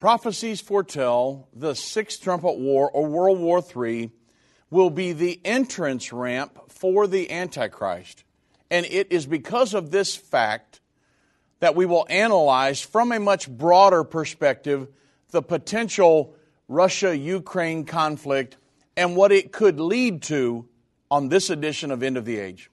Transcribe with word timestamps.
Prophecies 0.00 0.60
foretell 0.60 1.48
the 1.52 1.74
Sixth 1.74 2.22
Trumpet 2.22 2.56
War 2.56 2.88
or 2.88 3.08
World 3.08 3.40
War 3.40 3.64
III 3.64 4.12
will 4.70 4.90
be 4.90 5.12
the 5.12 5.40
entrance 5.44 6.12
ramp 6.12 6.70
for 6.70 7.08
the 7.08 7.28
Antichrist. 7.32 8.22
And 8.70 8.86
it 8.86 9.10
is 9.10 9.26
because 9.26 9.74
of 9.74 9.90
this 9.90 10.14
fact 10.14 10.80
that 11.58 11.74
we 11.74 11.84
will 11.84 12.06
analyze 12.08 12.80
from 12.80 13.10
a 13.10 13.18
much 13.18 13.50
broader 13.50 14.04
perspective 14.04 14.86
the 15.30 15.42
potential 15.42 16.36
Russia 16.68 17.16
Ukraine 17.16 17.84
conflict 17.84 18.56
and 18.96 19.16
what 19.16 19.32
it 19.32 19.50
could 19.50 19.80
lead 19.80 20.22
to 20.22 20.68
on 21.10 21.28
this 21.28 21.50
edition 21.50 21.90
of 21.90 22.04
End 22.04 22.16
of 22.16 22.24
the 22.24 22.38
Age. 22.38 22.70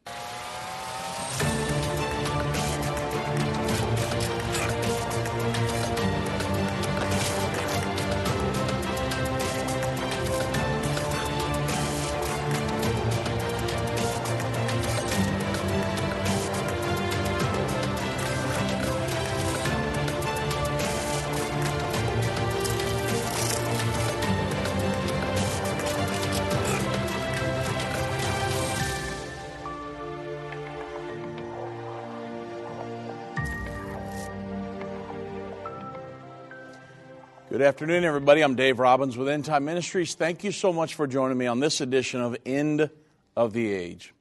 Afternoon, 37.66 38.04
everybody. 38.04 38.42
I'm 38.42 38.54
Dave 38.54 38.78
Robbins 38.78 39.18
with 39.18 39.28
End 39.28 39.44
Time 39.44 39.66
Ministries. 39.66 40.14
Thank 40.14 40.44
you 40.44 40.52
so 40.52 40.72
much 40.72 40.94
for 40.94 41.08
joining 41.08 41.36
me 41.36 41.48
on 41.48 41.60
this 41.60 41.82
edition 41.82 42.22
of 42.22 42.38
End 42.46 42.92
of 43.36 43.54
the 43.54 43.74
Age. 43.74 44.14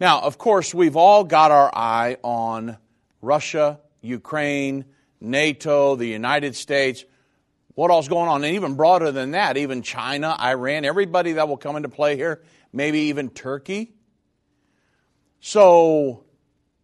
Now, 0.00 0.20
of 0.20 0.36
course, 0.36 0.74
we've 0.74 0.96
all 0.96 1.22
got 1.22 1.52
our 1.52 1.70
eye 1.72 2.16
on 2.24 2.76
Russia, 3.22 3.78
Ukraine, 4.00 4.84
NATO, 5.20 5.94
the 5.94 6.08
United 6.08 6.56
States, 6.56 7.04
what 7.76 7.92
all's 7.92 8.08
going 8.08 8.28
on, 8.28 8.42
and 8.42 8.56
even 8.56 8.74
broader 8.74 9.12
than 9.12 9.30
that, 9.30 9.56
even 9.56 9.82
China, 9.82 10.36
Iran, 10.36 10.84
everybody 10.84 11.34
that 11.34 11.46
will 11.46 11.58
come 11.58 11.76
into 11.76 11.88
play 11.88 12.16
here, 12.16 12.42
maybe 12.72 12.98
even 12.98 13.30
Turkey. 13.30 13.94
So, 15.38 16.24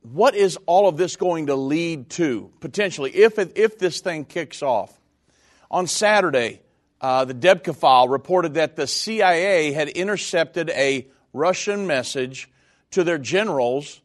what 0.03 0.37
is 0.37 0.57
all 0.67 0.87
of 0.87 0.97
this 0.97 1.17
going 1.17 1.47
to 1.47 1.57
lead 1.57 2.09
to 2.11 2.53
potentially 2.61 3.11
if, 3.11 3.37
if 3.37 3.81
this 3.81 4.01
thing 4.01 4.25
kicks 4.25 4.63
off? 4.63 4.97
On 5.73 5.87
Saturday, 5.87 6.61
uh, 7.01 7.25
the 7.25 7.35
Debka 7.35 7.75
file 7.75 8.07
reported 8.07 8.55
that 8.55 8.77
the 8.77 8.87
CIA 8.87 9.73
had 9.73 9.89
intercepted 9.89 10.69
a 10.71 11.09
Russian 11.33 11.87
message 11.87 12.51
to 12.91 13.03
their 13.03 13.17
generals 13.17 14.03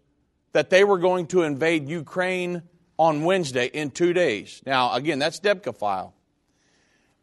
that 0.54 0.70
they 0.70 0.86
were 0.86 0.98
going 0.98 1.28
to 1.28 1.44
invade 1.44 1.90
Ukraine 1.90 2.64
on 2.98 3.26
Wednesday 3.26 3.66
in 3.66 3.92
two 3.92 4.14
days. 4.14 4.62
Now, 4.66 4.94
again, 4.94 5.20
that's 5.20 5.42
Debka 5.42 5.76
file. 5.76 6.14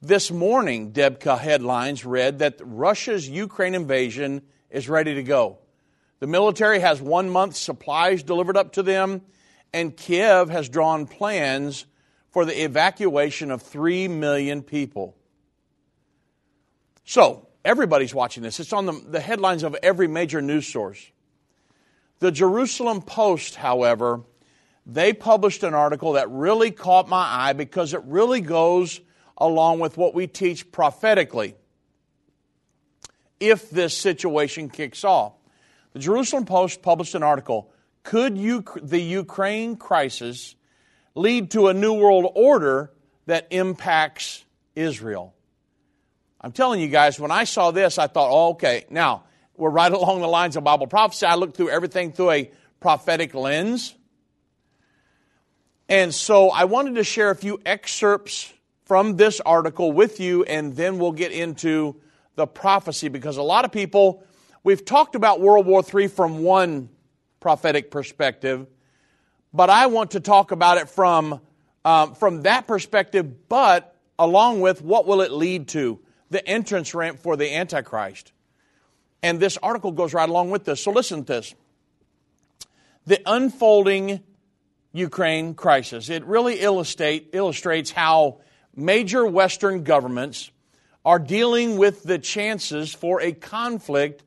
This 0.03 0.31
morning, 0.31 0.93
Debka 0.93 1.39
headlines 1.39 2.05
read 2.05 2.41
that 2.41 2.61
Russia's 2.63 3.27
Ukraine 3.27 3.75
invasion 3.75 4.43
is 4.69 4.91
ready 4.91 5.15
to 5.15 5.23
go. 5.23 5.59
The 6.21 6.27
military 6.27 6.81
has 6.81 7.01
one 7.01 7.31
month's 7.31 7.59
supplies 7.59 8.23
delivered 8.23 8.59
up 8.59 8.75
to 8.75 8.83
them, 8.83 9.23
and 9.73 9.97
Kiev 9.97 10.51
has 10.51 10.69
drawn 10.69 11.07
plans 11.07 11.87
for 12.35 12.45
the 12.45 12.65
evacuation 12.65 13.53
of 13.53 13.63
3 13.63 14.09
million 14.09 14.61
people. 14.61 15.17
So, 17.05 17.47
everybody's 17.65 18.13
watching 18.13 18.43
this. 18.43 18.59
It's 18.59 18.73
on 18.73 18.87
the, 18.87 18.93
the 18.93 19.21
headlines 19.21 19.63
of 19.63 19.77
every 19.85 20.09
major 20.09 20.43
news 20.43 20.67
source. 20.67 21.13
The 22.19 22.33
Jerusalem 22.33 23.03
Post, 23.03 23.55
however, 23.55 24.23
they 24.85 25.13
published 25.13 25.63
an 25.63 25.75
article 25.75 26.15
that 26.15 26.29
really 26.29 26.73
caught 26.73 27.09
my 27.09 27.25
eye 27.25 27.53
because 27.53 27.95
it 27.95 28.03
really 28.05 28.41
goes 28.41 29.01
along 29.39 29.79
with 29.79 29.97
what 29.97 30.13
we 30.13 30.27
teach 30.27 30.73
prophetically 30.73 31.55
if 33.39 33.71
this 33.71 33.97
situation 33.97 34.69
kicks 34.69 35.05
off. 35.05 35.35
The 35.93 36.01
Jerusalem 36.01 36.47
Post 36.47 36.83
published 36.83 37.15
an 37.15 37.23
article 37.23 37.71
Could 38.03 38.37
you, 38.37 38.65
the 38.83 39.01
Ukraine 39.01 39.77
crisis 39.77 40.57
lead 41.15 41.51
to 41.53 41.69
a 41.69 41.75
new 41.75 41.95
world 41.95 42.31
order 42.35 42.91
that 43.27 43.49
impacts 43.51 44.45
Israel. 44.75 45.35
I'm 46.41 46.53
telling 46.53 46.81
you 46.81 46.89
guys, 46.89 47.19
when 47.19 47.31
I 47.31 47.45
saw 47.45 47.71
this, 47.71 47.99
I 47.99 48.07
thought, 48.07 48.29
oh, 48.31 48.51
okay, 48.51 48.85
now 48.91 49.25
we're 49.57 49.71
right 49.71 49.93
along 49.93 50.21
the 50.21 50.29
lines 50.29 50.57
of 50.57 50.65
Bible 50.65 50.87
prophecy. 50.87 51.27
I 51.27 51.37
looked 51.37 51.57
through 51.57 51.71
everything 51.71 52.13
through 52.13 52.31
a 52.31 52.51
prophetic 52.81 53.35
lens. 53.35 53.95
And 55.89 56.15
so 56.15 56.51
I 56.51 56.65
wanted 56.65 56.97
to 56.97 57.05
share 57.05 57.31
a 57.31 57.37
few 57.37 57.61
excerpts 57.65 58.53
from 58.85 59.17
this 59.17 59.41
article 59.41 59.93
with 59.93 60.21
you, 60.21 60.45
and 60.45 60.77
then 60.77 60.99
we'll 60.99 61.13
get 61.13 61.33
into 61.33 61.97
the 62.35 62.47
prophecy 62.47 63.09
because 63.09 63.37
a 63.37 63.43
lot 63.43 63.65
of 63.65 63.73
people, 63.73 64.23
we've 64.63 64.85
talked 64.85 65.15
about 65.15 65.41
World 65.41 65.67
War 65.67 65.83
III 65.83 66.09
from 66.09 66.43
one 66.43 66.91
prophetic 67.41 67.91
perspective, 67.91 68.67
but 69.55 69.71
I 69.71 69.87
want 69.87 70.11
to 70.11 70.21
talk 70.21 70.51
about 70.51 70.79
it 70.79 70.91
from, 70.91 71.41
um, 71.85 72.15
from 72.17 72.43
that 72.43 72.67
perspective, 72.67 73.49
but 73.49 73.97
along 74.19 74.61
with 74.61 74.83
what 74.83 75.07
will 75.07 75.21
it 75.21 75.31
lead 75.31 75.69
to? 75.69 76.01
The 76.31 76.47
entrance 76.47 76.93
ramp 76.93 77.21
for 77.21 77.37
the 77.37 77.55
Antichrist. 77.55 78.33
And 79.23 79.39
this 79.39 79.57
article 79.59 79.93
goes 79.93 80.13
right 80.13 80.29
along 80.29 80.51
with 80.51 80.65
this. 80.65 80.83
So 80.83 80.91
listen 80.91 81.25
to 81.25 81.33
this. 81.33 81.55
The 83.07 83.21
unfolding 83.25 84.21
Ukraine 84.93 85.55
crisis. 85.55 86.09
It 86.09 86.25
really 86.25 86.61
illustrate, 86.61 87.31
illustrates 87.33 87.93
how 87.93 88.41
major 88.75 89.25
Western 89.25 89.85
governments 89.85 90.51
are 91.05 91.21
dealing 91.21 91.77
with 91.77 92.03
the 92.03 92.19
chances 92.19 92.93
for 92.93 93.21
a 93.21 93.33
conflict 93.33 94.25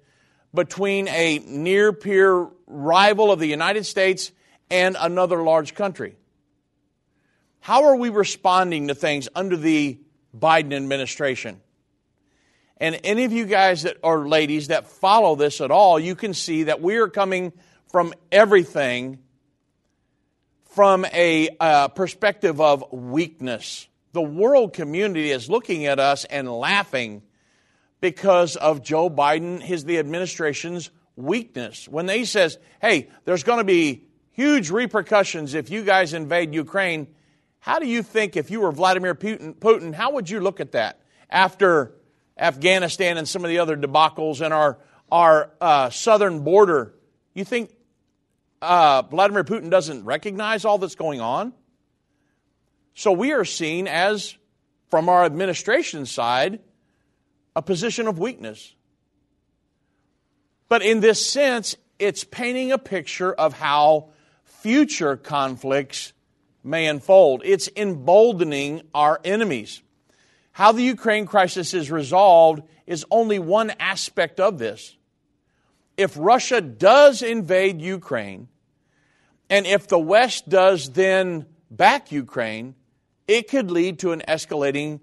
between 0.54 1.10
a 1.10 1.40
near 1.40 1.92
peer 1.92 2.48
rival 2.66 3.32
of 3.32 3.40
the 3.40 3.48
United 3.48 3.86
States 3.86 4.32
and 4.70 4.96
another 5.00 5.44
large 5.44 5.74
country. 5.74 6.16
How 7.60 7.86
are 7.86 7.96
we 7.96 8.10
responding 8.10 8.88
to 8.88 8.96
things 8.96 9.28
under 9.36 9.58
the 9.58 10.00
Biden 10.38 10.74
administration? 10.74 11.62
And 12.78 13.00
any 13.04 13.24
of 13.24 13.34
you 13.34 13.46
guys 13.46 13.84
that 13.84 13.98
are 14.04 14.28
ladies 14.28 14.68
that 14.68 14.88
follow 14.88 15.36
this 15.36 15.62
at 15.62 15.72
all, 15.72 16.00
you 16.00 16.16
can 16.16 16.34
see 16.34 16.64
that 16.64 16.82
we 16.82 16.98
are 16.98 17.08
coming 17.08 17.54
from 17.92 18.14
everything 18.32 19.20
from 20.76 21.06
a 21.06 21.50
uh, 21.60 21.88
perspective 21.88 22.62
of 22.62 22.84
weakness. 22.92 23.88
The 24.14 24.22
world 24.22 24.74
community 24.74 25.32
is 25.32 25.50
looking 25.50 25.88
at 25.88 26.00
us 26.00 26.24
and 26.26 26.52
laughing 26.52 27.24
because 28.00 28.56
of 28.56 28.84
Joe 28.84 29.10
Biden, 29.10 29.60
his 29.60 29.86
the 29.86 29.98
administration's 29.98 30.92
weakness. 31.16 31.88
When 31.88 32.06
they 32.06 32.26
says, 32.26 32.60
"Hey, 32.80 33.10
there's 33.26 33.44
going 33.44 33.58
to 33.58 33.64
be 33.64 34.07
huge 34.38 34.70
repercussions 34.70 35.56
if 35.56 35.72
you 35.72 35.84
guys 35.84 36.14
invade 36.14 36.54
Ukraine. 36.54 37.08
How 37.60 37.80
do 37.80 37.88
you 37.88 38.04
think, 38.04 38.38
if 38.38 38.52
you 38.52 38.62
were 38.62 38.72
Vladimir 38.72 39.16
Putin, 39.16 39.94
how 39.96 40.12
would 40.14 40.30
you 40.30 40.40
look 40.40 40.60
at 40.60 40.74
that 40.74 41.02
after 41.28 41.96
Afghanistan 42.38 43.18
and 43.18 43.28
some 43.28 43.44
of 43.44 43.50
the 43.50 43.58
other 43.58 43.76
debacles 43.76 44.40
and 44.42 44.54
our, 44.54 44.78
our 45.12 45.52
uh, 45.60 45.90
southern 45.90 46.44
border? 46.44 46.94
You 47.34 47.46
think 47.46 47.76
uh, 48.62 49.02
Vladimir 49.02 49.44
Putin 49.44 49.72
doesn't 49.72 50.06
recognize 50.06 50.66
all 50.66 50.78
that's 50.78 50.96
going 50.96 51.20
on? 51.20 51.52
So 52.94 53.14
we 53.14 53.32
are 53.34 53.44
seen 53.44 53.88
as, 53.88 54.38
from 54.90 55.10
our 55.10 55.26
administration 55.26 56.06
side, 56.06 56.60
a 57.56 57.64
position 57.64 58.06
of 58.08 58.20
weakness. 58.20 58.76
But 60.70 60.84
in 60.84 61.00
this 61.00 61.26
sense, 61.26 61.76
it's 61.98 62.24
painting 62.24 62.72
a 62.72 62.78
picture 62.78 63.34
of 63.34 63.54
how 63.54 64.10
future 64.62 65.16
conflicts 65.16 66.14
may 66.64 66.88
unfold. 66.88 67.42
It's 67.46 67.70
emboldening 67.76 68.82
our 68.94 69.20
enemies. 69.24 69.82
How 70.52 70.72
the 70.72 70.84
Ukraine 70.84 71.26
crisis 71.26 71.74
is 71.74 71.92
resolved 71.92 72.64
is 72.86 73.06
only 73.12 73.40
one 73.40 73.72
aspect 73.80 74.40
of 74.40 74.58
this. 74.58 74.98
If 75.96 76.16
Russia 76.18 76.62
does 76.62 77.22
invade 77.22 77.82
Ukraine, 77.82 78.48
and 79.50 79.66
if 79.66 79.88
the 79.88 80.00
West 80.00 80.50
does 80.50 80.90
then 80.92 81.46
back 81.72 82.12
Ukraine, 82.12 82.76
it 83.28 83.50
could 83.50 83.72
lead 83.72 84.00
to 84.00 84.12
an 84.12 84.22
escalating 84.28 85.00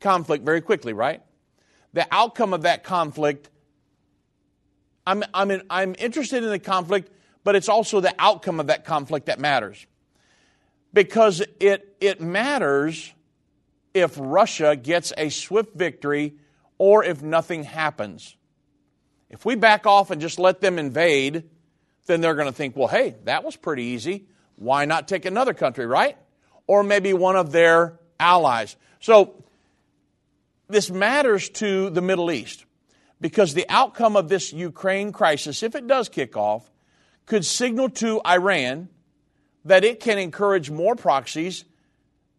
conflict 0.00 0.44
very 0.44 0.60
quickly, 0.60 0.92
right? 0.92 1.22
The 1.92 2.06
outcome 2.10 2.54
of 2.54 2.62
that 2.62 2.84
conflict, 2.84 3.50
I'm, 5.06 5.22
I'm, 5.34 5.50
in, 5.50 5.62
I'm 5.68 5.94
interested 5.98 6.42
in 6.42 6.50
the 6.50 6.58
conflict 6.58 7.10
but 7.44 7.56
it's 7.56 7.68
also 7.68 8.00
the 8.00 8.14
outcome 8.18 8.60
of 8.60 8.68
that 8.68 8.84
conflict 8.84 9.26
that 9.26 9.38
matters. 9.38 9.86
Because 10.92 11.42
it, 11.60 11.96
it 12.00 12.20
matters 12.20 13.12
if 13.94 14.16
Russia 14.18 14.76
gets 14.76 15.12
a 15.16 15.28
swift 15.30 15.74
victory 15.74 16.34
or 16.78 17.04
if 17.04 17.22
nothing 17.22 17.64
happens. 17.64 18.36
If 19.30 19.44
we 19.44 19.54
back 19.54 19.86
off 19.86 20.10
and 20.10 20.20
just 20.20 20.38
let 20.38 20.60
them 20.60 20.78
invade, 20.78 21.44
then 22.06 22.20
they're 22.20 22.34
going 22.34 22.48
to 22.48 22.52
think, 22.52 22.76
well, 22.76 22.88
hey, 22.88 23.16
that 23.24 23.44
was 23.44 23.56
pretty 23.56 23.84
easy. 23.84 24.26
Why 24.56 24.84
not 24.84 25.08
take 25.08 25.24
another 25.24 25.54
country, 25.54 25.86
right? 25.86 26.16
Or 26.66 26.82
maybe 26.82 27.12
one 27.14 27.36
of 27.36 27.52
their 27.52 27.98
allies. 28.20 28.76
So, 29.00 29.42
this 30.68 30.90
matters 30.90 31.48
to 31.50 31.90
the 31.90 32.00
Middle 32.00 32.30
East 32.30 32.64
because 33.20 33.54
the 33.54 33.66
outcome 33.68 34.16
of 34.16 34.28
this 34.28 34.52
Ukraine 34.52 35.12
crisis, 35.12 35.62
if 35.62 35.74
it 35.74 35.86
does 35.86 36.08
kick 36.08 36.36
off, 36.36 36.70
could 37.26 37.44
signal 37.44 37.88
to 37.90 38.20
Iran 38.26 38.88
that 39.64 39.84
it 39.84 40.00
can 40.00 40.18
encourage 40.18 40.70
more 40.70 40.96
proxies, 40.96 41.64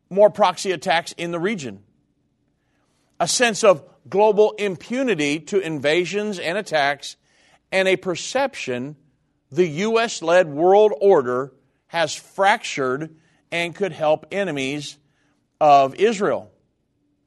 more 0.09 0.29
proxy 0.29 0.71
attacks 0.71 1.13
in 1.13 1.31
the 1.31 1.39
region. 1.39 1.83
A 3.19 3.27
sense 3.27 3.63
of 3.63 3.83
global 4.09 4.51
impunity 4.57 5.39
to 5.39 5.59
invasions 5.59 6.39
and 6.39 6.57
attacks, 6.57 7.15
and 7.71 7.87
a 7.87 7.95
perception 7.95 8.97
the 9.51 9.67
U.S. 9.67 10.21
led 10.21 10.47
world 10.47 10.93
order 10.99 11.53
has 11.87 12.13
fractured 12.13 13.15
and 13.51 13.75
could 13.75 13.91
help 13.91 14.25
enemies 14.31 14.97
of 15.61 15.95
Israel. 15.95 16.51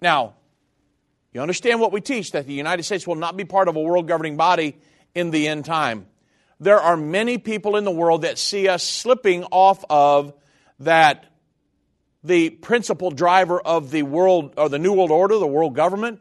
Now, 0.03 0.35
you 1.33 1.41
understand 1.41 1.81
what 1.81 1.93
we 1.93 2.01
teach 2.01 2.33
that 2.33 2.47
the 2.47 2.53
United 2.53 2.83
States 2.83 3.07
will 3.07 3.15
not 3.15 3.37
be 3.37 3.45
part 3.45 3.69
of 3.69 3.77
a 3.77 3.81
world 3.81 4.09
governing 4.09 4.37
body 4.37 4.77
in 5.15 5.31
the 5.31 5.47
end 5.49 5.65
time. 5.65 6.07
There 6.59 6.81
are 6.81 6.97
many 6.97 7.39
people 7.39 7.77
in 7.77 7.85
the 7.85 7.91
world 7.91 8.23
that 8.23 8.39
see 8.39 8.69
us 8.69 8.83
slipping 8.83 9.45
off 9.45 9.85
of 9.91 10.33
that 10.81 11.27
the 12.25 12.51
principal 12.51 13.11
driver 13.11 13.61
of 13.61 13.91
the 13.91 14.03
world 14.03 14.55
or 14.57 14.69
the 14.69 14.79
new 14.79 14.93
world 14.93 15.11
order, 15.11 15.39
the 15.39 15.47
world 15.47 15.75
government. 15.75 16.21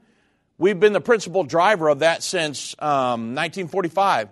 We've 0.58 0.80
been 0.80 0.94
the 0.94 1.02
principal 1.02 1.44
driver 1.44 1.90
of 1.90 2.00
that 2.00 2.22
since 2.22 2.76
um, 2.80 3.34
1945. 3.34 4.30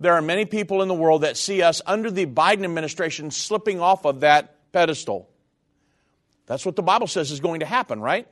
There 0.00 0.14
are 0.14 0.22
many 0.22 0.46
people 0.46 0.80
in 0.80 0.88
the 0.88 0.94
world 0.94 1.22
that 1.22 1.36
see 1.36 1.60
us 1.60 1.82
under 1.84 2.10
the 2.10 2.24
Biden 2.24 2.64
administration 2.64 3.30
slipping 3.30 3.80
off 3.80 4.06
of 4.06 4.20
that 4.20 4.56
pedestal. 4.72 5.28
That's 6.46 6.64
what 6.64 6.74
the 6.74 6.82
Bible 6.82 7.06
says 7.06 7.30
is 7.30 7.40
going 7.40 7.60
to 7.60 7.66
happen, 7.66 8.00
right? 8.00 8.26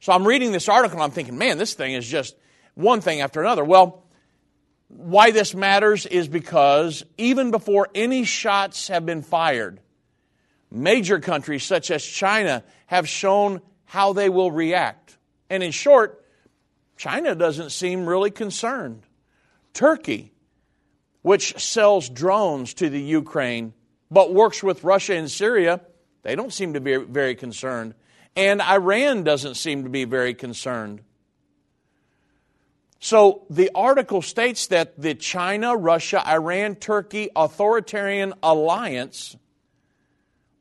So 0.00 0.12
I'm 0.12 0.26
reading 0.26 0.50
this 0.50 0.68
article 0.68 0.96
and 0.96 1.04
I'm 1.04 1.10
thinking, 1.10 1.36
man, 1.36 1.58
this 1.58 1.74
thing 1.74 1.92
is 1.92 2.08
just 2.08 2.34
one 2.74 3.00
thing 3.00 3.20
after 3.20 3.40
another. 3.40 3.64
Well, 3.64 4.01
why 4.96 5.30
this 5.30 5.54
matters 5.54 6.06
is 6.06 6.28
because 6.28 7.04
even 7.16 7.50
before 7.50 7.88
any 7.94 8.24
shots 8.24 8.88
have 8.88 9.06
been 9.06 9.22
fired, 9.22 9.80
major 10.70 11.18
countries 11.18 11.64
such 11.64 11.90
as 11.90 12.04
China 12.04 12.62
have 12.86 13.08
shown 13.08 13.60
how 13.84 14.12
they 14.12 14.28
will 14.28 14.50
react. 14.50 15.16
And 15.50 15.62
in 15.62 15.70
short, 15.70 16.24
China 16.96 17.34
doesn't 17.34 17.70
seem 17.70 18.06
really 18.06 18.30
concerned. 18.30 19.02
Turkey, 19.72 20.32
which 21.22 21.58
sells 21.58 22.08
drones 22.08 22.74
to 22.74 22.88
the 22.88 23.00
Ukraine 23.00 23.72
but 24.10 24.34
works 24.34 24.62
with 24.62 24.84
Russia 24.84 25.14
and 25.14 25.30
Syria, 25.30 25.80
they 26.22 26.36
don't 26.36 26.52
seem 26.52 26.74
to 26.74 26.80
be 26.80 26.96
very 26.96 27.34
concerned. 27.34 27.94
And 28.36 28.60
Iran 28.60 29.24
doesn't 29.24 29.54
seem 29.54 29.84
to 29.84 29.90
be 29.90 30.04
very 30.04 30.34
concerned. 30.34 31.00
So 33.04 33.42
the 33.50 33.68
article 33.74 34.22
states 34.22 34.68
that 34.68 34.96
the 34.96 35.16
China, 35.16 35.76
Russia, 35.76 36.22
Iran, 36.24 36.76
Turkey 36.76 37.30
authoritarian 37.34 38.32
alliance 38.44 39.36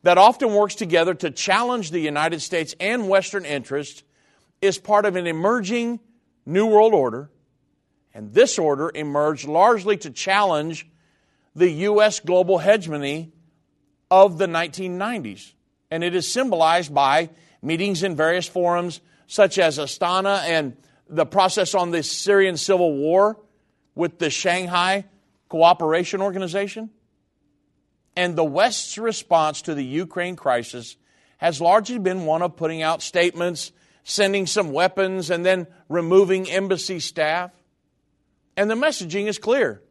that 0.02 0.18
often 0.18 0.52
works 0.52 0.74
together 0.74 1.14
to 1.14 1.30
challenge 1.30 1.92
the 1.92 2.00
United 2.00 2.42
States 2.42 2.74
and 2.80 3.08
Western 3.08 3.46
interests 3.46 4.02
is 4.60 4.80
part 4.80 5.06
of 5.06 5.16
an 5.18 5.28
emerging 5.28 6.00
New 6.44 6.66
World 6.66 6.96
Order. 6.96 7.30
And 8.12 8.34
this 8.34 8.58
order 8.58 8.92
emerged 8.96 9.48
largely 9.48 9.98
to 9.98 10.10
challenge 10.10 10.88
the 11.56 11.70
U.S. 11.70 12.22
global 12.22 12.58
hegemony 12.58 13.34
of 14.10 14.40
the 14.40 14.48
1990s. 14.48 15.54
And 15.92 16.04
it 16.04 16.16
is 16.16 16.28
symbolized 16.28 16.92
by 16.92 17.30
meetings 17.62 18.02
in 18.02 18.16
various 18.16 18.48
forums, 18.48 19.00
such 19.28 19.60
as 19.60 19.78
Astana 19.78 20.40
and 20.40 20.76
the 21.12 21.26
process 21.26 21.76
on 21.76 21.92
the 21.92 22.02
Syrian 22.02 22.58
civil 22.58 22.96
war 22.96 23.38
with 23.94 24.18
the 24.18 24.30
Shanghai 24.30 25.06
Cooperation 25.50 26.22
Organization. 26.22 26.90
And 28.16 28.36
the 28.36 28.44
West's 28.44 28.98
response 28.98 29.64
to 29.64 29.76
the 29.76 29.84
Ukraine 29.84 30.38
crisis 30.38 30.96
has 31.38 31.60
largely 31.60 32.00
been 32.00 32.26
one 32.26 32.42
of 32.42 32.56
putting 32.56 32.82
out 32.82 33.02
statements, 33.02 33.72
sending 34.04 34.48
some 34.48 34.72
weapons, 34.72 35.30
and 35.30 35.46
then 35.46 35.68
removing 35.90 36.50
embassy 36.50 37.00
staff. 37.00 37.52
And 38.56 38.70
the 38.70 38.76
messaging 38.76 39.28
is 39.28 39.38
clear. 39.38 39.82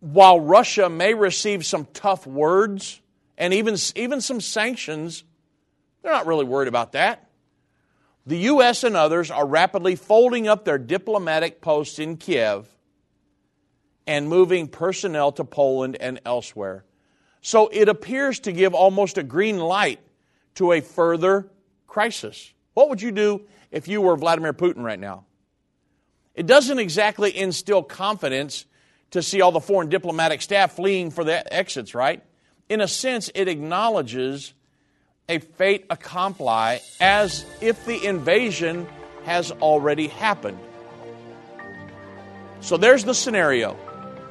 While 0.00 0.40
Russia 0.40 0.88
may 0.88 1.14
receive 1.14 1.66
some 1.66 1.86
tough 1.92 2.26
words 2.26 3.00
and 3.36 3.52
even, 3.54 3.76
even 3.96 4.20
some 4.20 4.40
sanctions, 4.40 5.24
they're 6.02 6.12
not 6.12 6.26
really 6.26 6.44
worried 6.44 6.68
about 6.68 6.92
that. 6.92 7.27
The 8.28 8.36
U.S. 8.40 8.84
and 8.84 8.94
others 8.94 9.30
are 9.30 9.46
rapidly 9.46 9.96
folding 9.96 10.48
up 10.48 10.66
their 10.66 10.76
diplomatic 10.76 11.62
posts 11.62 11.98
in 11.98 12.18
Kiev 12.18 12.68
and 14.06 14.28
moving 14.28 14.68
personnel 14.68 15.32
to 15.32 15.44
Poland 15.44 15.96
and 15.98 16.20
elsewhere. 16.26 16.84
So 17.40 17.68
it 17.68 17.88
appears 17.88 18.40
to 18.40 18.52
give 18.52 18.74
almost 18.74 19.16
a 19.16 19.22
green 19.22 19.56
light 19.56 20.00
to 20.56 20.72
a 20.72 20.82
further 20.82 21.48
crisis. 21.86 22.52
What 22.74 22.90
would 22.90 23.00
you 23.00 23.12
do 23.12 23.46
if 23.70 23.88
you 23.88 24.02
were 24.02 24.14
Vladimir 24.14 24.52
Putin 24.52 24.82
right 24.82 25.00
now? 25.00 25.24
It 26.34 26.46
doesn't 26.46 26.78
exactly 26.78 27.34
instill 27.34 27.82
confidence 27.82 28.66
to 29.12 29.22
see 29.22 29.40
all 29.40 29.52
the 29.52 29.58
foreign 29.58 29.88
diplomatic 29.88 30.42
staff 30.42 30.76
fleeing 30.76 31.10
for 31.10 31.24
the 31.24 31.50
exits, 31.50 31.94
right? 31.94 32.22
In 32.68 32.82
a 32.82 32.88
sense, 32.88 33.30
it 33.34 33.48
acknowledges 33.48 34.52
a 35.28 35.38
fait 35.38 35.84
accompli 35.90 36.78
as 37.00 37.44
if 37.60 37.84
the 37.84 38.04
invasion 38.06 38.86
has 39.24 39.50
already 39.52 40.06
happened. 40.06 40.58
So 42.60 42.78
there's 42.78 43.04
the 43.04 43.14
scenario. 43.14 43.76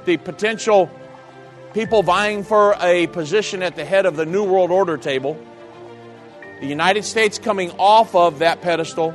The 0.06 0.18
potential 0.18 0.90
people 1.74 2.02
vying 2.02 2.44
for 2.44 2.76
a 2.82 3.06
position 3.08 3.62
at 3.62 3.76
the 3.76 3.86
head 3.86 4.08
of 4.08 4.16
the 4.16 4.26
New 4.26 4.44
World 4.44 4.72
Order 4.72 4.98
table, 4.98 5.38
the 6.62 6.68
United 6.68 7.06
States 7.06 7.38
coming 7.38 7.70
off 7.78 8.16
of 8.16 8.40
that 8.40 8.62
pedestal, 8.62 9.14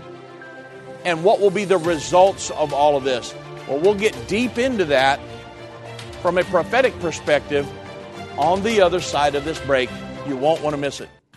and 1.04 1.25
what 1.25 1.40
will 1.40 1.50
be 1.50 1.64
the 1.64 1.78
results 1.78 2.50
of 2.52 2.73
all 2.73 2.97
of 2.97 3.02
this. 3.02 3.35
Well, 3.66 3.80
we'll 3.80 3.97
get 3.97 4.16
deep 4.28 4.56
into 4.56 4.85
that 4.85 5.18
from 6.21 6.38
a 6.38 6.45
prophetic 6.45 6.97
perspective 7.00 7.68
on 8.38 8.62
the 8.62 8.80
other 8.80 9.00
side 9.00 9.35
of 9.35 9.45
this 9.45 9.59
break. 9.61 9.90
You 10.28 10.37
won't 10.37 10.62
want 10.62 10.75
to 10.75 10.80
miss 10.80 11.00
it. 11.00 11.09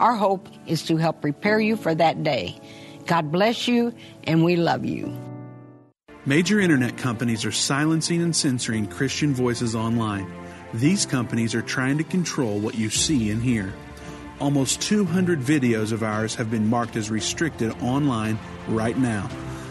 Our 0.00 0.14
hope 0.14 0.48
is 0.66 0.82
to 0.84 0.96
help 0.96 1.20
prepare 1.20 1.60
you 1.60 1.76
for 1.76 1.94
that 1.94 2.22
day. 2.22 2.58
God 3.06 3.30
bless 3.30 3.68
you, 3.68 3.94
and 4.24 4.42
we 4.42 4.56
love 4.56 4.86
you. 4.86 5.14
Major 6.24 6.58
internet 6.58 6.96
companies 6.96 7.44
are 7.44 7.52
silencing 7.52 8.22
and 8.22 8.34
censoring 8.34 8.86
Christian 8.86 9.34
voices 9.34 9.74
online. 9.74 10.32
These 10.72 11.04
companies 11.04 11.54
are 11.54 11.60
trying 11.60 11.98
to 11.98 12.04
control 12.04 12.58
what 12.60 12.76
you 12.76 12.88
see 12.88 13.30
and 13.30 13.42
hear. 13.42 13.74
Almost 14.40 14.80
200 14.80 15.38
videos 15.38 15.92
of 15.92 16.02
ours 16.02 16.34
have 16.36 16.50
been 16.50 16.66
marked 16.66 16.96
as 16.96 17.10
restricted 17.10 17.70
online 17.82 18.38
right 18.68 18.96
now. 18.96 19.28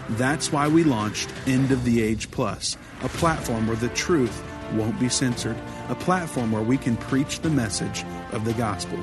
That's 0.09 0.51
why 0.51 0.67
we 0.67 0.83
launched 0.83 1.33
End 1.47 1.71
of 1.71 1.83
the 1.85 2.03
Age 2.03 2.29
Plus, 2.29 2.77
a 3.01 3.09
platform 3.09 3.65
where 3.65 3.77
the 3.77 3.89
truth 3.89 4.43
won't 4.73 4.99
be 4.99 5.09
censored, 5.09 5.57
a 5.87 5.95
platform 5.95 6.51
where 6.51 6.61
we 6.61 6.77
can 6.77 6.97
preach 6.97 7.39
the 7.39 7.49
message 7.49 8.03
of 8.31 8.45
the 8.45 8.53
gospel. 8.53 8.99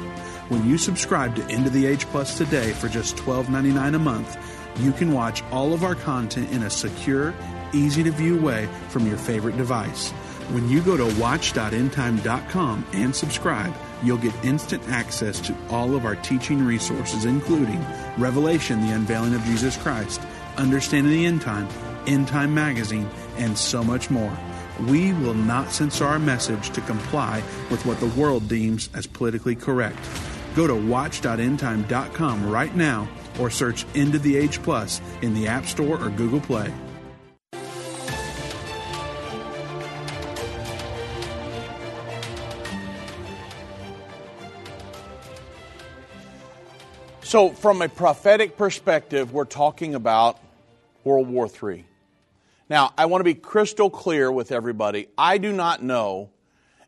When 0.49 0.65
you 0.65 0.79
subscribe 0.79 1.35
to 1.37 1.45
End 1.47 1.67
of 1.67 1.73
the 1.73 1.87
Age 1.87 2.07
Plus 2.07 2.39
today 2.39 2.71
for 2.71 2.89
just 2.89 3.17
$12.99 3.17 3.97
a 3.97 3.99
month, 3.99 4.39
you 4.79 4.93
can 4.93 5.13
watch 5.13 5.43
all 5.51 5.73
of 5.73 5.83
our 5.83 5.97
content 5.97 6.53
in 6.53 6.63
a 6.63 6.71
secure, 6.71 7.35
easy 7.73 8.05
to 8.05 8.13
view 8.13 8.41
way 8.41 8.69
from 8.89 9.09
your 9.09 9.17
favorite 9.17 9.57
device. 9.57 10.11
When 10.53 10.69
you 10.69 10.83
go 10.83 10.97
to 10.97 11.21
watch.endtime.com 11.21 12.87
and 12.93 13.17
subscribe, 13.17 13.75
you'll 14.05 14.19
get 14.19 14.45
instant 14.45 14.89
access 14.89 15.41
to 15.41 15.57
all 15.69 15.97
of 15.97 16.05
our 16.05 16.15
teaching 16.15 16.65
resources, 16.65 17.25
including 17.25 17.85
Revelation, 18.17 18.81
the 18.87 18.95
unveiling 18.95 19.35
of 19.35 19.43
Jesus 19.43 19.77
Christ, 19.77 20.21
Understanding 20.59 21.13
the 21.13 21.27
End 21.27 21.43
Time, 21.43 21.67
End 22.07 22.29
Time 22.29 22.55
Magazine, 22.55 23.09
and 23.39 23.59
so 23.59 23.83
much 23.83 24.11
more. 24.11 24.39
We 24.87 25.13
will 25.15 25.35
not 25.35 25.73
censor 25.73 26.05
our 26.05 26.21
message 26.21 26.71
to 26.71 26.81
comply 26.83 27.43
with 27.69 27.85
what 27.85 27.99
the 27.99 28.07
world 28.07 28.49
deems 28.49 28.91
as 28.95 29.09
politically 29.09 29.57
correct. 29.57 29.99
Go 30.57 30.67
to 30.67 30.75
watch.endtime.com 30.75 32.51
right 32.51 32.75
now 32.75 33.07
or 33.39 33.51
search 33.51 33.85
End 33.95 34.15
of 34.15 34.23
the 34.23 34.39
Age 34.39 34.63
Plus 34.63 35.03
in 35.21 35.35
the 35.35 35.47
App 35.47 35.67
Store 35.67 36.03
or 36.03 36.09
Google 36.09 36.41
Play. 36.41 36.73
So, 47.23 47.51
from 47.51 47.83
a 47.83 47.89
prophetic 47.91 48.57
perspective, 48.57 49.35
we're 49.35 49.45
talking 49.45 49.95
about 49.95 50.39
World 51.05 51.29
War 51.29 51.51
III. 51.51 51.85
Now, 52.71 52.95
I 52.97 53.07
want 53.07 53.21
to 53.21 53.25
be 53.25 53.35
crystal 53.35 53.91
clear 53.91 54.33
with 54.33 54.53
everybody. 54.53 55.09
I 55.19 55.37
do 55.37 55.53
not 55.53 55.83
know 55.83 56.31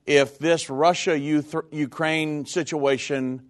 if 0.06 0.38
this 0.38 0.70
Russia 0.70 1.18
Ukraine 1.18 2.46
situation 2.46 3.42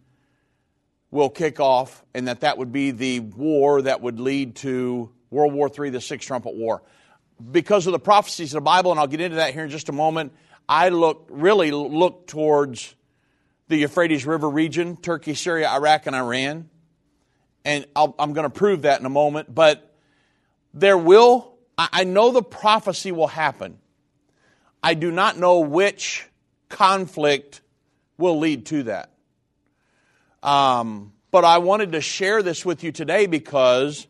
will 1.10 1.30
kick 1.30 1.60
off 1.60 2.04
and 2.14 2.28
that 2.28 2.40
that 2.40 2.58
would 2.58 2.72
be 2.72 2.90
the 2.90 3.20
war 3.20 3.82
that 3.82 4.00
would 4.00 4.20
lead 4.20 4.56
to 4.56 5.10
World 5.30 5.52
War 5.52 5.70
III, 5.76 5.90
the 5.90 6.00
Sixth 6.00 6.26
Trumpet 6.26 6.54
War. 6.54 6.82
Because 7.50 7.86
of 7.86 7.92
the 7.92 7.98
prophecies 7.98 8.52
of 8.54 8.58
the 8.58 8.64
Bible, 8.64 8.90
and 8.90 8.98
I'll 8.98 9.06
get 9.06 9.20
into 9.20 9.36
that 9.36 9.54
here 9.54 9.64
in 9.64 9.70
just 9.70 9.88
a 9.88 9.92
moment, 9.92 10.32
I 10.68 10.88
look 10.88 11.26
really 11.30 11.70
look 11.70 12.26
towards 12.26 12.94
the 13.68 13.76
Euphrates 13.76 14.26
River 14.26 14.48
region, 14.48 14.96
Turkey, 14.96 15.34
Syria, 15.34 15.70
Iraq, 15.70 16.06
and 16.06 16.16
Iran 16.16 16.68
and 17.68 17.86
i 17.94 18.08
am 18.18 18.32
going 18.32 18.44
to 18.44 18.50
prove 18.50 18.82
that 18.82 18.98
in 18.98 19.04
a 19.04 19.10
moment, 19.10 19.54
but 19.54 19.94
there 20.72 20.96
will, 20.96 21.54
I 21.76 22.04
know 22.04 22.30
the 22.30 22.42
prophecy 22.42 23.12
will 23.12 23.26
happen. 23.26 23.78
I 24.82 24.94
do 24.94 25.10
not 25.10 25.38
know 25.38 25.60
which 25.60 26.26
conflict 26.70 27.60
will 28.16 28.38
lead 28.38 28.64
to 28.66 28.84
that. 28.84 29.12
Um, 30.42 31.12
but 31.30 31.44
I 31.44 31.58
wanted 31.58 31.92
to 31.92 32.00
share 32.00 32.42
this 32.42 32.64
with 32.64 32.84
you 32.84 32.92
today 32.92 33.26
because 33.26 34.06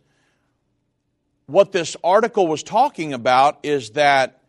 what 1.46 1.72
this 1.72 1.96
article 2.04 2.46
was 2.46 2.62
talking 2.62 3.12
about 3.12 3.60
is 3.62 3.90
that 3.90 4.42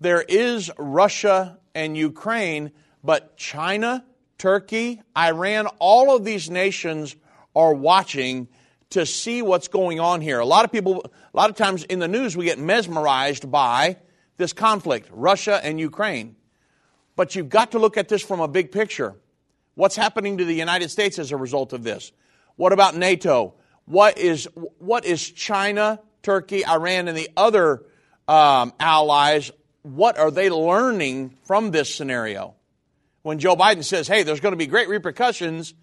there 0.00 0.22
is 0.22 0.70
Russia 0.78 1.58
and 1.74 1.96
Ukraine, 1.96 2.70
but 3.02 3.36
China, 3.36 4.04
Turkey, 4.38 5.02
Iran, 5.16 5.66
all 5.78 6.14
of 6.14 6.24
these 6.24 6.48
nations 6.48 7.16
are 7.54 7.74
watching 7.74 8.48
to 8.90 9.04
see 9.04 9.42
what's 9.42 9.68
going 9.68 9.98
on 9.98 10.20
here. 10.20 10.38
A 10.38 10.46
lot 10.46 10.64
of 10.64 10.70
people, 10.70 11.04
a 11.04 11.36
lot 11.36 11.50
of 11.50 11.56
times 11.56 11.84
in 11.84 11.98
the 11.98 12.08
news, 12.08 12.36
we 12.36 12.44
get 12.44 12.58
mesmerized 12.58 13.50
by 13.50 13.96
this 14.36 14.52
conflict, 14.52 15.08
Russia 15.12 15.60
and 15.62 15.80
Ukraine. 15.80 16.36
But 17.16 17.34
you've 17.34 17.48
got 17.48 17.72
to 17.72 17.78
look 17.78 17.96
at 17.96 18.08
this 18.08 18.22
from 18.22 18.40
a 18.40 18.48
big 18.48 18.70
picture. 18.70 19.16
What's 19.76 19.94
happening 19.94 20.38
to 20.38 20.44
the 20.44 20.54
United 20.54 20.90
States 20.90 21.20
as 21.20 21.30
a 21.30 21.36
result 21.36 21.72
of 21.72 21.84
this? 21.84 22.10
What 22.56 22.72
about 22.72 22.96
NATO? 22.96 23.54
What 23.84 24.18
is, 24.18 24.48
what 24.78 25.04
is 25.04 25.30
China, 25.30 26.00
Turkey, 26.22 26.66
Iran, 26.66 27.06
and 27.06 27.16
the 27.16 27.30
other 27.36 27.84
um, 28.26 28.72
allies? 28.80 29.52
What 29.82 30.18
are 30.18 30.32
they 30.32 30.50
learning 30.50 31.36
from 31.44 31.70
this 31.70 31.94
scenario? 31.94 32.56
When 33.22 33.38
Joe 33.38 33.54
Biden 33.54 33.84
says, 33.84 34.08
hey, 34.08 34.24
there's 34.24 34.40
going 34.40 34.52
to 34.52 34.58
be 34.58 34.66
great 34.66 34.88
repercussions 34.88 35.74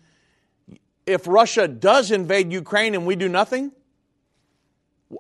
if 1.06 1.28
Russia 1.28 1.68
does 1.68 2.12
invade 2.12 2.52
Ukraine 2.52 2.96
and 2.96 3.06
we 3.06 3.16
do 3.16 3.28
nothing, 3.28 3.72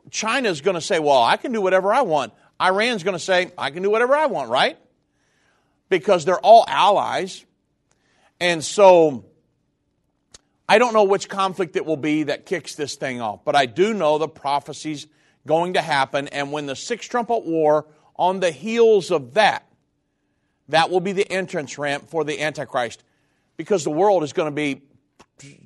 China's 0.09 0.61
going 0.61 0.75
to 0.75 0.81
say, 0.81 0.99
well, 0.99 1.21
I 1.21 1.37
can 1.37 1.51
do 1.51 1.61
whatever 1.61 1.93
I 1.93 2.01
want. 2.01 2.33
Iran's 2.61 3.03
going 3.03 3.15
to 3.15 3.23
say, 3.23 3.51
I 3.57 3.71
can 3.71 3.83
do 3.83 3.89
whatever 3.89 4.15
I 4.15 4.27
want, 4.27 4.49
right? 4.49 4.77
Because 5.89 6.25
they're 6.25 6.39
all 6.39 6.65
allies. 6.67 7.45
And 8.43 8.61
so 8.61 9.23
I 10.67 10.77
don't 10.77 10.93
know 10.93 11.05
which 11.05 11.29
conflict 11.29 11.77
it 11.77 11.85
will 11.85 11.95
be 11.95 12.23
that 12.23 12.45
kicks 12.45 12.75
this 12.75 12.95
thing 12.95 13.21
off, 13.21 13.45
but 13.45 13.55
I 13.55 13.65
do 13.67 13.93
know 13.93 14.17
the 14.17 14.27
prophecy's 14.27 15.07
going 15.47 15.75
to 15.75 15.81
happen. 15.81 16.27
And 16.27 16.51
when 16.51 16.65
the 16.65 16.75
Sixth 16.75 17.09
Trumpet 17.09 17.45
War, 17.45 17.85
on 18.17 18.41
the 18.41 18.51
heels 18.51 19.11
of 19.11 19.35
that, 19.35 19.65
that 20.67 20.89
will 20.89 20.99
be 20.99 21.13
the 21.13 21.31
entrance 21.31 21.77
ramp 21.77 22.09
for 22.09 22.25
the 22.25 22.41
Antichrist 22.41 23.01
because 23.55 23.85
the 23.85 23.91
world 23.91 24.23
is 24.23 24.33
going 24.33 24.47
to 24.47 24.55
be 24.55 24.81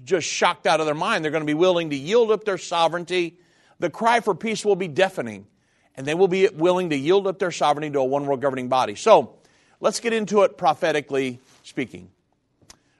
just 0.03 0.27
shocked 0.27 0.67
out 0.67 0.79
of 0.79 0.85
their 0.85 0.93
mind. 0.93 1.23
They're 1.23 1.31
going 1.31 1.41
to 1.41 1.47
be 1.47 1.55
willing 1.55 1.89
to 1.89 1.95
yield 1.95 2.29
up 2.29 2.43
their 2.43 2.59
sovereignty. 2.59 3.39
The 3.79 3.89
cry 3.89 4.19
for 4.19 4.35
peace 4.35 4.63
will 4.63 4.75
be 4.75 4.87
deafening, 4.87 5.47
and 5.95 6.05
they 6.05 6.13
will 6.13 6.27
be 6.27 6.47
willing 6.47 6.91
to 6.91 6.95
yield 6.95 7.25
up 7.25 7.39
their 7.39 7.51
sovereignty 7.51 7.89
to 7.93 8.01
a 8.01 8.05
one 8.05 8.27
world 8.27 8.39
governing 8.39 8.69
body. 8.69 8.93
So 8.93 9.33
let's 9.79 9.99
get 9.99 10.13
into 10.13 10.43
it 10.43 10.59
prophetically 10.59 11.39
speaking. 11.63 12.11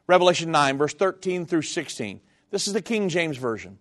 Revelation 0.07 0.51
9, 0.51 0.77
verse 0.77 0.93
13 0.93 1.45
through 1.45 1.63
16. 1.63 2.21
This 2.49 2.67
is 2.67 2.73
the 2.73 2.81
King 2.81 3.09
James 3.09 3.37
Version. 3.37 3.77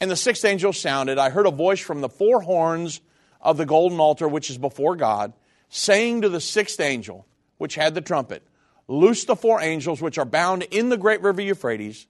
And 0.00 0.10
the 0.10 0.16
sixth 0.16 0.44
angel 0.44 0.72
sounded. 0.72 1.18
I 1.18 1.30
heard 1.30 1.46
a 1.46 1.50
voice 1.50 1.80
from 1.80 2.00
the 2.00 2.08
four 2.08 2.40
horns 2.40 3.00
of 3.40 3.56
the 3.56 3.66
golden 3.66 3.98
altar, 3.98 4.28
which 4.28 4.48
is 4.48 4.58
before 4.58 4.96
God, 4.96 5.32
saying 5.68 6.22
to 6.22 6.28
the 6.28 6.40
sixth 6.40 6.80
angel, 6.80 7.26
which 7.58 7.74
had 7.74 7.94
the 7.94 8.00
trumpet, 8.00 8.42
Loose 8.86 9.24
the 9.24 9.36
four 9.36 9.62
angels 9.62 10.02
which 10.02 10.18
are 10.18 10.26
bound 10.26 10.62
in 10.64 10.90
the 10.90 10.98
great 10.98 11.22
river 11.22 11.40
Euphrates. 11.40 12.06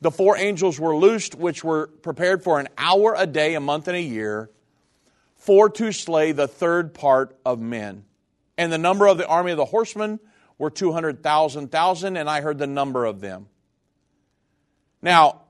The 0.00 0.10
four 0.10 0.36
angels 0.36 0.80
were 0.80 0.96
loosed, 0.96 1.36
which 1.36 1.62
were 1.62 1.86
prepared 1.86 2.42
for 2.42 2.58
an 2.58 2.68
hour 2.76 3.14
a 3.16 3.26
day, 3.26 3.54
a 3.54 3.60
month, 3.60 3.86
and 3.86 3.96
a 3.96 4.02
year, 4.02 4.50
for 5.36 5.70
to 5.70 5.92
slay 5.92 6.32
the 6.32 6.48
third 6.48 6.92
part 6.92 7.38
of 7.46 7.60
men. 7.60 8.04
And 8.58 8.72
the 8.72 8.78
number 8.78 9.06
of 9.06 9.16
the 9.16 9.26
army 9.26 9.52
of 9.52 9.58
the 9.58 9.64
horsemen 9.64 10.18
were 10.58 10.70
200,000, 10.70 11.70
thousand, 11.70 12.16
and 12.16 12.28
I 12.28 12.40
heard 12.40 12.58
the 12.58 12.66
number 12.66 13.04
of 13.04 13.20
them. 13.20 13.46
Now, 15.00 15.42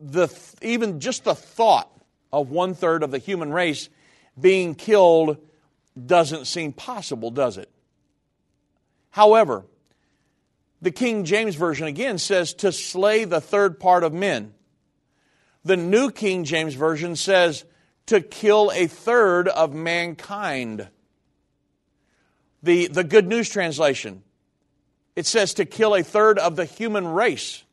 the, 0.00 0.28
even 0.60 1.00
just 1.00 1.24
the 1.24 1.34
thought 1.34 1.90
of 2.32 2.50
one 2.50 2.74
third 2.74 3.02
of 3.02 3.10
the 3.10 3.18
human 3.18 3.52
race 3.52 3.88
being 4.40 4.74
killed 4.74 5.36
doesn't 6.06 6.46
seem 6.46 6.72
possible, 6.72 7.30
does 7.30 7.58
it? 7.58 7.70
However, 9.10 9.64
the 10.80 10.90
King 10.90 11.24
James 11.24 11.54
Version 11.54 11.86
again 11.86 12.18
says 12.18 12.54
to 12.54 12.72
slay 12.72 13.24
the 13.24 13.40
third 13.40 13.78
part 13.78 14.02
of 14.02 14.12
men. 14.12 14.54
The 15.64 15.76
New 15.76 16.10
King 16.10 16.44
James 16.44 16.74
Version 16.74 17.14
says 17.14 17.64
to 18.06 18.20
kill 18.20 18.72
a 18.74 18.88
third 18.88 19.46
of 19.46 19.72
mankind. 19.72 20.88
The, 22.62 22.86
the 22.86 23.04
Good 23.04 23.26
News 23.26 23.48
Translation, 23.48 24.22
it 25.16 25.26
says 25.26 25.54
to 25.54 25.64
kill 25.64 25.94
a 25.94 26.02
third 26.02 26.38
of 26.38 26.56
the 26.56 26.64
human 26.64 27.06
race. 27.08 27.64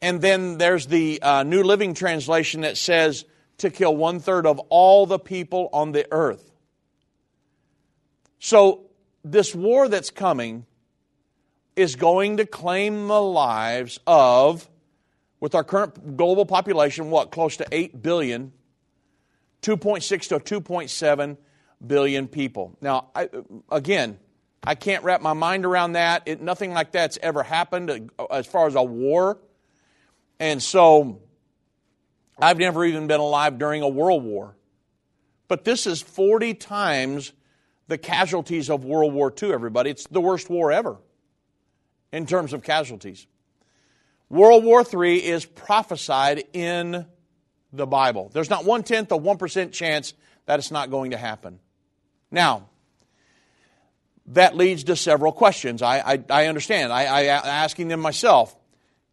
And 0.00 0.20
then 0.20 0.58
there's 0.58 0.86
the 0.86 1.20
uh, 1.22 1.42
New 1.42 1.62
Living 1.62 1.94
Translation 1.94 2.60
that 2.60 2.76
says 2.76 3.24
to 3.58 3.70
kill 3.70 3.96
one 3.96 4.20
third 4.20 4.46
of 4.46 4.58
all 4.68 5.06
the 5.06 5.18
people 5.18 5.68
on 5.72 5.92
the 5.92 6.06
earth. 6.12 6.52
So 8.38 8.82
this 9.24 9.54
war 9.54 9.88
that's 9.88 10.10
coming 10.10 10.66
is 11.74 11.96
going 11.96 12.36
to 12.36 12.46
claim 12.46 13.08
the 13.08 13.20
lives 13.20 13.98
of, 14.06 14.68
with 15.40 15.54
our 15.54 15.64
current 15.64 16.16
global 16.16 16.46
population, 16.46 17.10
what, 17.10 17.30
close 17.30 17.56
to 17.58 17.66
8 17.70 18.02
billion, 18.02 18.52
2.6 19.62 20.28
to 20.28 20.60
2.7 20.60 21.36
billion 21.84 22.28
people. 22.28 22.76
Now, 22.80 23.08
I, 23.14 23.28
again, 23.70 24.18
I 24.62 24.74
can't 24.74 25.04
wrap 25.04 25.20
my 25.20 25.32
mind 25.32 25.64
around 25.64 25.92
that. 25.92 26.22
It, 26.26 26.40
nothing 26.40 26.72
like 26.72 26.92
that's 26.92 27.18
ever 27.22 27.42
happened 27.42 28.10
uh, 28.18 28.24
as 28.26 28.46
far 28.46 28.66
as 28.66 28.74
a 28.74 28.82
war. 28.82 29.38
And 30.38 30.62
so, 30.62 31.20
I've 32.38 32.58
never 32.58 32.84
even 32.84 33.06
been 33.06 33.20
alive 33.20 33.58
during 33.58 33.82
a 33.82 33.88
world 33.88 34.24
war. 34.24 34.56
But 35.48 35.64
this 35.64 35.86
is 35.86 36.02
40 36.02 36.54
times 36.54 37.32
the 37.88 37.98
casualties 37.98 38.68
of 38.68 38.84
World 38.84 39.14
War 39.14 39.32
II, 39.40 39.52
everybody. 39.52 39.90
It's 39.90 40.06
the 40.08 40.20
worst 40.20 40.50
war 40.50 40.72
ever 40.72 40.98
in 42.12 42.26
terms 42.26 42.52
of 42.52 42.62
casualties. 42.62 43.26
World 44.28 44.64
War 44.64 44.84
III 44.84 45.24
is 45.24 45.44
prophesied 45.44 46.44
in 46.52 47.06
the 47.72 47.86
Bible. 47.86 48.30
There's 48.32 48.50
not 48.50 48.64
one 48.64 48.82
tenth 48.82 49.12
of 49.12 49.22
1% 49.22 49.72
chance 49.72 50.14
that 50.46 50.58
it's 50.58 50.72
not 50.72 50.90
going 50.90 51.12
to 51.12 51.16
happen. 51.16 51.60
Now, 52.30 52.68
that 54.26 54.56
leads 54.56 54.84
to 54.84 54.96
several 54.96 55.32
questions. 55.32 55.82
I, 55.82 55.98
I, 55.98 56.24
I 56.30 56.46
understand. 56.46 56.92
I, 56.92 57.04
I 57.04 57.24
asking 57.24 57.88
them 57.88 58.00
myself. 58.00 58.56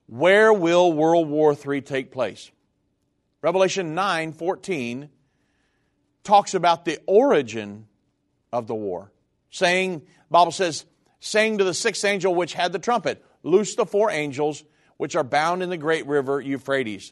Where 0.07 0.51
will 0.51 0.91
World 0.91 1.29
War 1.29 1.55
III 1.55 1.81
take 1.81 2.11
place? 2.11 2.51
Revelation 3.41 3.93
9 3.95 4.33
14 4.33 5.09
talks 6.23 6.53
about 6.53 6.85
the 6.85 6.99
origin 7.05 7.87
of 8.51 8.67
the 8.67 8.75
war, 8.75 9.11
saying, 9.49 10.03
Bible 10.29 10.51
says, 10.51 10.85
saying 11.19 11.57
to 11.57 11.63
the 11.63 11.73
sixth 11.73 12.03
angel 12.05 12.33
which 12.33 12.53
had 12.53 12.71
the 12.71 12.79
trumpet, 12.79 13.23
Loose 13.43 13.75
the 13.75 13.85
four 13.85 14.09
angels 14.09 14.63
which 14.97 15.15
are 15.15 15.23
bound 15.23 15.61
in 15.61 15.69
the 15.69 15.77
great 15.77 16.07
river 16.07 16.39
Euphrates. 16.39 17.11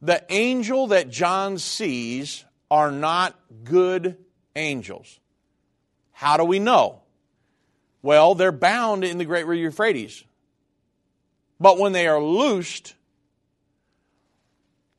The 0.00 0.24
angel 0.30 0.88
that 0.88 1.10
John 1.10 1.58
sees 1.58 2.44
are 2.70 2.90
not 2.90 3.38
good 3.62 4.16
angels. 4.60 5.18
How 6.12 6.36
do 6.36 6.44
we 6.44 6.58
know? 6.58 7.02
Well, 8.02 8.34
they're 8.34 8.52
bound 8.52 9.04
in 9.04 9.18
the 9.18 9.24
great 9.24 9.46
river 9.46 9.60
Euphrates. 9.60 10.24
But 11.58 11.78
when 11.78 11.92
they 11.92 12.06
are 12.06 12.22
loosed, 12.22 12.94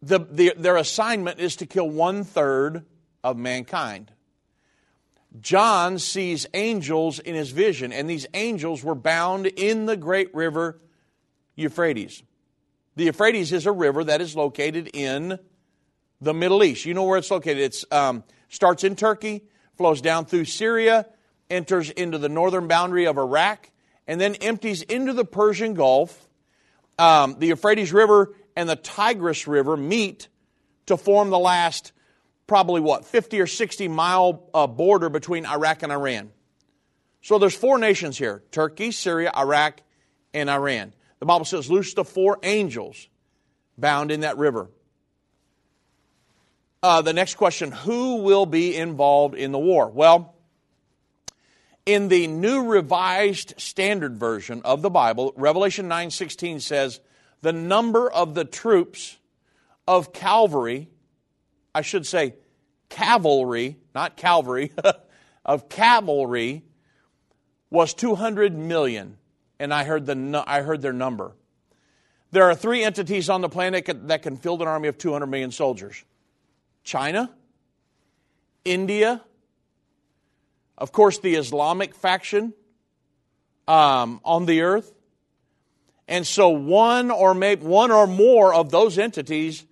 the, 0.02 0.20
the, 0.20 0.54
their 0.58 0.78
assignment 0.78 1.40
is 1.40 1.56
to 1.58 1.66
kill 1.66 1.90
one 1.90 2.24
third 2.24 2.86
of 3.24 3.38
mankind. 3.38 4.12
John 5.40 5.98
sees 5.98 6.46
angels 6.54 7.20
in 7.20 7.36
his 7.36 7.52
vision, 7.52 7.94
and 7.94 8.10
these 8.10 8.28
angels 8.34 8.84
were 8.84 8.96
bound 8.96 9.48
in 9.48 9.86
the 9.86 9.96
great 9.96 10.34
river 10.36 10.80
Euphrates. 11.56 12.22
The 12.96 13.06
Euphrates 13.06 13.54
is 13.54 13.66
a 13.66 13.72
river 13.72 14.04
that 14.04 14.20
is 14.20 14.36
located 14.36 14.90
in 14.94 15.40
the 16.20 16.34
Middle 16.34 16.64
East. 16.64 16.86
You 16.86 16.94
know 16.94 17.04
where 17.04 17.18
it's 17.18 17.32
located. 17.32 17.60
It 17.60 17.84
um, 17.94 18.24
starts 18.50 18.84
in 18.84 18.96
Turkey, 18.96 19.44
flows 19.82 20.00
down 20.00 20.26
through 20.26 20.46
Syria, 20.46 21.08
enters 21.50 21.90
into 21.90 22.20
the 22.20 22.30
northern 22.30 22.68
boundary 22.68 23.08
of 23.08 23.18
Iraq, 23.18 23.68
and 24.06 24.22
then 24.22 24.36
empties 24.36 24.84
into 24.84 25.12
the 25.12 25.26
Persian 25.26 25.74
Gulf. 25.74 26.28
Um, 27.00 27.38
the 27.40 27.48
Euphrates 27.48 27.92
River 27.92 28.36
and 28.56 28.70
the 28.70 28.76
Tigris 28.76 29.48
River 29.48 29.76
meet 29.76 30.28
to 30.86 30.98
form 30.98 31.32
the 31.32 31.40
last, 31.40 31.94
probably 32.46 32.80
what, 32.80 33.06
50 33.06 33.42
or 33.42 33.48
60 33.48 33.88
mile 33.88 34.48
uh, 34.54 34.68
border 34.68 35.10
between 35.10 35.48
Iraq 35.48 35.82
and 35.82 35.92
Iran. 35.92 36.30
So 37.24 37.40
there's 37.40 37.56
four 37.56 37.80
nations 37.80 38.20
here 38.20 38.44
Turkey, 38.52 38.92
Syria, 38.92 39.32
Iraq, 39.36 39.82
and 40.32 40.48
Iran. 40.48 40.94
The 41.20 41.26
Bible 41.26 41.46
says, 41.46 41.72
loose 41.72 41.96
the 41.96 42.06
four 42.06 42.38
angels 42.44 43.08
bound 43.80 44.12
in 44.12 44.20
that 44.20 44.38
river. 44.38 44.70
Uh, 46.84 47.00
the 47.04 47.14
next 47.14 47.36
question 47.36 47.72
Who 47.72 48.24
will 48.24 48.48
be 48.48 48.76
involved 48.76 49.36
in 49.36 49.52
the 49.52 49.60
war? 49.60 49.88
Well, 49.88 50.34
in 51.86 52.08
the 52.08 52.26
New 52.26 52.66
Revised 52.66 53.54
Standard 53.58 54.18
Version 54.18 54.64
of 54.66 54.82
the 54.82 54.90
Bible, 54.90 55.32
Revelation 55.36 55.88
9:16 55.88 56.60
says, 56.60 57.00
"The 57.42 57.54
number 57.54 58.10
of 58.10 58.34
the 58.34 58.46
troops 58.46 59.18
of 59.88 60.12
Calvary, 60.12 60.90
I 61.76 61.82
should 61.82 62.08
say 62.08 62.34
cavalry, 62.90 63.78
not 63.94 64.18
Calvary, 64.18 64.72
of 65.46 65.70
cavalry 65.70 66.64
was 67.70 67.94
200 67.94 68.58
million." 68.58 69.20
And 69.60 69.72
I 69.72 69.84
heard 69.84 70.08
the 70.08 70.44
I 70.48 70.62
heard 70.62 70.82
their 70.82 70.94
number. 70.94 71.36
There 72.32 72.50
are 72.50 72.56
three 72.56 72.84
entities 72.84 73.30
on 73.30 73.42
the 73.42 73.50
planet 73.50 73.88
that 74.08 74.24
can 74.24 74.38
field 74.38 74.64
an 74.64 74.68
army 74.68 74.88
of 74.88 74.98
200 74.98 75.28
million 75.28 75.52
soldiers. 75.52 76.04
China, 76.84 77.32
India, 78.66 79.22
of 80.78 80.92
course, 80.92 81.20
the 81.20 81.36
Islamic 81.36 81.94
faction 81.94 82.54
um, 83.68 84.20
on 84.24 84.46
the 84.46 84.62
earth. 84.62 84.94
And 86.08 86.26
so 86.26 86.50
one 86.50 87.12
or 87.12 87.34
maybe 87.34 87.66
one 87.66 87.92
or 87.92 88.08
more 88.08 88.54
of 88.54 88.72
those 88.72 88.98
entities 88.98 89.66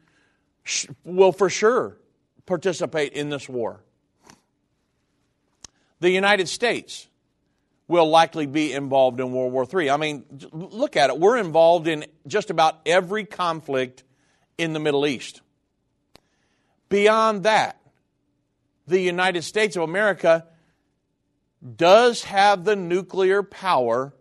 will 1.03 1.31
for 1.31 1.49
sure 1.49 1.97
participate 2.45 3.13
in 3.13 3.29
this 3.29 3.49
war. 3.49 3.81
The 5.99 6.09
United 6.09 6.47
States 6.47 7.07
will 7.87 8.07
likely 8.07 8.45
be 8.45 8.71
involved 8.71 9.19
in 9.19 9.33
World 9.33 9.51
War 9.51 9.67
III. 9.71 9.89
I 9.89 9.97
mean, 9.97 10.23
look 10.51 10.95
at 10.95 11.09
it. 11.09 11.19
We're 11.19 11.37
involved 11.37 11.87
in 11.87 12.05
just 12.27 12.51
about 12.51 12.79
every 12.85 13.25
conflict 13.25 14.03
in 14.57 14.73
the 14.73 14.79
Middle 14.79 15.07
East. 15.07 15.41
Beyond 16.89 17.43
that, 17.43 17.79
the 18.87 18.99
United 18.99 19.43
States 19.43 19.75
of 19.75 19.83
America 19.83 20.45
does 21.75 22.23
have 22.23 22.63
the 22.63 22.75
nuclear 22.75 23.43
power 23.43 24.13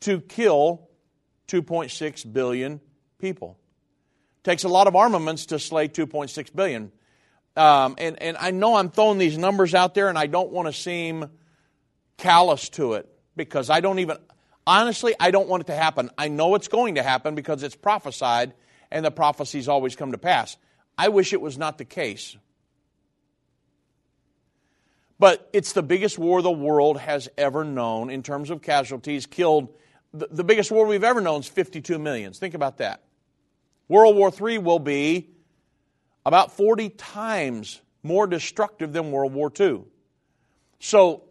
to 0.00 0.20
kill 0.20 0.88
2.6 1.48 2.32
billion 2.32 2.80
people. 3.18 3.58
Takes 4.42 4.64
a 4.64 4.68
lot 4.68 4.86
of 4.86 4.96
armaments 4.96 5.46
to 5.46 5.58
slay 5.58 5.88
2.6 5.88 6.54
billion. 6.54 6.92
Um, 7.56 7.94
and, 7.98 8.20
and 8.20 8.36
I 8.38 8.50
know 8.50 8.76
I'm 8.76 8.90
throwing 8.90 9.18
these 9.18 9.38
numbers 9.38 9.74
out 9.74 9.94
there 9.94 10.08
and 10.08 10.18
I 10.18 10.26
don't 10.26 10.50
want 10.50 10.66
to 10.66 10.72
seem 10.72 11.30
callous 12.18 12.68
to 12.70 12.94
it 12.94 13.08
because 13.34 13.70
I 13.70 13.80
don't 13.80 13.98
even, 13.98 14.18
honestly, 14.66 15.14
I 15.18 15.30
don't 15.30 15.48
want 15.48 15.62
it 15.62 15.66
to 15.68 15.74
happen. 15.74 16.10
I 16.18 16.28
know 16.28 16.54
it's 16.54 16.68
going 16.68 16.96
to 16.96 17.02
happen 17.02 17.34
because 17.34 17.62
it's 17.62 17.76
prophesied 17.76 18.52
and 18.90 19.04
the 19.04 19.10
prophecies 19.10 19.68
always 19.68 19.96
come 19.96 20.12
to 20.12 20.18
pass. 20.18 20.56
I 20.98 21.08
wish 21.08 21.32
it 21.32 21.40
was 21.40 21.58
not 21.58 21.78
the 21.78 21.84
case. 21.84 22.36
But 25.18 25.48
it's 25.52 25.72
the 25.72 25.82
biggest 25.82 26.18
war 26.18 26.42
the 26.42 26.50
world 26.50 26.98
has 26.98 27.28
ever 27.38 27.64
known 27.64 28.10
in 28.10 28.22
terms 28.22 28.50
of 28.50 28.60
casualties, 28.60 29.26
killed. 29.26 29.74
The, 30.12 30.44
biggest 30.44 30.70
war 30.70 30.86
we've 30.86 31.04
ever 31.04 31.20
known 31.20 31.40
is 31.40 31.48
52 31.48 31.98
millions. 31.98 32.38
Think 32.38 32.54
about 32.54 32.78
that. 32.78 33.02
World 33.88 34.16
War 34.16 34.30
III 34.30 34.58
will 34.58 34.78
be 34.78 35.30
about 36.24 36.52
40 36.56 36.90
times 36.90 37.80
more 38.02 38.26
destructive 38.26 38.92
than 38.92 39.10
World 39.10 39.32
War 39.32 39.50
II. 39.58 39.84
So 40.80 41.22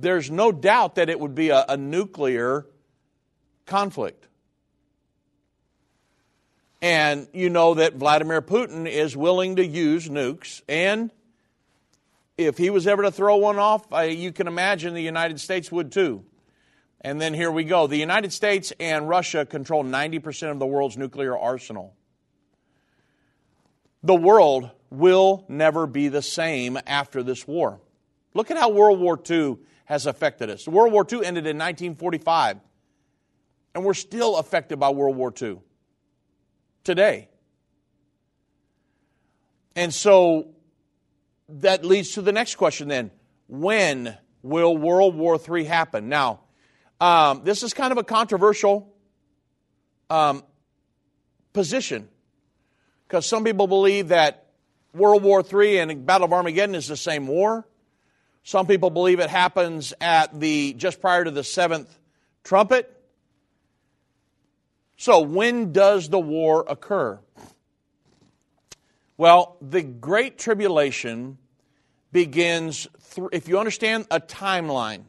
there's 0.00 0.30
no 0.30 0.52
doubt 0.52 0.96
that 0.96 1.08
it 1.08 1.18
would 1.18 1.34
be 1.34 1.50
a, 1.50 1.64
a 1.68 1.76
nuclear 1.76 2.66
conflict. 3.66 4.26
And 6.82 7.28
you 7.32 7.48
know 7.48 7.74
that 7.74 7.94
Vladimir 7.94 8.42
Putin 8.42 8.88
is 8.88 9.16
willing 9.16 9.56
to 9.56 9.64
use 9.64 10.08
nukes. 10.08 10.62
And 10.68 11.12
if 12.36 12.58
he 12.58 12.70
was 12.70 12.88
ever 12.88 13.04
to 13.04 13.12
throw 13.12 13.36
one 13.36 13.60
off, 13.60 13.86
you 14.10 14.32
can 14.32 14.48
imagine 14.48 14.92
the 14.92 15.00
United 15.00 15.40
States 15.40 15.70
would 15.70 15.92
too. 15.92 16.24
And 17.00 17.20
then 17.20 17.34
here 17.34 17.52
we 17.52 17.62
go. 17.62 17.86
The 17.86 17.96
United 17.96 18.32
States 18.32 18.72
and 18.80 19.08
Russia 19.08 19.46
control 19.46 19.84
90% 19.84 20.50
of 20.50 20.58
the 20.58 20.66
world's 20.66 20.96
nuclear 20.96 21.38
arsenal. 21.38 21.94
The 24.02 24.16
world 24.16 24.68
will 24.90 25.44
never 25.48 25.86
be 25.86 26.08
the 26.08 26.22
same 26.22 26.78
after 26.84 27.22
this 27.22 27.46
war. 27.46 27.80
Look 28.34 28.50
at 28.50 28.56
how 28.56 28.70
World 28.70 28.98
War 28.98 29.20
II 29.30 29.58
has 29.84 30.06
affected 30.06 30.50
us. 30.50 30.66
World 30.66 30.92
War 30.92 31.06
II 31.10 31.24
ended 31.24 31.46
in 31.46 31.58
1945, 31.58 32.58
and 33.76 33.84
we're 33.84 33.94
still 33.94 34.36
affected 34.36 34.80
by 34.80 34.90
World 34.90 35.16
War 35.16 35.32
II 35.40 35.58
today. 36.84 37.28
And 39.74 39.92
so 39.92 40.48
that 41.48 41.84
leads 41.84 42.12
to 42.12 42.22
the 42.22 42.32
next 42.32 42.56
question 42.56 42.88
then. 42.88 43.10
When 43.48 44.16
will 44.42 44.76
World 44.76 45.14
War 45.14 45.38
III 45.38 45.64
happen? 45.64 46.08
Now, 46.08 46.40
um, 47.00 47.42
this 47.44 47.62
is 47.62 47.74
kind 47.74 47.92
of 47.92 47.98
a 47.98 48.04
controversial 48.04 48.94
um, 50.10 50.42
position 51.52 52.08
because 53.06 53.26
some 53.26 53.44
people 53.44 53.66
believe 53.66 54.08
that 54.08 54.46
World 54.94 55.22
War 55.22 55.42
III 55.42 55.78
and 55.78 56.06
Battle 56.06 56.26
of 56.26 56.32
Armageddon 56.32 56.74
is 56.74 56.88
the 56.88 56.96
same 56.96 57.26
war. 57.26 57.66
Some 58.44 58.66
people 58.66 58.90
believe 58.90 59.20
it 59.20 59.30
happens 59.30 59.94
at 60.00 60.38
the 60.38 60.74
just 60.74 61.00
prior 61.00 61.24
to 61.24 61.30
the 61.30 61.44
seventh 61.44 61.98
trumpet. 62.44 63.01
So, 65.02 65.18
when 65.18 65.72
does 65.72 66.10
the 66.10 66.20
war 66.20 66.64
occur? 66.68 67.18
Well, 69.16 69.56
the 69.60 69.82
Great 69.82 70.38
Tribulation 70.38 71.38
begins, 72.12 72.86
th- 73.16 73.26
if 73.32 73.48
you 73.48 73.58
understand 73.58 74.06
a 74.12 74.20
timeline 74.20 75.02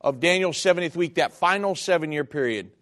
of 0.00 0.18
Daniel's 0.18 0.56
70th 0.56 0.96
week, 0.96 1.14
that 1.14 1.32
final 1.32 1.76
seven 1.76 2.10
year 2.10 2.24
period, 2.24 2.72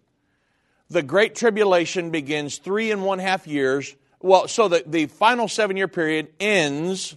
the 0.89 1.03
Great 1.03 1.35
Tribulation 1.35 2.09
begins 2.09 2.57
three 2.57 2.89
and 2.89 3.05
one 3.05 3.19
half 3.19 3.45
years. 3.45 3.95
Well, 4.19 4.47
so 4.47 4.67
the, 4.67 4.83
the 4.87 5.05
final 5.05 5.47
seven 5.47 5.77
year 5.77 5.87
period 5.87 6.29
ends 6.39 7.15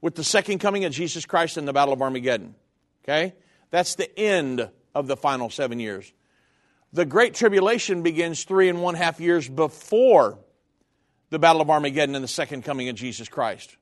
with 0.00 0.16
the 0.16 0.24
second 0.24 0.58
coming 0.58 0.84
of 0.84 0.90
Jesus 0.90 1.26
Christ 1.26 1.58
in 1.58 1.64
the 1.64 1.72
Battle 1.72 1.94
of 1.94 2.02
Armageddon. 2.02 2.56
Okay? 3.04 3.34
That's 3.70 3.94
the 3.94 4.18
end 4.18 4.68
of 4.96 5.06
the 5.06 5.16
final 5.16 5.48
seven 5.48 5.78
years. 5.78 6.12
The 6.94 7.04
Great 7.04 7.34
Tribulation 7.34 8.02
begins 8.02 8.44
three 8.44 8.68
and 8.68 8.80
one 8.80 8.94
half 8.94 9.18
years 9.18 9.48
before 9.48 10.38
the 11.30 11.40
Battle 11.40 11.60
of 11.60 11.68
Armageddon 11.68 12.14
and 12.14 12.22
the 12.22 12.28
second 12.28 12.62
coming 12.62 12.88
of 12.88 12.94
Jesus 12.94 13.28
Christ. 13.28 13.76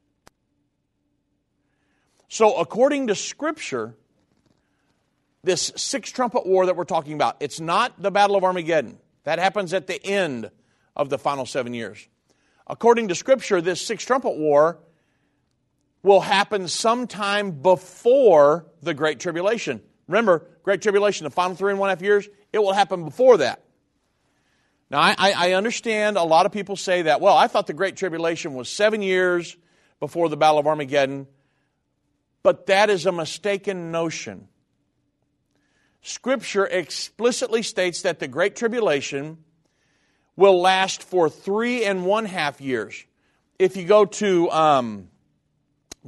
So, 2.28 2.56
according 2.56 3.08
to 3.08 3.14
Scripture, 3.14 3.94
this 5.44 5.72
six 5.76 6.10
trumpet 6.10 6.46
war 6.46 6.64
that 6.64 6.74
we're 6.74 6.84
talking 6.84 7.12
about, 7.12 7.36
it's 7.40 7.60
not 7.60 8.00
the 8.00 8.10
Battle 8.10 8.34
of 8.34 8.44
Armageddon. 8.44 8.98
That 9.24 9.38
happens 9.38 9.74
at 9.74 9.86
the 9.86 10.02
end 10.02 10.50
of 10.96 11.10
the 11.10 11.18
final 11.18 11.44
seven 11.44 11.74
years. 11.74 12.08
According 12.66 13.08
to 13.08 13.14
Scripture, 13.14 13.60
this 13.60 13.86
six 13.86 14.06
trumpet 14.06 14.38
war 14.38 14.78
will 16.02 16.22
happen 16.22 16.66
sometime 16.66 17.50
before 17.60 18.64
the 18.80 18.94
Great 18.94 19.20
Tribulation. 19.20 19.82
Remember, 20.08 20.46
Great 20.62 20.80
Tribulation, 20.80 21.24
the 21.24 21.30
final 21.30 21.54
three 21.54 21.72
and 21.72 21.78
one 21.78 21.90
half 21.90 22.00
years, 22.00 22.26
it 22.52 22.58
will 22.58 22.72
happen 22.72 23.04
before 23.04 23.38
that. 23.38 23.62
Now, 24.90 25.00
I, 25.00 25.14
I, 25.18 25.52
understand 25.54 26.18
a 26.18 26.22
lot 26.22 26.44
of 26.44 26.52
people 26.52 26.76
say 26.76 27.02
that, 27.02 27.22
well, 27.22 27.34
I 27.34 27.46
thought 27.46 27.66
the 27.66 27.72
Great 27.72 27.96
Tribulation 27.96 28.52
was 28.52 28.68
seven 28.68 29.00
years 29.00 29.56
before 30.00 30.28
the 30.28 30.36
Battle 30.36 30.58
of 30.58 30.66
Armageddon, 30.66 31.26
but 32.42 32.66
that 32.66 32.90
is 32.90 33.06
a 33.06 33.12
mistaken 33.12 33.90
notion. 33.90 34.48
Scripture 36.02 36.66
explicitly 36.66 37.62
states 37.62 38.02
that 38.02 38.18
the 38.18 38.28
Great 38.28 38.54
Tribulation 38.54 39.38
will 40.36 40.60
last 40.60 41.02
for 41.02 41.30
three 41.30 41.84
and 41.84 42.04
one 42.04 42.26
half 42.26 42.60
years. 42.60 43.04
If 43.58 43.78
you 43.78 43.84
go 43.84 44.04
to 44.04 44.50
um, 44.50 45.08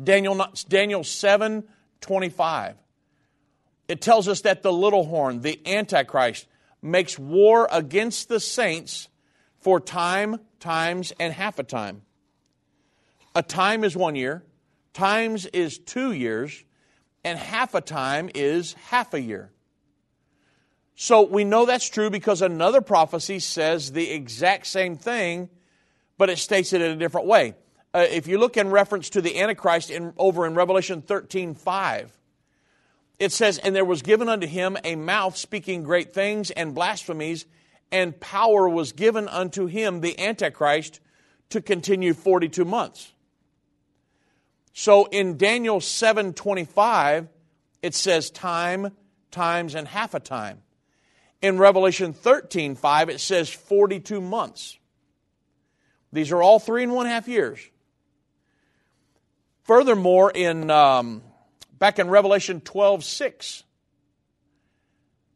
Daniel, 0.03 0.47
Daniel 0.69 1.05
7 1.05 1.65
25, 2.01 2.75
it 3.89 4.01
tells 4.01 4.29
us 4.29 4.43
that 4.43 4.63
the 4.63 4.73
little 4.73 5.05
horn, 5.05 5.41
the 5.41 5.61
Antichrist, 5.67 6.47
makes 6.81 7.19
war 7.19 7.69
against 7.71 8.29
the 8.29 8.41
saints 8.41 9.09
for 9.61 9.81
time, 9.81 10.39
times, 10.61 11.13
and 11.19 11.33
half 11.33 11.59
a 11.59 11.63
time. 11.63 12.03
A 13.35 13.43
time 13.43 13.85
is 13.85 13.97
one 13.97 14.15
year, 14.15 14.45
times 14.93 15.47
is 15.47 15.79
two 15.79 16.13
years, 16.13 16.65
and 17.25 17.39
half 17.39 17.75
a 17.75 17.81
time 17.81 18.31
is 18.35 18.75
half 18.75 19.15
a 19.15 19.21
year. 19.21 19.51
So 20.95 21.23
we 21.23 21.45
know 21.45 21.67
that's 21.67 21.89
true 21.89 22.11
because 22.11 22.43
another 22.43 22.81
prophecy 22.81 23.41
says 23.41 23.93
the 23.93 24.11
exact 24.11 24.67
same 24.67 24.97
thing, 24.97 25.49
but 26.19 26.31
it 26.31 26.39
states 26.39 26.73
it 26.73 26.81
in 26.81 26.93
a 26.93 26.97
different 26.97 27.27
way. 27.27 27.55
Uh, 27.93 28.07
if 28.11 28.29
you 28.29 28.39
look 28.39 28.57
in 28.57 28.71
reference 28.71 29.11
to 29.11 29.21
the 29.21 29.41
Antichrist 29.41 29.91
in, 29.91 30.13
over 30.19 30.47
in 30.47 30.55
Revelation 30.55 31.03
13 31.03 31.55
5, 31.55 32.13
it 33.19 33.33
says, 33.33 33.59
And 33.59 33.75
there 33.75 33.85
was 33.85 34.03
given 34.03 34.29
unto 34.29 34.47
him 34.47 34.77
a 34.85 34.97
mouth 34.97 35.37
speaking 35.37 35.83
great 35.83 36.13
things 36.13 36.51
and 36.51 36.75
blasphemies, 36.75 37.47
and 37.93 38.19
power 38.19 38.69
was 38.69 38.93
given 38.93 39.29
unto 39.29 39.67
him, 39.67 40.01
the 40.01 40.19
Antichrist, 40.19 41.01
to 41.51 41.61
continue 41.61 42.15
42 42.15 42.65
months. 42.65 43.13
So 44.73 45.05
in 45.07 45.37
Daniel 45.37 45.81
7 45.81 46.35
25, 46.35 47.29
it 47.83 47.95
says 47.95 48.31
time, 48.31 48.91
times, 49.31 49.75
and 49.75 49.87
half 49.87 50.15
a 50.15 50.21
time. 50.21 50.63
In 51.41 51.59
Revelation 51.59 52.13
13 52.13 52.75
5, 52.75 53.09
it 53.11 53.21
says 53.21 53.49
42 53.51 54.21
months. 54.21 54.79
These 56.13 56.33
are 56.33 56.43
all 56.43 56.59
three 56.59 56.83
and 56.83 56.93
one 56.93 57.07
half 57.07 57.29
years. 57.29 57.61
Furthermore, 59.63 60.31
in 60.31 60.71
um, 60.71 61.23
back 61.85 61.99
in 61.99 62.09
Revelation 62.09 62.63
12 62.63 63.05
6, 63.05 63.63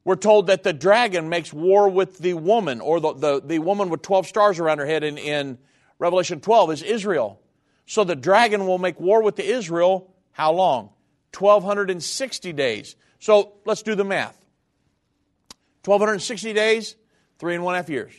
we're 0.03 0.17
told 0.17 0.47
that 0.47 0.63
the 0.63 0.73
dragon 0.73 1.29
makes 1.29 1.53
war 1.53 1.91
with 1.91 2.17
the 2.17 2.33
woman, 2.33 2.81
or 2.81 3.01
the, 3.01 3.13
the, 3.13 3.43
the 3.45 3.59
woman 3.59 3.91
with 3.91 4.01
12 4.01 4.27
stars 4.27 4.59
around 4.59 4.79
her 4.79 4.87
head 4.87 5.05
in, 5.05 5.19
in 5.19 5.59
Revelation 5.99 6.41
12 6.41 6.73
is 6.73 6.83
Israel. 6.83 7.39
So 7.85 8.03
the 8.03 8.17
dragon 8.17 8.67
will 8.67 8.79
make 8.79 8.99
war 8.99 9.23
with 9.23 9.37
the 9.37 9.45
Israel, 9.45 10.11
how 10.33 10.53
long? 10.55 10.89
1260 11.37 12.55
days. 12.55 12.97
So 13.19 13.53
let's 13.67 13.83
do 13.83 13.95
the 13.95 14.05
math. 14.05 14.43
1,260 15.85 16.55
days, 16.55 16.97
three 17.39 17.57
and 17.57 17.63
one 17.63 17.75
half 17.75 17.91
years. 17.91 18.15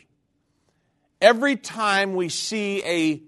Every 1.19 1.55
time 1.55 2.13
we 2.13 2.29
see 2.29 2.83
a, 2.85 3.23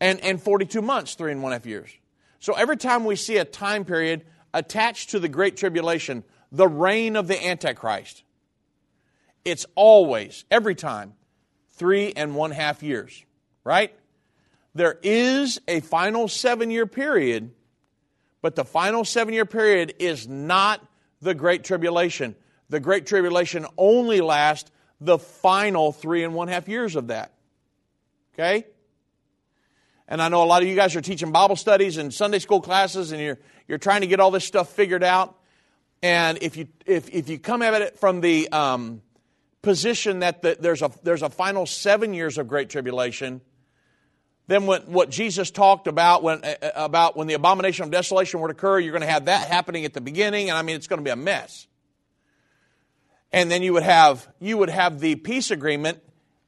and, 0.00 0.18
and 0.20 0.42
42 0.42 0.82
months, 0.82 1.14
three 1.14 1.30
and 1.30 1.44
one 1.44 1.52
half 1.52 1.64
years. 1.64 1.92
So 2.46 2.52
every 2.52 2.76
time 2.76 3.04
we 3.04 3.16
see 3.16 3.38
a 3.38 3.44
time 3.44 3.84
period 3.84 4.24
attached 4.54 5.10
to 5.10 5.18
the 5.18 5.26
Great 5.26 5.56
Tribulation, 5.56 6.22
the 6.52 6.68
reign 6.68 7.16
of 7.16 7.26
the 7.26 7.44
Antichrist, 7.44 8.22
it's 9.44 9.66
always, 9.74 10.44
every 10.48 10.76
time, 10.76 11.14
three 11.72 12.12
and 12.12 12.36
one 12.36 12.52
half 12.52 12.84
years, 12.84 13.24
right? 13.64 13.92
There 14.76 14.96
is 15.02 15.60
a 15.66 15.80
final 15.80 16.28
seven 16.28 16.70
year 16.70 16.86
period, 16.86 17.50
but 18.42 18.54
the 18.54 18.64
final 18.64 19.04
seven 19.04 19.34
year 19.34 19.44
period 19.44 19.94
is 19.98 20.28
not 20.28 20.80
the 21.20 21.34
Great 21.34 21.64
Tribulation 21.64 22.36
the 22.68 22.78
Great 22.78 23.06
Tribulation 23.06 23.66
only 23.76 24.20
lasts 24.20 24.70
the 25.00 25.18
final 25.18 25.90
three 25.90 26.22
and 26.22 26.32
one 26.32 26.46
half 26.46 26.68
years 26.68 26.94
of 26.94 27.08
that. 27.08 27.32
Okay? 28.34 28.66
And 30.08 30.22
I 30.22 30.28
know 30.28 30.42
a 30.42 30.46
lot 30.46 30.62
of 30.62 30.68
you 30.68 30.76
guys 30.76 30.94
are 30.94 31.00
teaching 31.00 31.32
Bible 31.32 31.56
studies 31.56 31.96
and 31.96 32.12
Sunday 32.12 32.38
school 32.38 32.60
classes, 32.60 33.12
and 33.12 33.20
you're, 33.20 33.38
you're 33.66 33.78
trying 33.78 34.02
to 34.02 34.06
get 34.06 34.20
all 34.20 34.30
this 34.30 34.44
stuff 34.44 34.70
figured 34.70 35.02
out. 35.02 35.36
And 36.02 36.38
if 36.42 36.56
you, 36.56 36.68
if, 36.84 37.08
if 37.12 37.28
you 37.28 37.38
come 37.38 37.62
at 37.62 37.80
it 37.82 37.98
from 37.98 38.20
the 38.20 38.48
um, 38.50 39.02
position 39.62 40.20
that 40.20 40.42
the, 40.42 40.56
there's, 40.60 40.82
a, 40.82 40.90
there's 41.02 41.22
a 41.22 41.30
final 41.30 41.66
seven 41.66 42.14
years 42.14 42.38
of 42.38 42.46
Great 42.46 42.70
Tribulation, 42.70 43.40
then 44.46 44.66
what, 44.66 44.86
what 44.86 45.10
Jesus 45.10 45.50
talked 45.50 45.88
about 45.88 46.22
when, 46.22 46.42
about 46.74 47.16
when 47.16 47.26
the 47.26 47.34
abomination 47.34 47.84
of 47.84 47.90
desolation 47.90 48.40
would 48.40 48.50
occur, 48.50 48.78
you're 48.78 48.92
going 48.92 49.00
to 49.00 49.08
have 49.08 49.24
that 49.24 49.48
happening 49.48 49.84
at 49.84 49.92
the 49.92 50.00
beginning, 50.00 50.50
and 50.50 50.58
I 50.58 50.62
mean, 50.62 50.76
it's 50.76 50.86
going 50.86 50.98
to 50.98 51.04
be 51.04 51.10
a 51.10 51.16
mess 51.16 51.66
and 53.32 53.50
then 53.50 53.62
you 53.62 53.72
would 53.72 53.82
have 53.82 54.26
you 54.40 54.56
would 54.56 54.70
have 54.70 55.00
the 55.00 55.14
peace 55.16 55.50
agreement 55.50 56.02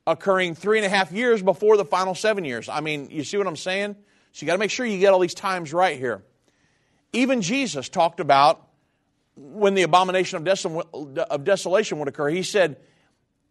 occurring 0.08 0.54
three 0.54 0.78
and 0.78 0.86
a 0.86 0.88
half 0.88 1.12
years 1.12 1.42
before 1.42 1.76
the 1.76 1.84
final 1.84 2.14
seven 2.14 2.44
years. 2.44 2.68
I 2.68 2.80
mean, 2.80 3.10
you 3.10 3.24
see 3.24 3.36
what 3.36 3.46
I'm 3.46 3.56
saying? 3.56 3.94
So 4.32 4.44
you 4.44 4.46
got 4.46 4.54
to 4.54 4.58
make 4.58 4.70
sure 4.70 4.86
you 4.86 4.98
get 4.98 5.12
all 5.12 5.20
these 5.20 5.34
times 5.34 5.72
right 5.72 5.98
here. 5.98 6.24
Even 7.12 7.42
Jesus 7.42 7.88
talked 7.88 8.18
about 8.18 8.66
when 9.36 9.74
the 9.74 9.82
abomination 9.82 10.46
of, 10.46 11.18
of 11.18 11.44
desolation 11.44 11.98
would 11.98 12.08
occur. 12.08 12.28
He 12.28 12.42
said, 12.42 12.78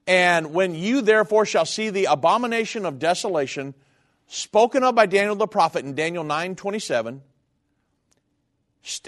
"And 0.08 0.54
when 0.54 0.74
you 0.74 1.02
therefore 1.02 1.46
shall 1.46 1.66
see 1.66 1.92
the 1.92 2.06
abomination 2.06 2.86
of 2.86 3.00
desolation 3.00 3.76
spoken 4.28 4.84
of 4.84 4.96
by 4.96 5.06
Daniel 5.06 5.36
the 5.36 5.48
prophet 5.48 5.86
in 5.86 5.94
Daniel 5.94 6.24
9:27, 6.24 7.22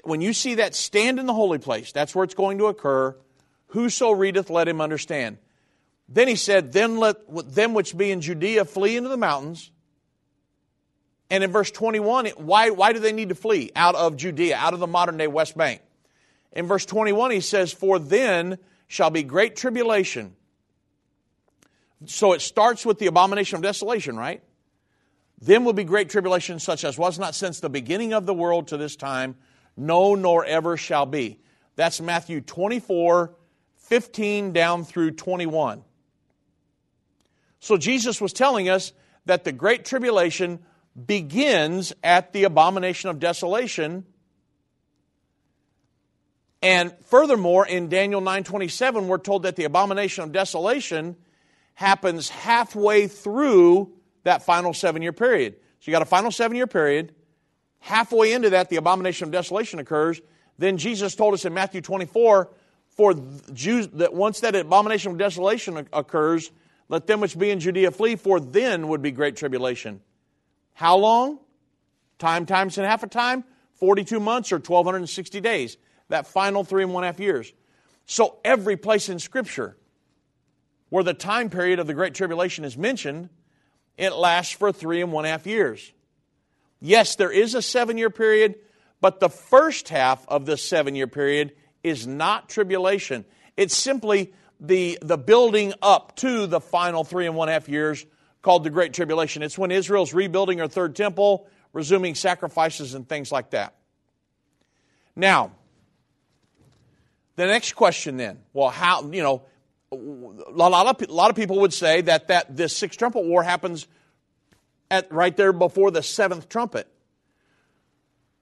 when 0.04 0.22
you 0.22 0.34
see 0.34 0.56
that 0.56 0.76
stand 0.76 1.20
in 1.20 1.26
the 1.26 1.34
holy 1.34 1.58
place, 1.58 1.92
that's 1.92 2.16
where 2.16 2.24
it's 2.24 2.36
going 2.36 2.60
to 2.60 2.68
occur." 2.68 3.16
Whoso 3.68 4.10
readeth, 4.10 4.50
let 4.50 4.68
him 4.68 4.82
understand. 4.82 5.38
Then 6.12 6.28
he 6.28 6.36
said, 6.36 6.74
Then 6.74 6.98
let 6.98 7.18
them 7.54 7.74
which 7.74 7.96
be 7.96 8.12
in 8.12 8.22
Judea 8.22 8.66
flee 8.66 8.98
into 8.98 9.10
the 9.10 9.18
mountains. 9.18 9.72
And 11.30 11.44
in 11.44 11.52
verse 11.52 11.70
21, 11.70 12.28
why, 12.38 12.72
why 12.72 12.92
do 12.92 13.00
they 13.00 13.14
need 13.14 13.30
to 13.30 13.36
flee 13.36 13.72
out 13.76 13.94
of 13.94 14.18
Judea, 14.18 14.58
out 14.58 14.74
of 14.74 14.80
the 14.80 14.88
modern 14.88 15.18
day 15.18 15.28
West 15.28 15.56
Bank? 15.56 15.82
In 16.52 16.66
verse 16.66 16.86
21, 16.88 17.30
he 17.30 17.42
says, 17.42 17.72
For 17.72 18.00
then 18.00 18.58
shall 18.88 19.12
be 19.12 19.22
great 19.22 19.56
tribulation. 19.56 20.36
So 22.08 22.34
it 22.34 22.42
starts 22.42 22.86
with 22.86 22.98
the 22.98 23.06
abomination 23.06 23.58
of 23.58 23.62
desolation, 23.62 24.18
right? 24.18 24.42
Then 25.40 25.64
will 25.64 25.74
be 25.74 25.84
great 25.84 26.10
tribulation, 26.10 26.58
such 26.58 26.84
as 26.84 26.98
was 26.98 27.20
not 27.20 27.36
since 27.36 27.60
the 27.60 27.70
beginning 27.70 28.14
of 28.14 28.26
the 28.26 28.34
world 28.34 28.70
to 28.70 28.78
this 28.78 28.96
time, 28.96 29.36
no, 29.78 30.16
nor 30.16 30.44
ever 30.44 30.76
shall 30.76 31.06
be. 31.06 31.40
That's 31.76 32.02
Matthew 32.02 32.42
24, 32.42 33.36
15 33.78 34.54
down 34.54 34.84
through 34.84 35.12
21. 35.12 35.84
So 37.60 37.78
Jesus 37.78 38.22
was 38.22 38.34
telling 38.34 38.70
us 38.70 38.94
that 39.26 39.44
the 39.44 39.52
Great 39.52 39.86
Tribulation 39.86 40.60
begins 41.06 41.94
at 42.04 42.34
the 42.34 42.44
abomination 42.46 43.10
of 43.10 43.20
desolation. 43.20 44.06
And 46.62 46.94
furthermore, 47.06 47.66
in 47.66 47.90
Daniel 47.90 48.22
9:27, 48.22 49.08
we're 49.08 49.18
told 49.18 49.44
that 49.44 49.56
the 49.56 49.64
abomination 49.64 50.24
of 50.24 50.32
desolation 50.32 51.16
happens 51.76 52.30
halfway 52.30 53.08
through 53.08 53.94
that 54.24 54.44
final 54.44 54.74
seven-year 54.74 55.14
period. 55.14 55.56
So 55.80 55.90
you 55.90 55.92
got 55.92 56.02
a 56.02 56.06
final 56.06 56.32
seven-year 56.32 56.68
period. 56.68 57.16
Halfway 57.80 58.34
into 58.34 58.50
that, 58.50 58.70
the 58.70 58.76
abomination 58.76 59.26
of 59.26 59.32
desolation 59.32 59.80
occurs. 59.80 60.20
Then 60.58 60.78
Jesus 60.78 61.16
told 61.16 61.34
us 61.34 61.46
in 61.46 61.54
Matthew 61.54 61.80
24 61.80 62.50
for 62.90 63.14
Jews 63.54 63.88
that 63.94 64.14
once 64.14 64.42
that 64.42 64.56
abomination 64.56 65.14
of 65.14 65.18
desolation 65.18 65.88
occurs, 65.94 66.52
let 66.90 67.08
them 67.08 67.22
which 67.22 67.38
be 67.38 67.52
in 67.52 67.60
Judea 67.60 67.92
flee, 67.92 68.16
for 68.16 68.40
then 68.40 68.88
would 68.90 69.02
be 69.02 69.12
great 69.12 69.38
tribulation. 69.38 70.02
How 70.74 70.98
long? 70.98 71.40
Time 72.18 72.46
times 72.46 72.78
and 72.78 72.86
half 72.86 73.04
a 73.04 73.08
time? 73.08 73.46
42 73.76 74.20
months 74.20 74.52
or 74.52 74.58
1,260 74.58 75.40
days. 75.40 75.78
That 76.10 76.28
final 76.28 76.64
three 76.64 76.84
and 76.84 76.94
one 76.94 77.04
half 77.04 77.20
years. 77.20 77.54
So 78.06 78.38
every 78.44 78.76
place 78.76 79.08
in 79.08 79.20
Scripture 79.20 79.78
where 80.90 81.04
the 81.04 81.14
time 81.14 81.50
period 81.50 81.80
of 81.80 81.88
the 81.88 81.94
Great 81.94 82.16
Tribulation 82.16 82.66
is 82.66 82.76
mentioned, 82.76 83.30
It 83.98 84.14
lasts 84.14 84.54
for 84.54 84.72
three 84.72 85.02
and 85.02 85.12
one 85.12 85.26
half 85.26 85.46
years. 85.46 85.94
Yes, 86.82 87.16
there 87.16 87.32
is 87.32 87.54
a 87.54 87.62
seven 87.62 87.98
year 87.98 88.10
period, 88.10 88.56
but 89.02 89.20
the 89.20 89.30
first 89.30 89.90
half 89.90 90.28
of 90.28 90.46
the 90.46 90.58
seven 90.58 90.96
year 90.96 91.08
period 91.08 91.54
is 91.84 92.08
not 92.08 92.50
tribulation. 92.50 93.26
It's 93.56 93.76
simply 93.76 94.34
the, 94.60 95.00
the 95.02 95.18
building 95.18 95.74
up 95.82 96.16
to 96.18 96.48
the 96.48 96.60
final 96.60 97.04
three 97.04 97.26
and 97.26 97.36
one 97.36 97.48
half 97.48 97.70
years 97.70 98.06
called 98.42 98.64
the 98.64 98.70
Great 98.70 98.94
Tribulation. 98.94 99.44
It's 99.44 99.58
when 99.58 99.72
Israel's 99.72 100.14
rebuilding 100.14 100.60
her 100.60 100.68
third 100.68 100.96
temple, 100.96 101.48
resuming 101.74 102.16
sacrifices 102.16 102.94
and 102.94 103.08
things 103.08 103.32
like 103.32 103.52
that. 103.52 103.76
Now, 105.16 105.52
the 107.36 107.48
next 107.48 107.74
question 107.74 108.18
then, 108.18 108.40
well, 108.54 108.70
how, 108.70 109.10
you 109.12 109.24
know, 109.24 109.44
a 109.92 109.96
lot 109.96 111.02
of, 111.02 111.10
a 111.10 111.12
lot 111.12 111.30
of 111.30 111.36
people 111.36 111.60
would 111.62 111.74
say 111.74 112.02
that, 112.02 112.28
that 112.28 112.56
this 112.56 112.76
sixth 112.76 113.00
trumpet 113.00 113.26
war 113.26 113.44
happens 113.44 113.88
at, 114.92 115.12
right 115.12 115.36
there 115.36 115.54
before 115.54 115.92
the 115.92 116.04
seventh 116.04 116.50
trumpet. 116.50 116.88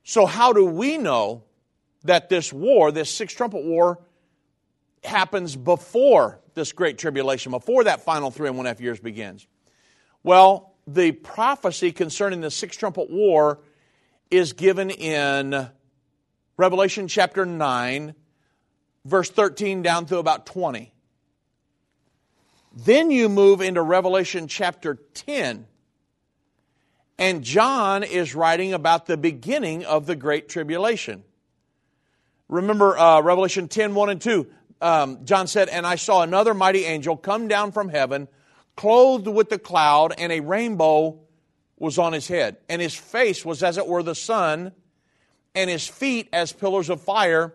So, 0.03 0.25
how 0.25 0.53
do 0.53 0.65
we 0.65 0.97
know 0.97 1.43
that 2.03 2.30
this 2.30 2.51
war, 2.51 2.91
this 2.91 3.10
sixth 3.12 3.38
trumpet 3.38 3.63
war, 3.63 3.99
happens 5.08 5.56
before 5.56 6.39
this 6.54 6.72
great 6.72 6.98
tribulation, 6.98 7.52
before 7.52 7.86
that 7.86 8.04
final 8.04 8.32
three 8.32 8.48
and 8.48 8.58
one 8.58 8.65
half 8.65 8.82
years 8.82 9.00
begins? 9.00 9.48
Well, 10.24 10.76
the 10.86 11.12
prophecy 11.12 11.91
concerning 11.91 12.41
the 12.41 12.52
sixth 12.52 12.80
trumpet 12.80 13.10
war 13.10 13.60
is 14.30 14.54
given 14.54 14.89
in 14.89 15.70
Revelation 16.58 17.08
chapter 17.08 17.46
9, 17.46 18.15
verse 19.06 19.30
13 19.30 19.82
down 19.82 20.06
through 20.06 20.20
about 20.20 20.46
20. 20.46 20.93
Then 22.74 23.10
you 23.10 23.30
move 23.30 23.62
into 23.62 23.82
Revelation 23.82 24.48
chapter 24.48 24.96
10. 25.13 25.65
And 27.17 27.43
John 27.43 28.04
is 28.04 28.36
writing 28.36 28.74
about 28.74 29.08
the 29.08 29.17
beginning 29.17 29.86
of 29.86 30.06
the 30.06 30.15
Great 30.15 30.50
Tribulation. 30.50 31.24
Remember 32.48 32.98
uh, 32.98 33.22
Revelation 33.22 33.67
10 33.67 33.96
1 33.96 34.10
and 34.10 34.22
2. 34.22 34.48
Um, 34.81 35.25
John 35.25 35.47
said, 35.47 35.69
And 35.69 35.85
I 35.85 35.95
saw 35.95 36.21
another 36.21 36.53
mighty 36.53 36.85
angel 36.85 37.17
come 37.17 37.47
down 37.47 37.71
from 37.71 37.89
heaven, 37.89 38.27
clothed 38.75 39.27
with 39.27 39.49
the 39.49 39.59
cloud, 39.59 40.13
and 40.17 40.31
a 40.31 40.39
rainbow 40.39 41.19
was 41.77 41.97
on 41.97 42.13
his 42.13 42.27
head. 42.27 42.57
And 42.69 42.81
his 42.81 42.95
face 42.95 43.45
was 43.45 43.63
as 43.63 43.77
it 43.77 43.87
were 43.87 44.03
the 44.03 44.15
sun, 44.15 44.71
and 45.55 45.69
his 45.69 45.87
feet 45.87 46.29
as 46.33 46.53
pillars 46.53 46.89
of 46.89 47.01
fire. 47.01 47.53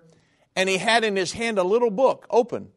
And 0.56 0.68
he 0.68 0.78
had 0.78 1.04
in 1.04 1.16
his 1.16 1.32
hand 1.32 1.58
a 1.58 1.64
little 1.64 1.90
book 1.90 2.26
open. 2.30 2.68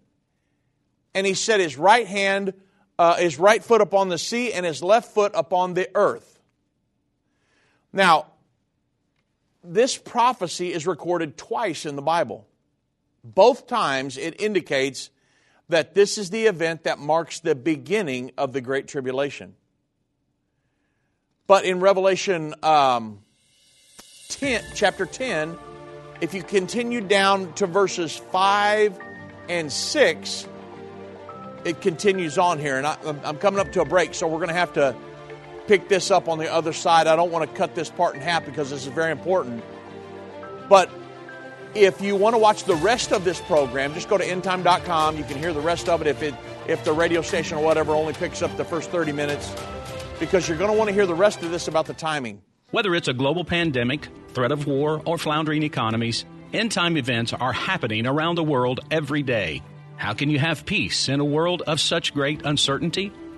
And 1.14 1.26
he 1.26 1.34
set 1.34 1.60
his 1.60 1.78
right 1.78 2.08
hand, 2.08 2.54
uh, 3.00 3.16
his 3.16 3.40
right 3.40 3.64
foot 3.64 3.82
upon 3.82 4.10
the 4.10 4.18
sea, 4.18 4.54
and 4.54 4.66
his 4.66 4.84
left 4.84 5.14
foot 5.14 5.32
upon 5.36 5.74
the 5.74 5.90
earth. 5.96 6.40
Now, 7.92 8.28
this 9.64 9.98
prophecy 9.98 10.72
is 10.72 10.86
recorded 10.86 11.38
twice 11.38 11.86
in 11.86 11.96
the 11.96 12.02
Bible. 12.02 12.48
Both 13.26 13.66
times 13.66 14.18
it 14.18 14.40
indicates 14.40 15.10
that 15.70 15.96
this 15.96 16.20
is 16.20 16.30
the 16.30 16.46
event 16.46 16.84
that 16.84 17.00
marks 17.00 17.40
the 17.40 17.56
beginning 17.56 18.32
of 18.38 18.54
the 18.54 18.62
Great 18.62 18.88
Tribulation. 18.88 19.56
But 21.48 21.66
in 21.66 21.80
Revelation 21.80 22.54
um, 22.62 23.20
10, 24.30 24.64
chapter 24.76 25.08
10, 25.08 25.58
if 26.22 26.36
you 26.36 26.44
continue 26.44 27.02
down 27.02 27.54
to 27.54 27.66
verses 27.66 28.16
5 28.16 29.00
and 29.50 29.72
6, 29.72 30.48
it 31.66 31.82
continues 31.82 32.38
on 32.38 32.60
here. 32.60 32.78
And 32.78 32.86
I, 32.86 32.98
am 33.04 33.38
coming 33.38 33.60
up 33.60 33.72
to 33.72 33.82
a 33.82 33.86
break, 33.86 34.14
so 34.14 34.28
we're 34.28 34.38
going 34.38 34.50
to 34.50 34.54
have 34.54 34.74
to 34.74 34.96
pick 35.68 35.90
this 35.90 36.12
up 36.12 36.30
on 36.30 36.38
the 36.38 36.52
other 36.52 36.74
side. 36.74 37.08
I 37.08 37.16
don't 37.16 37.32
want 37.32 37.50
to 37.50 37.58
cut 37.58 37.74
this 37.74 37.90
part 37.90 38.14
in 38.14 38.22
half 38.22 38.46
because 38.46 38.70
this 38.70 38.86
is 38.86 38.94
very 38.94 39.12
important. 39.12 39.64
But 40.70 40.92
if 41.76 42.02
you 42.02 42.16
want 42.16 42.34
to 42.34 42.38
watch 42.38 42.64
the 42.64 42.76
rest 42.76 43.12
of 43.12 43.24
this 43.26 43.42
program, 43.42 43.94
just 43.94 44.10
go 44.10 44.18
to 44.18 44.26
endtime.com. 44.26 45.18
You 45.18 45.24
can 45.26 45.38
hear 45.38 45.54
the 45.54 45.62
rest 45.62 45.90
of 45.90 46.02
it 46.02 46.08
if 46.08 46.24
it 46.24 46.34
if 46.68 46.84
the 46.84 46.94
radio 46.94 47.22
station 47.22 47.58
or 47.58 47.64
whatever 47.64 47.94
only 47.94 48.14
picks 48.14 48.42
up 48.42 48.56
the 48.58 48.66
first 48.66 48.90
30 48.90 49.12
minutes 49.12 49.54
because 50.20 50.48
you're 50.48 50.58
going 50.58 50.72
to 50.72 50.78
want 50.78 50.88
to 50.88 50.94
hear 50.94 51.06
the 51.06 51.14
rest 51.14 51.44
of 51.44 51.52
this 51.52 51.68
about 51.68 51.86
the 51.86 51.94
timing. 51.94 52.42
Whether 52.72 52.96
it's 52.96 53.08
a 53.08 53.14
global 53.14 53.46
pandemic, 53.46 54.08
threat 54.30 54.52
of 54.52 54.66
war, 54.66 55.02
or 55.06 55.18
floundering 55.18 55.62
economies, 55.62 56.26
end 56.54 56.72
time 56.72 56.98
events 56.98 57.34
are 57.34 57.54
happening 57.54 58.08
around 58.08 58.36
the 58.36 58.44
world 58.44 58.80
every 58.90 59.22
day. 59.22 59.62
How 59.98 60.14
can 60.14 60.30
you 60.30 60.40
have 60.40 60.66
peace 60.66 61.08
in 61.08 61.20
a 61.20 61.26
world 61.26 61.62
of 61.68 61.80
such 61.80 62.14
great 62.14 62.42
uncertainty? 62.46 63.12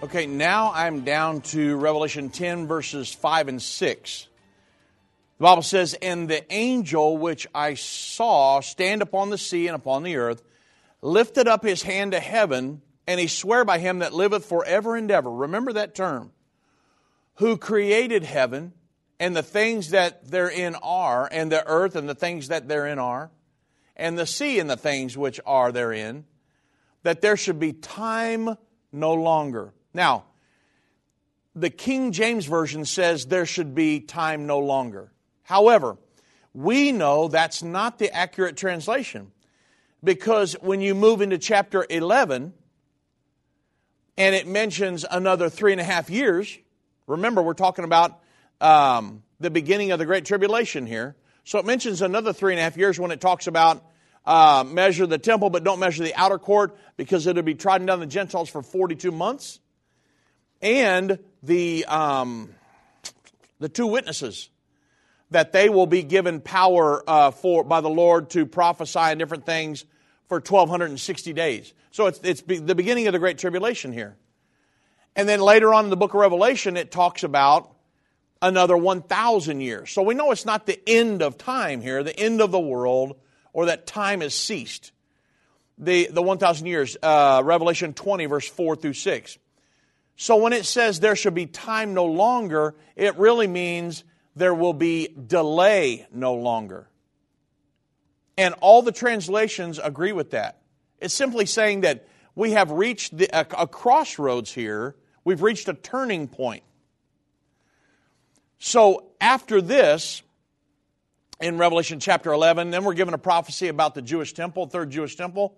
Okay, 0.00 0.28
now 0.28 0.70
I'm 0.72 1.00
down 1.00 1.40
to 1.40 1.76
Revelation 1.76 2.30
10, 2.30 2.68
verses 2.68 3.12
5 3.12 3.48
and 3.48 3.60
6. 3.60 4.28
The 5.38 5.42
Bible 5.42 5.62
says, 5.62 5.94
And 5.94 6.28
the 6.28 6.44
angel 6.52 7.18
which 7.18 7.48
I 7.52 7.74
saw 7.74 8.60
stand 8.60 9.02
upon 9.02 9.30
the 9.30 9.38
sea 9.38 9.66
and 9.66 9.74
upon 9.74 10.04
the 10.04 10.14
earth 10.14 10.44
lifted 11.02 11.48
up 11.48 11.64
his 11.64 11.82
hand 11.82 12.12
to 12.12 12.20
heaven, 12.20 12.80
and 13.08 13.18
he 13.18 13.26
sware 13.26 13.64
by 13.64 13.80
him 13.80 13.98
that 13.98 14.14
liveth 14.14 14.44
forever 14.44 14.94
and 14.94 15.10
ever. 15.10 15.28
Remember 15.28 15.72
that 15.72 15.96
term. 15.96 16.30
Who 17.38 17.56
created 17.56 18.22
heaven 18.22 18.74
and 19.18 19.34
the 19.34 19.42
things 19.42 19.90
that 19.90 20.30
therein 20.30 20.76
are, 20.80 21.28
and 21.32 21.50
the 21.50 21.66
earth 21.66 21.96
and 21.96 22.08
the 22.08 22.14
things 22.14 22.48
that 22.48 22.68
therein 22.68 23.00
are, 23.00 23.32
and 23.96 24.16
the 24.16 24.26
sea 24.26 24.60
and 24.60 24.70
the 24.70 24.76
things 24.76 25.18
which 25.18 25.40
are 25.44 25.72
therein, 25.72 26.24
that 27.02 27.20
there 27.20 27.36
should 27.36 27.58
be 27.58 27.72
time 27.72 28.56
no 28.92 29.14
longer. 29.14 29.72
Now, 29.98 30.26
the 31.56 31.70
King 31.70 32.12
James 32.12 32.46
Version 32.46 32.84
says 32.84 33.26
there 33.26 33.44
should 33.44 33.74
be 33.74 33.98
time 33.98 34.46
no 34.46 34.60
longer. 34.60 35.10
However, 35.42 35.98
we 36.54 36.92
know 36.92 37.26
that's 37.26 37.64
not 37.64 37.98
the 37.98 38.14
accurate 38.14 38.56
translation 38.56 39.32
because 40.04 40.52
when 40.60 40.80
you 40.80 40.94
move 40.94 41.20
into 41.20 41.36
chapter 41.36 41.84
11 41.90 42.52
and 44.16 44.34
it 44.36 44.46
mentions 44.46 45.04
another 45.10 45.50
three 45.50 45.72
and 45.72 45.80
a 45.80 45.84
half 45.84 46.10
years, 46.10 46.56
remember 47.08 47.42
we're 47.42 47.54
talking 47.54 47.84
about 47.84 48.20
um, 48.60 49.24
the 49.40 49.50
beginning 49.50 49.90
of 49.90 49.98
the 49.98 50.06
Great 50.06 50.24
Tribulation 50.24 50.86
here. 50.86 51.16
So 51.42 51.58
it 51.58 51.66
mentions 51.66 52.02
another 52.02 52.32
three 52.32 52.52
and 52.52 52.60
a 52.60 52.62
half 52.62 52.76
years 52.76 53.00
when 53.00 53.10
it 53.10 53.20
talks 53.20 53.48
about 53.48 53.84
uh, 54.24 54.62
measure 54.64 55.08
the 55.08 55.18
temple, 55.18 55.50
but 55.50 55.64
don't 55.64 55.80
measure 55.80 56.04
the 56.04 56.14
outer 56.14 56.38
court 56.38 56.78
because 56.96 57.26
it'll 57.26 57.42
be 57.42 57.56
trodden 57.56 57.88
down 57.88 57.98
the 57.98 58.06
Gentiles 58.06 58.48
for 58.48 58.62
42 58.62 59.10
months. 59.10 59.58
And 60.60 61.18
the, 61.42 61.84
um, 61.86 62.50
the 63.60 63.68
two 63.68 63.86
witnesses 63.86 64.50
that 65.30 65.52
they 65.52 65.68
will 65.68 65.86
be 65.86 66.02
given 66.02 66.40
power 66.40 67.02
uh, 67.06 67.30
for 67.30 67.64
by 67.64 67.80
the 67.80 67.90
Lord 67.90 68.30
to 68.30 68.46
prophesy 68.46 68.98
and 68.98 69.18
different 69.18 69.46
things 69.46 69.84
for 70.28 70.36
1260 70.36 71.32
days. 71.32 71.72
So 71.90 72.06
it's, 72.06 72.20
it's 72.22 72.42
the 72.42 72.74
beginning 72.74 73.06
of 73.06 73.12
the 73.12 73.18
Great 73.18 73.38
Tribulation 73.38 73.92
here. 73.92 74.16
And 75.16 75.28
then 75.28 75.40
later 75.40 75.74
on 75.74 75.84
in 75.84 75.90
the 75.90 75.96
book 75.96 76.14
of 76.14 76.20
Revelation, 76.20 76.76
it 76.76 76.90
talks 76.90 77.24
about 77.24 77.74
another 78.40 78.76
1,000 78.76 79.60
years. 79.60 79.90
So 79.90 80.02
we 80.02 80.14
know 80.14 80.30
it's 80.30 80.46
not 80.46 80.66
the 80.66 80.80
end 80.88 81.22
of 81.22 81.38
time 81.38 81.80
here, 81.80 82.02
the 82.02 82.18
end 82.18 82.40
of 82.40 82.50
the 82.50 82.60
world, 82.60 83.16
or 83.52 83.66
that 83.66 83.86
time 83.86 84.20
has 84.20 84.34
ceased. 84.34 84.92
The, 85.76 86.08
the 86.10 86.22
1,000 86.22 86.66
years, 86.66 86.96
uh, 87.02 87.42
Revelation 87.44 87.94
20, 87.94 88.26
verse 88.26 88.48
4 88.48 88.76
through 88.76 88.92
6. 88.94 89.38
So 90.20 90.34
when 90.34 90.52
it 90.52 90.66
says 90.66 90.98
there 90.98 91.14
shall 91.14 91.30
be 91.30 91.46
time 91.46 91.94
no 91.94 92.04
longer, 92.04 92.74
it 92.96 93.16
really 93.18 93.46
means 93.46 94.02
there 94.34 94.52
will 94.52 94.72
be 94.72 95.14
delay 95.26 96.08
no 96.12 96.34
longer. 96.34 96.88
And 98.36 98.54
all 98.60 98.82
the 98.82 98.90
translations 98.90 99.78
agree 99.78 100.10
with 100.10 100.32
that. 100.32 100.60
It's 100.98 101.14
simply 101.14 101.46
saying 101.46 101.82
that 101.82 102.08
we 102.34 102.50
have 102.52 102.72
reached 102.72 103.16
the, 103.16 103.28
a, 103.32 103.46
a 103.62 103.66
crossroads 103.68 104.52
here. 104.52 104.96
We've 105.22 105.40
reached 105.40 105.68
a 105.68 105.74
turning 105.74 106.26
point. 106.26 106.64
So 108.58 109.12
after 109.20 109.60
this, 109.60 110.22
in 111.40 111.58
Revelation 111.58 112.00
chapter 112.00 112.32
11, 112.32 112.72
then 112.72 112.82
we're 112.82 112.94
given 112.94 113.14
a 113.14 113.18
prophecy 113.18 113.68
about 113.68 113.94
the 113.94 114.02
Jewish 114.02 114.32
temple, 114.32 114.66
third 114.66 114.90
Jewish 114.90 115.14
temple. 115.14 115.56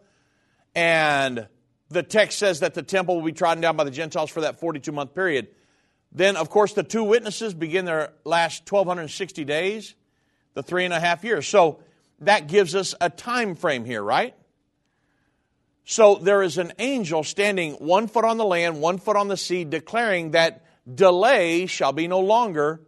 And 0.74 1.48
the 1.90 2.02
text 2.02 2.38
says 2.38 2.60
that 2.60 2.74
the 2.74 2.82
temple 2.82 3.16
will 3.16 3.24
be 3.24 3.32
trodden 3.32 3.60
down 3.60 3.76
by 3.76 3.84
the 3.84 3.90
Gentiles 3.90 4.30
for 4.30 4.42
that 4.42 4.60
42 4.60 4.92
month 4.92 5.14
period. 5.14 5.48
Then, 6.12 6.36
of 6.36 6.50
course, 6.50 6.72
the 6.72 6.82
two 6.82 7.04
witnesses 7.04 7.54
begin 7.54 7.84
their 7.84 8.12
last 8.24 8.70
1,260 8.70 9.44
days, 9.44 9.94
the 10.54 10.62
three 10.62 10.84
and 10.84 10.94
a 10.94 11.00
half 11.00 11.24
years. 11.24 11.46
So 11.46 11.80
that 12.20 12.48
gives 12.48 12.74
us 12.74 12.94
a 13.00 13.10
time 13.10 13.54
frame 13.54 13.84
here, 13.84 14.02
right? 14.02 14.34
So 15.84 16.16
there 16.16 16.42
is 16.42 16.58
an 16.58 16.72
angel 16.78 17.24
standing 17.24 17.72
one 17.74 18.06
foot 18.06 18.24
on 18.24 18.36
the 18.36 18.44
land, 18.44 18.80
one 18.80 18.98
foot 18.98 19.16
on 19.16 19.28
the 19.28 19.36
sea, 19.36 19.64
declaring 19.64 20.32
that 20.32 20.64
delay 20.92 21.66
shall 21.66 21.92
be 21.92 22.06
no 22.06 22.20
longer. 22.20 22.80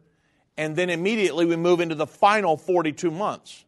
And 0.56 0.76
then 0.76 0.90
immediately 0.90 1.46
we 1.46 1.56
move 1.56 1.80
into 1.80 1.94
the 1.94 2.06
final 2.06 2.56
42 2.56 3.10
months. 3.10 3.64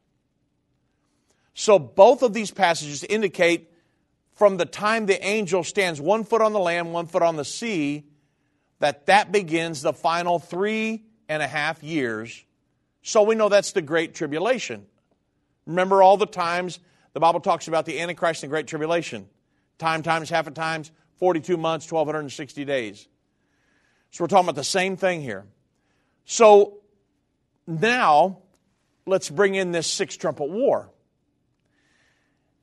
So 1.54 1.78
both 1.78 2.22
of 2.22 2.32
these 2.32 2.50
passages 2.50 3.04
indicate 3.04 3.70
from 4.34 4.56
the 4.56 4.66
time 4.66 5.06
the 5.06 5.24
angel 5.24 5.64
stands 5.64 6.00
one 6.00 6.24
foot 6.24 6.42
on 6.42 6.52
the 6.52 6.58
land, 6.58 6.92
one 6.92 7.06
foot 7.06 7.22
on 7.22 7.36
the 7.36 7.44
sea, 7.44 8.04
that 8.80 9.06
that 9.06 9.32
begins 9.32 9.82
the 9.82 9.92
final 9.92 10.38
three 10.38 11.04
and 11.28 11.42
a 11.42 11.46
half 11.46 11.82
years. 11.82 12.44
So 13.02 13.22
we 13.22 13.34
know 13.34 13.48
that's 13.48 13.72
the 13.72 13.82
Great 13.82 14.14
Tribulation. 14.14 14.86
Remember 15.66 16.02
all 16.02 16.16
the 16.16 16.26
times 16.26 16.80
the 17.12 17.20
Bible 17.20 17.40
talks 17.40 17.68
about 17.68 17.86
the 17.86 18.00
Antichrist 18.00 18.42
and 18.42 18.50
Great 18.50 18.66
Tribulation. 18.66 19.28
Time 19.78 20.02
times 20.02 20.30
half 20.30 20.46
a 20.46 20.50
times, 20.50 20.90
42 21.18 21.56
months, 21.56 21.90
1,260 21.90 22.64
days. 22.64 23.08
So 24.10 24.24
we're 24.24 24.28
talking 24.28 24.46
about 24.46 24.56
the 24.56 24.64
same 24.64 24.96
thing 24.96 25.22
here. 25.22 25.44
So 26.24 26.78
now 27.66 28.38
let's 29.06 29.30
bring 29.30 29.54
in 29.54 29.72
this 29.72 29.86
six 29.86 30.16
trumpet 30.16 30.48
war. 30.48 30.90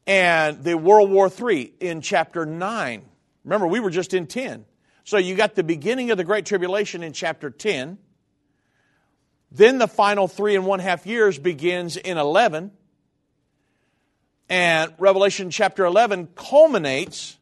And 0.08 0.64
the 0.64 0.78
World 0.78 1.10
War 1.12 1.30
III 1.30 1.74
in 1.80 2.02
chapter 2.02 2.46
9. 2.46 3.06
Remember, 3.44 3.68
we 3.68 3.80
were 3.80 3.90
just 3.90 4.14
in 4.14 4.28
10. 4.28 4.66
So 5.04 5.18
you 5.18 5.36
got 5.36 5.56
the 5.56 5.64
beginning 5.64 6.12
of 6.12 6.18
the 6.18 6.24
Great 6.24 6.46
Tribulation 6.46 7.04
in 7.04 7.14
chapter 7.14 7.50
10. 7.50 7.98
Then 9.52 9.78
the 9.78 9.88
final 9.88 10.28
three 10.28 10.56
and 10.56 10.66
one 10.66 10.80
half 10.80 11.06
years 11.06 11.38
begins 11.38 11.98
in 11.98 12.18
11. 12.18 12.72
And 14.50 14.94
Revelation 14.98 15.50
chapter 15.50 15.86
11 15.86 16.30
culminates 16.36 17.38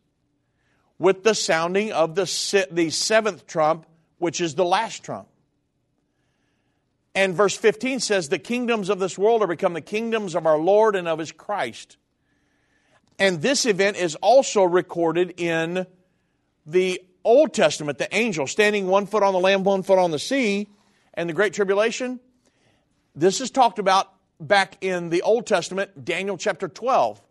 with 0.98 1.24
the 1.24 1.34
sounding 1.34 1.92
of 1.92 2.16
the, 2.16 2.68
the 2.72 2.90
seventh 2.90 3.48
trump, 3.48 3.86
which 4.18 4.42
is 4.42 4.56
the 4.56 4.66
last 4.66 5.04
trump. 5.04 5.28
And 7.16 7.34
verse 7.34 7.58
15 7.58 8.00
says, 8.00 8.30
The 8.30 8.40
kingdoms 8.40 8.90
of 8.90 9.00
this 9.00 9.18
world 9.18 9.42
are 9.42 9.48
become 9.48 9.74
the 9.74 9.82
kingdoms 9.82 10.36
of 10.36 10.46
our 10.46 10.58
Lord 10.58 10.96
and 10.96 11.08
of 11.08 11.20
his 11.20 11.32
Christ. 11.32 11.98
And 13.20 13.42
this 13.42 13.66
event 13.66 13.98
is 13.98 14.16
also 14.16 14.64
recorded 14.64 15.36
in 15.38 15.86
the 16.66 17.02
Old 17.24 17.54
Testament, 17.54 17.98
the 17.98 18.14
angel 18.16 18.48
standing 18.48 18.88
one 18.88 19.06
foot 19.06 19.24
on 19.24 19.34
the 19.34 19.40
land, 19.40 19.66
one 19.66 19.84
foot 19.84 20.00
on 20.00 20.12
the 20.12 20.20
sea, 20.20 20.70
and 21.14 21.30
the 21.30 21.34
Great 21.34 21.54
Tribulation, 21.54 22.20
this 23.16 23.42
is 23.42 23.52
talked 23.52 23.80
about 23.80 24.12
back 24.40 24.78
in 24.82 25.10
the 25.10 25.24
Old 25.24 25.46
Testament, 25.46 26.06
Daniel 26.06 26.38
chapter 26.38 26.70
12. 26.70 27.22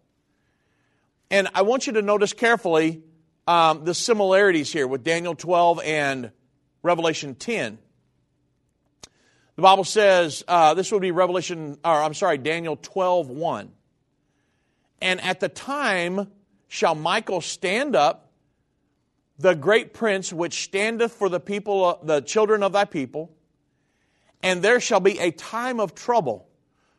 And 1.30 1.48
I 1.54 1.62
want 1.62 1.86
you 1.86 1.94
to 1.94 2.02
notice 2.02 2.34
carefully 2.34 3.02
um, 3.46 3.84
the 3.84 3.94
similarities 3.94 4.70
here 4.70 4.86
with 4.86 5.02
Daniel 5.02 5.34
12 5.34 5.80
and 5.82 6.30
Revelation 6.82 7.34
10. 7.34 7.78
The 9.56 9.62
Bible 9.62 9.84
says, 9.84 10.44
uh, 10.46 10.74
this 10.74 10.92
would 10.92 11.02
be 11.02 11.10
Revelation, 11.10 11.78
or 11.82 12.02
I'm 12.02 12.14
sorry, 12.14 12.36
Daniel 12.36 12.76
12 12.76 13.28
1. 13.28 13.72
And 15.00 15.20
at 15.20 15.40
the 15.40 15.48
time 15.48 16.30
shall 16.68 16.94
Michael 16.94 17.40
stand 17.40 17.96
up 17.96 18.28
the 19.38 19.54
great 19.54 19.94
prince 19.94 20.32
which 20.32 20.64
standeth 20.64 21.12
for 21.12 21.28
the 21.28 21.40
people, 21.40 21.98
the 22.02 22.20
children 22.20 22.62
of 22.62 22.72
thy 22.72 22.84
people, 22.84 23.30
and 24.42 24.62
there 24.62 24.80
shall 24.80 25.00
be 25.00 25.18
a 25.20 25.30
time 25.30 25.80
of 25.80 25.94
trouble, 25.94 26.48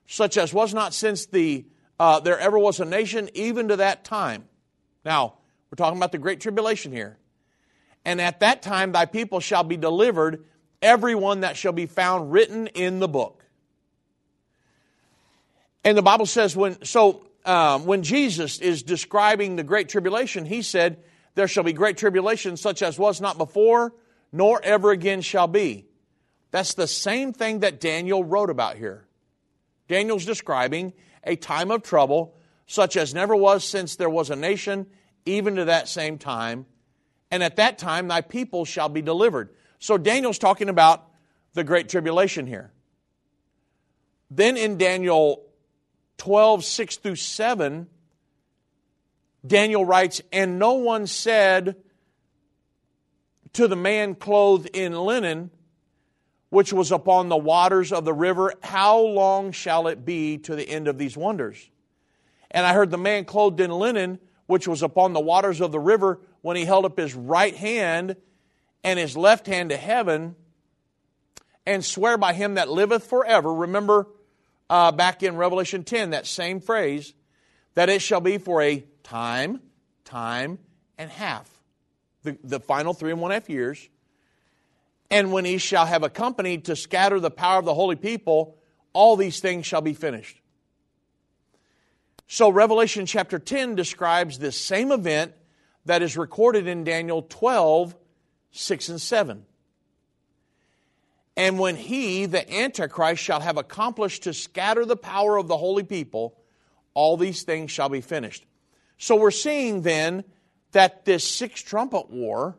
such 0.07 0.37
as 0.37 0.53
was 0.53 0.73
not 0.73 0.93
since 0.93 1.25
the 1.25 1.65
uh, 1.99 2.17
there 2.21 2.39
ever 2.39 2.57
was 2.57 2.79
a 2.79 2.85
nation, 2.85 3.29
even 3.33 3.67
to 3.67 3.75
that 3.75 4.05
time. 4.05 4.45
Now 5.03 5.35
we're 5.69 5.75
talking 5.75 5.97
about 5.97 6.13
the 6.13 6.17
great 6.17 6.39
tribulation 6.39 6.93
here, 6.93 7.17
and 8.05 8.21
at 8.21 8.39
that 8.39 8.61
time 8.61 8.93
thy 8.93 9.05
people 9.05 9.41
shall 9.41 9.63
be 9.63 9.75
delivered, 9.75 10.45
every 10.81 11.15
one 11.15 11.41
that 11.41 11.57
shall 11.57 11.73
be 11.73 11.85
found 11.87 12.31
written 12.31 12.67
in 12.67 12.99
the 12.99 13.07
book. 13.09 13.43
And 15.83 15.97
the 15.97 16.01
Bible 16.01 16.25
says 16.25 16.55
when 16.55 16.83
so 16.85 17.25
um, 17.45 17.85
when 17.85 18.03
Jesus 18.03 18.59
is 18.59 18.83
describing 18.83 19.55
the 19.55 19.63
great 19.63 19.89
tribulation, 19.89 20.45
he 20.45 20.61
said 20.61 21.03
there 21.35 21.47
shall 21.47 21.63
be 21.63 21.73
great 21.73 21.97
tribulation 21.97 22.57
such 22.57 22.81
as 22.81 22.99
was 22.99 23.21
not 23.21 23.37
before, 23.37 23.93
nor 24.31 24.61
ever 24.63 24.91
again 24.91 25.21
shall 25.21 25.47
be. 25.47 25.85
That's 26.51 26.73
the 26.73 26.87
same 26.87 27.33
thing 27.33 27.59
that 27.59 27.79
Daniel 27.79 28.23
wrote 28.23 28.49
about 28.49 28.77
here. 28.77 29.05
Daniel's 29.87 30.25
describing 30.25 30.93
a 31.23 31.35
time 31.35 31.71
of 31.71 31.83
trouble 31.83 32.35
such 32.65 32.97
as 32.97 33.13
never 33.13 33.35
was 33.35 33.63
since 33.63 33.95
there 33.95 34.09
was 34.09 34.29
a 34.29 34.35
nation, 34.35 34.85
even 35.25 35.55
to 35.55 35.65
that 35.65 35.87
same 35.87 36.17
time. 36.17 36.65
And 37.31 37.43
at 37.43 37.55
that 37.55 37.77
time, 37.77 38.07
thy 38.07 38.21
people 38.21 38.65
shall 38.65 38.89
be 38.89 39.01
delivered. 39.01 39.49
So 39.79 39.97
Daniel's 39.97 40.37
talking 40.37 40.69
about 40.69 41.07
the 41.53 41.63
great 41.63 41.89
tribulation 41.89 42.45
here. 42.45 42.71
Then 44.29 44.57
in 44.57 44.77
Daniel 44.77 45.48
12, 46.19 46.63
6 46.63 46.97
through 46.97 47.15
7, 47.15 47.87
Daniel 49.45 49.85
writes, 49.85 50.21
And 50.31 50.59
no 50.59 50.73
one 50.73 51.07
said 51.07 51.77
to 53.53 53.67
the 53.67 53.75
man 53.75 54.15
clothed 54.15 54.69
in 54.73 54.93
linen, 54.93 55.49
which 56.49 56.71
was 56.73 56.91
upon 56.91 57.29
the 57.29 57.37
waters 57.37 57.91
of 57.91 58.05
the 58.05 58.13
river, 58.13 58.53
How 58.61 58.99
long 58.99 59.51
shall 59.51 59.87
it 59.87 60.05
be 60.05 60.37
to 60.39 60.55
the 60.55 60.69
end 60.69 60.87
of 60.87 60.97
these 60.97 61.17
wonders? 61.17 61.69
And 62.51 62.65
I 62.65 62.73
heard 62.73 62.91
the 62.91 62.97
man 62.97 63.25
clothed 63.25 63.59
in 63.59 63.71
linen, 63.71 64.19
which 64.45 64.67
was 64.67 64.83
upon 64.83 65.13
the 65.13 65.19
waters 65.19 65.61
of 65.61 65.71
the 65.71 65.79
river, 65.79 66.19
when 66.41 66.57
he 66.57 66.65
held 66.65 66.85
up 66.85 66.97
his 66.97 67.15
right 67.15 67.55
hand 67.55 68.15
and 68.83 68.99
his 68.99 69.15
left 69.15 69.47
hand 69.47 69.69
to 69.69 69.77
heaven, 69.77 70.35
and 71.65 71.85
swear 71.85 72.17
by 72.17 72.33
him 72.33 72.55
that 72.55 72.69
liveth 72.69 73.05
forever. 73.05 73.53
Remember 73.53 74.07
uh, 74.69 74.91
back 74.91 75.23
in 75.23 75.35
Revelation 75.35 75.83
10, 75.83 76.11
that 76.11 76.27
same 76.27 76.59
phrase, 76.59 77.13
that 77.73 77.89
it 77.89 78.01
shall 78.01 78.21
be 78.21 78.37
for 78.37 78.61
a 78.61 78.85
time, 79.03 79.61
time, 80.05 80.59
and 80.97 81.09
half. 81.09 81.49
The, 82.23 82.37
the 82.43 82.59
final 82.59 82.93
three 82.93 83.11
and 83.11 83.21
one 83.21 83.31
half 83.31 83.49
years. 83.49 83.89
And 85.09 85.31
when 85.31 85.45
he 85.45 85.57
shall 85.57 85.85
have 85.85 86.03
accompanied 86.03 86.65
to 86.65 86.75
scatter 86.75 87.19
the 87.19 87.31
power 87.31 87.59
of 87.59 87.65
the 87.65 87.73
holy 87.73 87.95
people, 87.95 88.57
all 88.93 89.15
these 89.15 89.39
things 89.39 89.65
shall 89.65 89.81
be 89.81 89.93
finished. 89.93 90.39
So, 92.27 92.49
Revelation 92.49 93.07
chapter 93.07 93.39
10 93.39 93.73
describes 93.73 94.37
this 94.37 94.55
same 94.55 94.91
event 94.91 95.33
that 95.85 96.03
is 96.03 96.15
recorded 96.15 96.67
in 96.67 96.83
Daniel 96.83 97.23
12, 97.23 97.95
6 98.51 98.89
and 98.89 99.01
7. 99.01 99.45
And 101.39 101.57
when 101.57 101.77
he, 101.77 102.25
the 102.25 102.53
Antichrist, 102.53 103.23
shall 103.23 103.39
have 103.39 103.55
accomplished 103.55 104.23
to 104.23 104.33
scatter 104.33 104.83
the 104.83 104.97
power 104.97 105.37
of 105.37 105.47
the 105.47 105.55
holy 105.55 105.83
people, 105.83 106.37
all 106.93 107.15
these 107.15 107.43
things 107.43 107.71
shall 107.71 107.87
be 107.87 108.01
finished. 108.01 108.45
So 108.97 109.15
we're 109.15 109.31
seeing 109.31 109.83
then 109.83 110.25
that 110.73 111.05
this 111.05 111.25
sixth 111.25 111.65
trumpet 111.65 112.09
war 112.09 112.57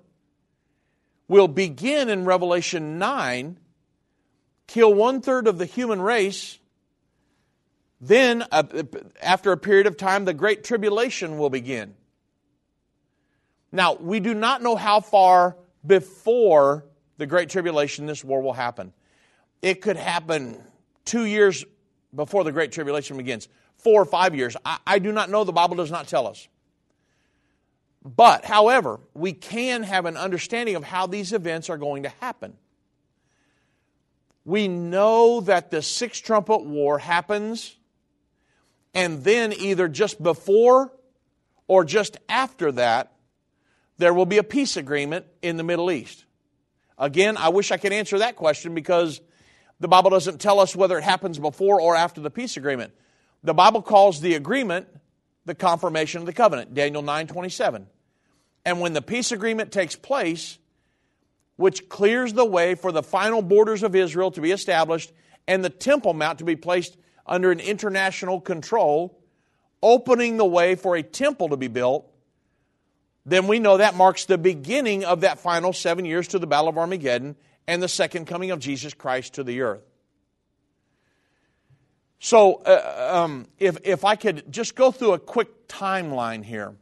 will 1.28 1.47
begin 1.47 2.09
in 2.09 2.24
Revelation 2.24 2.99
9, 2.99 3.59
kill 4.66 4.95
one 4.95 5.20
third 5.20 5.47
of 5.47 5.59
the 5.59 5.66
human 5.66 6.01
race. 6.01 6.59
Then, 8.01 8.43
uh, 8.51 8.62
after 9.20 9.53
a 9.53 9.59
period 9.59 9.89
of 9.89 9.99
time, 9.99 10.24
the 10.24 10.33
Great 10.33 10.64
Tribulation 10.64 11.37
will 11.37 11.51
begin. 11.51 11.95
Now, 13.72 13.97
we 13.97 14.20
do 14.20 14.33
not 14.33 14.62
know 14.62 14.74
how 14.74 15.01
far 15.01 15.59
before 15.87 16.87
the 17.21 17.27
Great 17.27 17.51
Tribulation 17.51 18.07
this 18.07 18.25
war 18.25 18.41
will 18.41 18.55
happen. 18.55 18.95
It 19.61 19.83
could 19.83 19.97
happen 19.97 20.59
two 21.05 21.27
years 21.27 21.66
before 22.14 22.45
the 22.45 22.51
Great 22.51 22.73
Tribulation 22.73 23.18
begins, 23.18 23.47
four 23.77 24.01
or 24.01 24.07
five 24.07 24.35
years. 24.35 24.57
I, 24.64 24.79
I 24.87 24.99
do 24.99 25.12
not 25.12 25.29
know. 25.29 25.45
The 25.45 25.53
Bible 25.53 25.77
does 25.77 25.91
not 25.91 26.09
tell 26.09 26.27
us. 26.27 26.49
But, 28.03 28.47
however, 28.47 29.01
we 29.12 29.35
can 29.35 29.83
have 29.83 30.07
an 30.07 30.16
understanding 30.16 30.77
of 30.77 30.83
how 30.83 31.07
these 31.07 31.35
events 31.35 31.68
are 31.68 31.77
going 31.77 32.05
to 32.05 32.09
happen. 32.21 32.57
We 34.47 34.66
know 34.66 35.43
that 35.43 35.71
the 35.71 35.83
Sixth 35.83 36.25
Trumpet 36.25 36.64
War 36.64 36.99
happens, 36.99 37.77
and 38.95 39.23
then 39.23 39.53
either 39.53 39.89
just 39.89 40.23
before 40.23 40.91
or 41.68 41.85
just 41.85 42.16
after 42.31 42.73
that, 42.73 43.12
there 43.99 44.14
will 44.14 44.25
be 44.25 44.39
a 44.39 44.43
peace 44.43 44.79
agreement 44.79 45.27
in 45.43 45.59
the 45.59 45.62
Middle 45.62 45.91
East. 45.91 46.25
Again, 47.01 47.39
I 47.39 47.49
wish 47.49 47.73
I 47.73 47.79
could 47.79 47.95
answer 47.95 48.19
that 48.19 48.37
question 48.37 48.75
because 48.75 49.23
the 49.81 49.89
Bible 49.89 50.11
doesn't 50.11 50.39
tell 50.39 50.61
us 50.61 50.77
whether 50.77 50.99
it 50.99 51.03
happens 51.03 51.39
before 51.39 51.81
or 51.81 51.97
after 51.97 52.21
the 52.21 52.31
peace 52.31 52.59
agreement. 52.59 52.93
The 53.43 53.55
Bible 53.55 53.81
calls 53.81 54.21
the 54.21 54.35
agreement 54.35 54.87
the 55.47 55.55
confirmation 55.55 56.21
of 56.21 56.27
the 56.27 56.35
covenant, 56.35 56.75
Daniel 56.75 57.03
9:27. 57.03 57.87
And 58.67 58.81
when 58.81 58.93
the 58.93 59.01
peace 59.01 59.33
agreement 59.33 59.73
takes 59.73 59.97
place, 59.97 60.59
which 61.57 61.89
clears 61.89 62.35
the 62.35 62.45
way 62.45 62.75
for 62.75 62.93
the 62.93 63.03
final 63.03 63.41
borders 63.41 63.83
of 63.83 63.95
Israel 63.95 64.31
to 64.33 64.43
be 64.43 64.53
established 64.53 65.11
and 65.49 65.65
the 65.65 65.71
Temple 65.71 66.13
Mount 66.13 66.39
to 66.41 66.45
be 66.45 66.57
placed 66.57 66.99
under 67.27 67.51
an 67.51 67.61
international 67.61 68.43
control, 68.43 69.19
opening 69.83 70.37
the 70.37 70.45
way 70.45 70.75
for 70.75 70.97
a 70.97 71.03
temple 71.03 71.49
to 71.49 71.57
be 71.57 71.69
built, 71.69 72.10
then 73.31 73.47
we 73.47 73.59
know 73.59 73.76
that 73.76 73.95
marks 73.95 74.24
the 74.24 74.39
beginning 74.39 75.05
of 75.05 75.22
that 75.22 75.39
final 75.39 75.72
seven 75.72 76.05
years 76.05 76.28
to 76.28 76.39
the 76.39 76.47
Battle 76.47 76.68
of 76.68 76.78
Armageddon 76.78 77.37
and 77.66 77.83
the 77.83 77.89
second 77.89 78.26
coming 78.26 78.51
of 78.51 78.59
Jesus 78.59 78.95
Christ 78.95 79.35
to 79.35 79.45
the 79.45 79.61
earth. 79.62 79.83
So, 82.18 82.57
uh, 82.57 83.22
um, 83.24 83.47
if, 83.59 83.78
if 83.85 84.05
I 84.05 84.16
could 84.16 84.53
just 84.53 84.74
go 84.74 84.91
through 84.91 85.12
a 85.12 85.18
quick 85.18 85.68
timeline 85.68 86.45
here, 86.45 86.74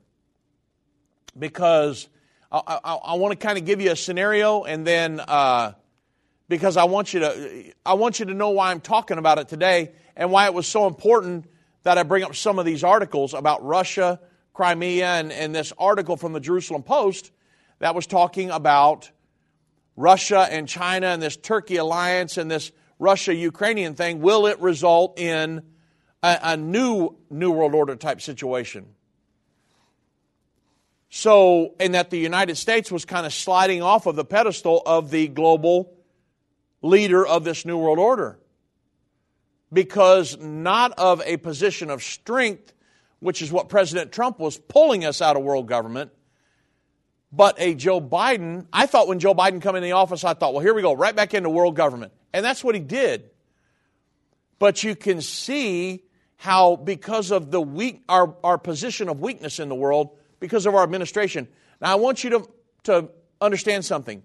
because 1.39 2.09
I, 2.51 2.81
I, 2.85 2.95
I 2.95 3.15
want 3.15 3.39
to 3.39 3.47
kind 3.47 3.57
of 3.59 3.65
give 3.65 3.81
you 3.81 3.93
a 3.93 3.97
scenario, 3.97 4.65
and 4.65 4.87
then 4.87 5.21
uh, 5.21 5.75
because 6.49 6.77
I 6.77 6.85
want 6.85 7.15
you 7.15 7.21
to 7.21 7.73
I 7.87 7.95
want 7.95 8.19
you 8.19 8.27
to 8.27 8.35
know 8.35 8.51
why 8.51 8.71
I'm 8.71 8.81
talking 8.81 9.19
about 9.19 9.39
it 9.39 9.49
today, 9.49 9.93
and 10.17 10.33
why 10.33 10.47
it 10.47 10.55
was 10.55 10.67
so 10.67 10.87
important 10.87 11.45
that 11.85 11.99
I 11.99 12.03
bring 12.03 12.25
up 12.25 12.35
some 12.35 12.59
of 12.59 12.65
these 12.65 12.83
articles 12.83 13.35
about 13.35 13.65
Russia, 13.65 14.19
Crimea, 14.59 15.07
and, 15.07 15.31
and 15.31 15.55
this 15.55 15.73
article 15.79 16.17
from 16.17 16.33
the 16.33 16.41
Jerusalem 16.41 16.83
Post 16.83 17.31
that 17.79 17.95
was 17.95 18.09
talking 18.09 18.51
about 18.51 19.09
Russia 19.95 20.49
and 20.51 20.67
China 20.67 21.07
and 21.07 21.23
this 21.23 21.37
Turkey 21.37 21.77
alliance 21.77 22.37
and 22.39 22.51
this 22.51 22.73
Russia 22.99 23.33
Ukrainian 23.33 23.95
thing, 23.95 24.21
will 24.21 24.49
it 24.49 24.59
result 24.59 25.17
in 25.17 25.63
a, 26.25 26.39
a 26.43 26.57
new 26.57 27.17
New 27.31 27.53
World 27.53 27.73
Order 27.73 27.95
type 27.95 28.21
situation? 28.21 28.87
So, 31.09 31.77
and 31.79 31.95
that 31.95 32.11
the 32.11 32.19
United 32.19 32.57
States 32.57 32.91
was 32.91 33.05
kind 33.05 33.27
of 33.27 33.33
sliding 33.33 33.81
off 33.81 34.07
of 34.07 34.17
the 34.17 34.25
pedestal 34.25 34.83
of 34.85 35.13
the 35.13 35.29
global 35.29 35.95
leader 36.83 37.25
of 37.25 37.45
this 37.45 37.65
New 37.65 37.79
World 37.79 38.01
Order. 38.01 38.41
Because 39.73 40.37
not 40.37 40.99
of 40.99 41.23
a 41.25 41.37
position 41.37 41.91
of 41.91 42.03
strength, 42.03 42.75
which 43.21 43.43
is 43.43 43.51
what 43.51 43.69
President 43.69 44.13
Trump 44.13 44.39
was 44.39 44.57
pulling 44.57 45.05
us 45.05 45.21
out 45.21 45.37
of 45.37 45.43
world 45.43 45.67
government, 45.67 46.11
but 47.33 47.57
a 47.59 47.75
Joe 47.75 48.01
Biden. 48.01 48.67
I 48.73 48.87
thought 48.87 49.09
when 49.09 49.19
Joe 49.19 49.35
Biden 49.35 49.61
come 49.61 49.77
in 49.77 49.83
the 49.83 49.93
office, 49.93 50.25
I 50.25 50.35
thought, 50.35 50.55
well, 50.55 50.63
here 50.63 50.75
we 50.75 50.83
go, 50.83 50.95
right 50.95 51.15
back 51.15 51.35
into 51.35 51.51
world 51.51 51.77
government. 51.77 52.13
And 52.33 52.45
that's 52.45 52.63
what 52.63 52.75
he 52.75 52.81
did. 52.81 53.31
But 54.59 54.83
you 54.83 54.97
can 54.97 55.21
see 55.21 56.05
how, 56.37 56.77
because 56.77 57.31
of 57.31 57.51
the 57.51 57.61
weak, 57.61 58.03
our, 58.09 58.35
our 58.45 58.59
position 58.59 59.09
of 59.09 59.21
weakness 59.21 59.59
in 59.59 59.69
the 59.69 59.75
world, 59.75 60.17
because 60.41 60.67
of 60.67 60.75
our 60.75 60.83
administration. 60.83 61.49
Now, 61.81 61.93
I 61.93 61.95
want 61.97 62.23
you 62.23 62.31
to, 62.31 62.49
to 62.85 63.09
understand 63.41 63.85
something. 63.85 64.23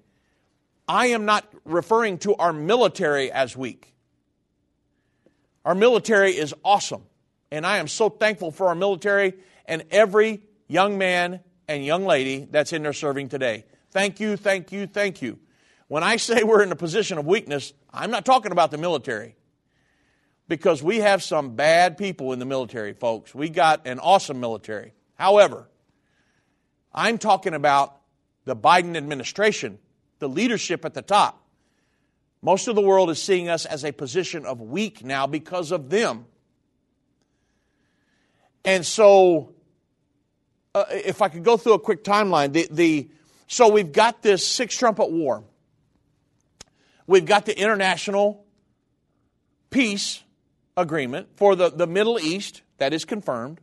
I 0.88 1.08
am 1.08 1.26
not 1.26 1.46
referring 1.66 2.20
to 2.20 2.36
our 2.36 2.54
military 2.54 3.32
as 3.32 3.58
weak. 3.58 3.94
Our 5.66 5.76
military 5.76 6.32
is 6.32 6.54
awesome. 6.64 7.04
And 7.54 7.68
I 7.68 7.78
am 7.78 7.88
so 7.88 8.10
thankful 8.10 8.50
for 8.50 8.70
our 8.70 8.74
military 8.74 9.36
and 9.68 9.84
every 9.92 10.42
young 10.68 10.98
man 10.98 11.40
and 11.68 11.86
young 11.86 12.04
lady 12.04 12.48
that's 12.50 12.74
in 12.74 12.82
there 12.82 12.94
serving 12.94 13.30
today. 13.30 13.66
Thank 13.92 14.20
you, 14.20 14.38
thank 14.38 14.72
you, 14.72 14.88
thank 14.88 15.22
you. 15.22 15.38
When 15.88 16.02
I 16.02 16.16
say 16.16 16.42
we're 16.42 16.64
in 16.64 16.72
a 16.72 16.76
position 16.76 17.20
of 17.20 17.28
weakness, 17.28 17.72
I'm 17.94 18.10
not 18.10 18.26
talking 18.26 18.52
about 18.52 18.72
the 18.72 18.80
military. 18.80 19.36
Because 20.48 20.82
we 20.82 20.98
have 20.98 21.22
some 21.22 21.56
bad 21.56 21.96
people 21.96 22.34
in 22.34 22.40
the 22.40 22.46
military, 22.46 22.94
folks. 22.94 23.36
We 23.36 23.50
got 23.50 23.86
an 23.86 24.00
awesome 24.00 24.40
military. 24.40 24.94
However, 25.14 25.70
I'm 26.92 27.20
talking 27.20 27.54
about 27.54 27.96
the 28.46 28.56
Biden 28.56 28.98
administration, 28.98 29.78
the 30.18 30.28
leadership 30.28 30.86
at 30.86 30.96
the 30.96 31.04
top. 31.04 31.46
Most 32.42 32.68
of 32.68 32.74
the 32.74 32.82
world 32.82 33.12
is 33.12 33.22
seeing 33.22 33.48
us 33.48 33.68
as 33.68 33.86
a 33.86 33.92
position 33.92 34.44
of 34.44 34.60
weak 34.60 35.06
now 35.06 35.28
because 35.28 35.72
of 35.72 35.92
them. 35.92 36.26
And 38.66 38.86
so 38.86 39.54
uh, 40.76 40.86
if 40.90 41.22
I 41.22 41.30
could 41.30 41.44
go 41.44 41.58
through 41.58 41.74
a 41.74 41.80
quick 41.80 42.04
timeline, 42.04 42.54
the, 42.54 42.68
the, 42.72 43.10
so 43.48 43.70
we've 43.70 43.92
got 43.92 44.22
this 44.22 44.46
six 44.48 44.76
trumpet 44.76 45.12
war. 45.12 45.44
We've 47.06 47.26
got 47.26 47.46
the 47.46 47.58
international 47.60 48.46
peace 49.70 50.24
agreement 50.78 51.28
for 51.36 51.56
the, 51.56 51.70
the 51.70 51.88
Middle 51.88 52.20
East 52.20 52.62
that 52.78 52.94
is 52.94 53.06
confirmed. 53.06 53.60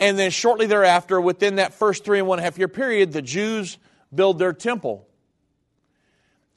And 0.00 0.18
then 0.18 0.30
shortly 0.30 0.66
thereafter, 0.66 1.20
within 1.20 1.56
that 1.56 1.74
first 1.74 2.04
three 2.04 2.18
and 2.18 2.26
one 2.26 2.40
half 2.40 2.58
year 2.58 2.68
period, 2.68 3.12
the 3.12 3.22
Jews 3.22 3.78
build 4.12 4.38
their 4.38 4.52
temple. 4.52 5.06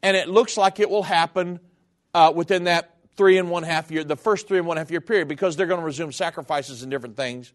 And 0.01 0.17
it 0.17 0.27
looks 0.27 0.57
like 0.57 0.79
it 0.79 0.89
will 0.89 1.03
happen 1.03 1.59
uh, 2.13 2.31
within 2.35 2.63
that 2.63 2.94
three 3.17 3.37
and 3.37 3.49
one 3.49 3.63
half 3.63 3.91
year, 3.91 4.03
the 4.03 4.15
first 4.15 4.47
three 4.47 4.57
and 4.57 4.67
one 4.67 4.77
half 4.77 4.91
year 4.91 5.01
period, 5.01 5.27
because 5.27 5.55
they're 5.55 5.67
going 5.67 5.79
to 5.79 5.85
resume 5.85 6.11
sacrifices 6.11 6.81
and 6.81 6.91
different 6.91 7.15
things. 7.15 7.53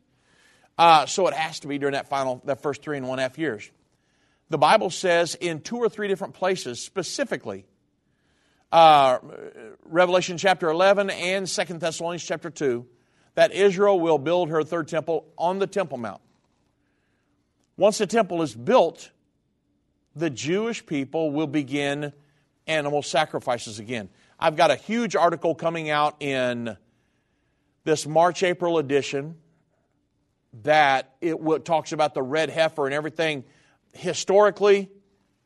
Uh, 0.78 1.06
so 1.06 1.26
it 1.26 1.34
has 1.34 1.60
to 1.60 1.68
be 1.68 1.78
during 1.78 1.92
that 1.92 2.08
final, 2.08 2.40
that 2.44 2.62
first 2.62 2.82
three 2.82 2.96
and 2.96 3.06
one 3.06 3.18
half 3.18 3.38
years. 3.38 3.70
The 4.48 4.58
Bible 4.58 4.90
says 4.90 5.36
in 5.36 5.60
two 5.60 5.76
or 5.76 5.88
three 5.88 6.08
different 6.08 6.34
places, 6.34 6.80
specifically, 6.80 7.66
uh, 8.72 9.18
Revelation 9.84 10.38
chapter 10.38 10.68
11 10.70 11.10
and 11.10 11.48
Second 11.48 11.80
Thessalonians 11.80 12.24
chapter 12.24 12.50
2, 12.50 12.86
that 13.34 13.52
Israel 13.52 14.00
will 14.00 14.18
build 14.18 14.50
her 14.50 14.62
third 14.62 14.88
temple 14.88 15.26
on 15.38 15.58
the 15.58 15.66
Temple 15.66 15.98
Mount. 15.98 16.20
Once 17.76 17.98
the 17.98 18.06
temple 18.06 18.42
is 18.42 18.54
built, 18.54 19.10
the 20.14 20.30
Jewish 20.30 20.84
people 20.84 21.30
will 21.30 21.46
begin 21.46 22.12
animal 22.66 23.02
sacrifices 23.02 23.78
again. 23.78 24.08
I've 24.42 24.56
got 24.56 24.70
a 24.70 24.76
huge 24.76 25.16
article 25.16 25.54
coming 25.54 25.90
out 25.90 26.22
in 26.22 26.74
this 27.84 28.06
March 28.06 28.42
April 28.42 28.78
edition 28.78 29.36
that 30.62 31.14
it 31.20 31.36
talks 31.66 31.92
about 31.92 32.14
the 32.14 32.22
red 32.22 32.48
heifer 32.48 32.86
and 32.86 32.94
everything 32.94 33.44
historically, 33.92 34.90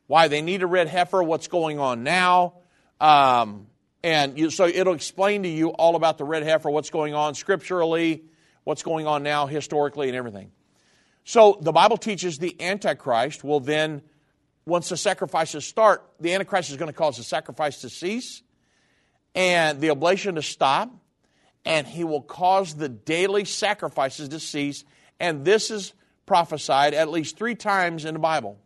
why 0.07 0.29
they 0.29 0.41
need 0.41 0.63
a 0.63 0.65
red 0.65 0.87
heifer, 0.87 1.21
what's 1.21 1.49
going 1.49 1.77
on 1.77 2.03
now. 2.03 2.53
Um, 3.01 3.67
and 4.01 4.39
you, 4.39 4.49
so 4.49 4.65
it'll 4.65 4.93
explain 4.93 5.43
to 5.43 5.49
you 5.49 5.71
all 5.71 5.97
about 5.97 6.17
the 6.17 6.23
red 6.23 6.43
heifer, 6.43 6.69
what's 6.69 6.89
going 6.89 7.13
on 7.13 7.35
scripturally, 7.35 8.23
what's 8.63 8.81
going 8.81 9.07
on 9.07 9.23
now 9.23 9.45
historically, 9.45 10.07
and 10.07 10.15
everything. 10.15 10.51
So 11.25 11.57
the 11.59 11.73
Bible 11.73 11.97
teaches 11.97 12.37
the 12.37 12.55
Antichrist 12.61 13.43
will 13.43 13.59
then, 13.59 14.03
once 14.65 14.87
the 14.87 14.95
sacrifices 14.95 15.65
start, 15.65 16.09
the 16.21 16.33
Antichrist 16.33 16.69
is 16.69 16.77
going 16.77 16.89
to 16.89 16.97
cause 16.97 17.17
the 17.17 17.23
sacrifice 17.23 17.81
to 17.81 17.89
cease 17.89 18.41
and 19.35 19.79
the 19.79 19.91
oblation 19.91 20.35
to 20.35 20.41
stop, 20.41 20.91
and 21.63 21.85
he 21.85 22.03
will 22.03 22.21
cause 22.21 22.73
the 22.73 22.89
daily 22.89 23.45
sacrifices 23.45 24.29
to 24.29 24.39
cease 24.39 24.83
and 25.19 25.45
this 25.45 25.71
is 25.71 25.93
prophesied 26.25 26.93
at 26.93 27.09
least 27.09 27.37
three 27.37 27.55
times 27.55 28.05
in 28.05 28.13
the 28.13 28.19
Bible. 28.19 28.57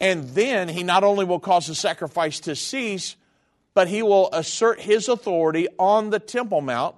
And 0.00 0.28
then 0.30 0.68
he 0.68 0.82
not 0.82 1.04
only 1.04 1.24
will 1.24 1.40
cause 1.40 1.66
the 1.66 1.74
sacrifice 1.74 2.40
to 2.40 2.54
cease, 2.54 3.16
but 3.74 3.88
he 3.88 4.02
will 4.02 4.30
assert 4.32 4.80
his 4.80 5.08
authority 5.08 5.68
on 5.78 6.10
the 6.10 6.18
Temple 6.18 6.60
Mount. 6.60 6.96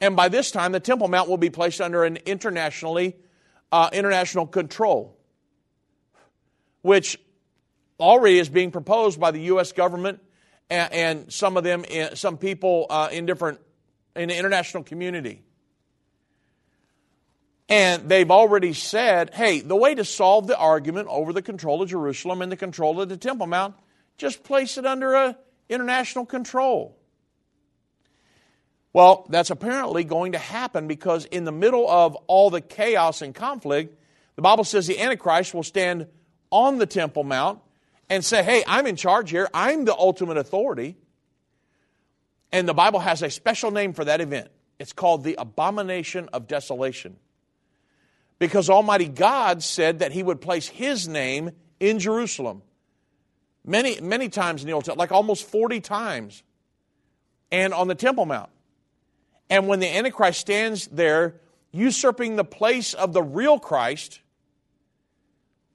And 0.00 0.16
by 0.16 0.28
this 0.28 0.50
time, 0.50 0.72
the 0.72 0.80
Temple 0.80 1.08
Mount 1.08 1.28
will 1.28 1.38
be 1.38 1.50
placed 1.50 1.80
under 1.80 2.04
an 2.04 2.16
internationally 2.26 3.16
uh, 3.72 3.90
international 3.92 4.46
control, 4.46 5.16
which 6.82 7.18
already 7.98 8.38
is 8.38 8.48
being 8.48 8.70
proposed 8.70 9.20
by 9.20 9.30
the 9.30 9.40
U.S. 9.42 9.72
government 9.72 10.20
and, 10.70 10.92
and 10.92 11.32
some 11.32 11.56
of 11.56 11.64
them, 11.64 11.84
eh, 11.88 12.14
some 12.14 12.38
people 12.38 12.86
uh, 12.88 13.08
in 13.12 13.26
different 13.26 13.60
in 14.16 14.28
the 14.28 14.36
international 14.36 14.82
community. 14.82 15.42
And 17.68 18.08
they've 18.08 18.30
already 18.30 18.72
said, 18.72 19.32
hey, 19.32 19.60
the 19.60 19.76
way 19.76 19.94
to 19.94 20.04
solve 20.04 20.48
the 20.48 20.56
argument 20.56 21.06
over 21.08 21.32
the 21.32 21.42
control 21.42 21.82
of 21.82 21.88
Jerusalem 21.88 22.42
and 22.42 22.50
the 22.50 22.56
control 22.56 23.00
of 23.00 23.08
the 23.08 23.16
Temple 23.16 23.46
Mount, 23.46 23.76
just 24.18 24.42
place 24.42 24.76
it 24.76 24.84
under 24.84 25.14
a 25.14 25.36
international 25.68 26.26
control. 26.26 26.96
Well, 28.92 29.24
that's 29.30 29.50
apparently 29.50 30.02
going 30.02 30.32
to 30.32 30.38
happen 30.38 30.88
because 30.88 31.24
in 31.26 31.44
the 31.44 31.52
middle 31.52 31.88
of 31.88 32.16
all 32.26 32.50
the 32.50 32.60
chaos 32.60 33.22
and 33.22 33.32
conflict, 33.32 33.96
the 34.34 34.42
Bible 34.42 34.64
says 34.64 34.88
the 34.88 34.98
Antichrist 34.98 35.54
will 35.54 35.62
stand 35.62 36.08
on 36.50 36.78
the 36.78 36.86
Temple 36.86 37.22
Mount 37.22 37.60
and 38.10 38.24
say, 38.24 38.42
hey, 38.42 38.64
I'm 38.66 38.86
in 38.86 38.96
charge 38.96 39.30
here. 39.30 39.48
I'm 39.54 39.84
the 39.84 39.94
ultimate 39.94 40.36
authority. 40.36 40.96
And 42.52 42.68
the 42.68 42.74
Bible 42.74 42.98
has 42.98 43.22
a 43.22 43.30
special 43.30 43.70
name 43.70 43.92
for 43.92 44.04
that 44.04 44.20
event. 44.20 44.48
It's 44.80 44.92
called 44.92 45.22
the 45.22 45.36
abomination 45.38 46.28
of 46.32 46.48
desolation. 46.48 47.16
Because 48.40 48.68
Almighty 48.68 49.08
God 49.08 49.62
said 49.62 50.00
that 50.00 50.10
He 50.10 50.22
would 50.22 50.40
place 50.40 50.66
His 50.66 51.06
name 51.06 51.52
in 51.78 52.00
Jerusalem. 52.00 52.62
Many, 53.64 54.00
many 54.00 54.28
times 54.28 54.62
in 54.62 54.66
the 54.66 54.72
Old 54.72 54.84
Testament, 54.84 54.98
like 54.98 55.12
almost 55.12 55.46
40 55.48 55.80
times, 55.80 56.42
and 57.52 57.72
on 57.72 57.88
the 57.88 57.94
Temple 57.94 58.26
Mount. 58.26 58.50
And 59.48 59.68
when 59.68 59.80
the 59.80 59.88
Antichrist 59.88 60.40
stands 60.40 60.86
there, 60.88 61.40
usurping 61.70 62.36
the 62.36 62.44
place 62.44 62.94
of 62.94 63.12
the 63.12 63.22
real 63.22 63.58
Christ, 63.58 64.20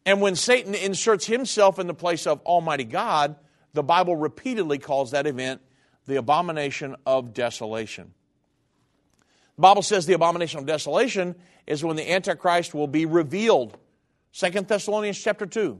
and 0.06 0.22
when 0.22 0.36
Satan 0.36 0.76
inserts 0.76 1.26
himself 1.26 1.80
in 1.80 1.88
the 1.88 1.94
place 1.94 2.28
of 2.28 2.42
Almighty 2.42 2.84
God, 2.84 3.36
the 3.74 3.84
Bible 3.84 4.16
repeatedly 4.16 4.78
calls 4.78 5.12
that 5.12 5.26
event 5.26 5.62
the 6.06 6.18
abomination 6.18 6.96
of 7.06 7.34
desolation. 7.34 8.14
The 9.56 9.62
Bible 9.62 9.82
says 9.82 10.06
the 10.06 10.14
abomination 10.14 10.60
of 10.60 10.66
desolation 10.66 11.36
is 11.66 11.84
when 11.84 11.96
the 11.96 12.12
Antichrist 12.12 12.74
will 12.74 12.88
be 12.88 13.06
revealed. 13.06 13.78
2 14.34 14.50
Thessalonians 14.62 15.20
chapter 15.20 15.46
2. 15.46 15.80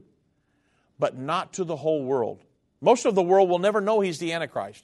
But 0.98 1.18
not 1.18 1.54
to 1.54 1.64
the 1.64 1.76
whole 1.76 2.04
world. 2.04 2.42
Most 2.82 3.06
of 3.06 3.16
the 3.16 3.22
world 3.22 3.50
will 3.50 3.60
never 3.60 3.82
know 3.82 4.00
he's 4.00 4.18
the 4.18 4.34
Antichrist. 4.34 4.84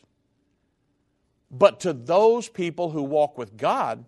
But 1.49 1.81
to 1.81 1.93
those 1.93 2.47
people 2.47 2.91
who 2.91 3.03
walk 3.03 3.37
with 3.37 3.57
God 3.57 4.05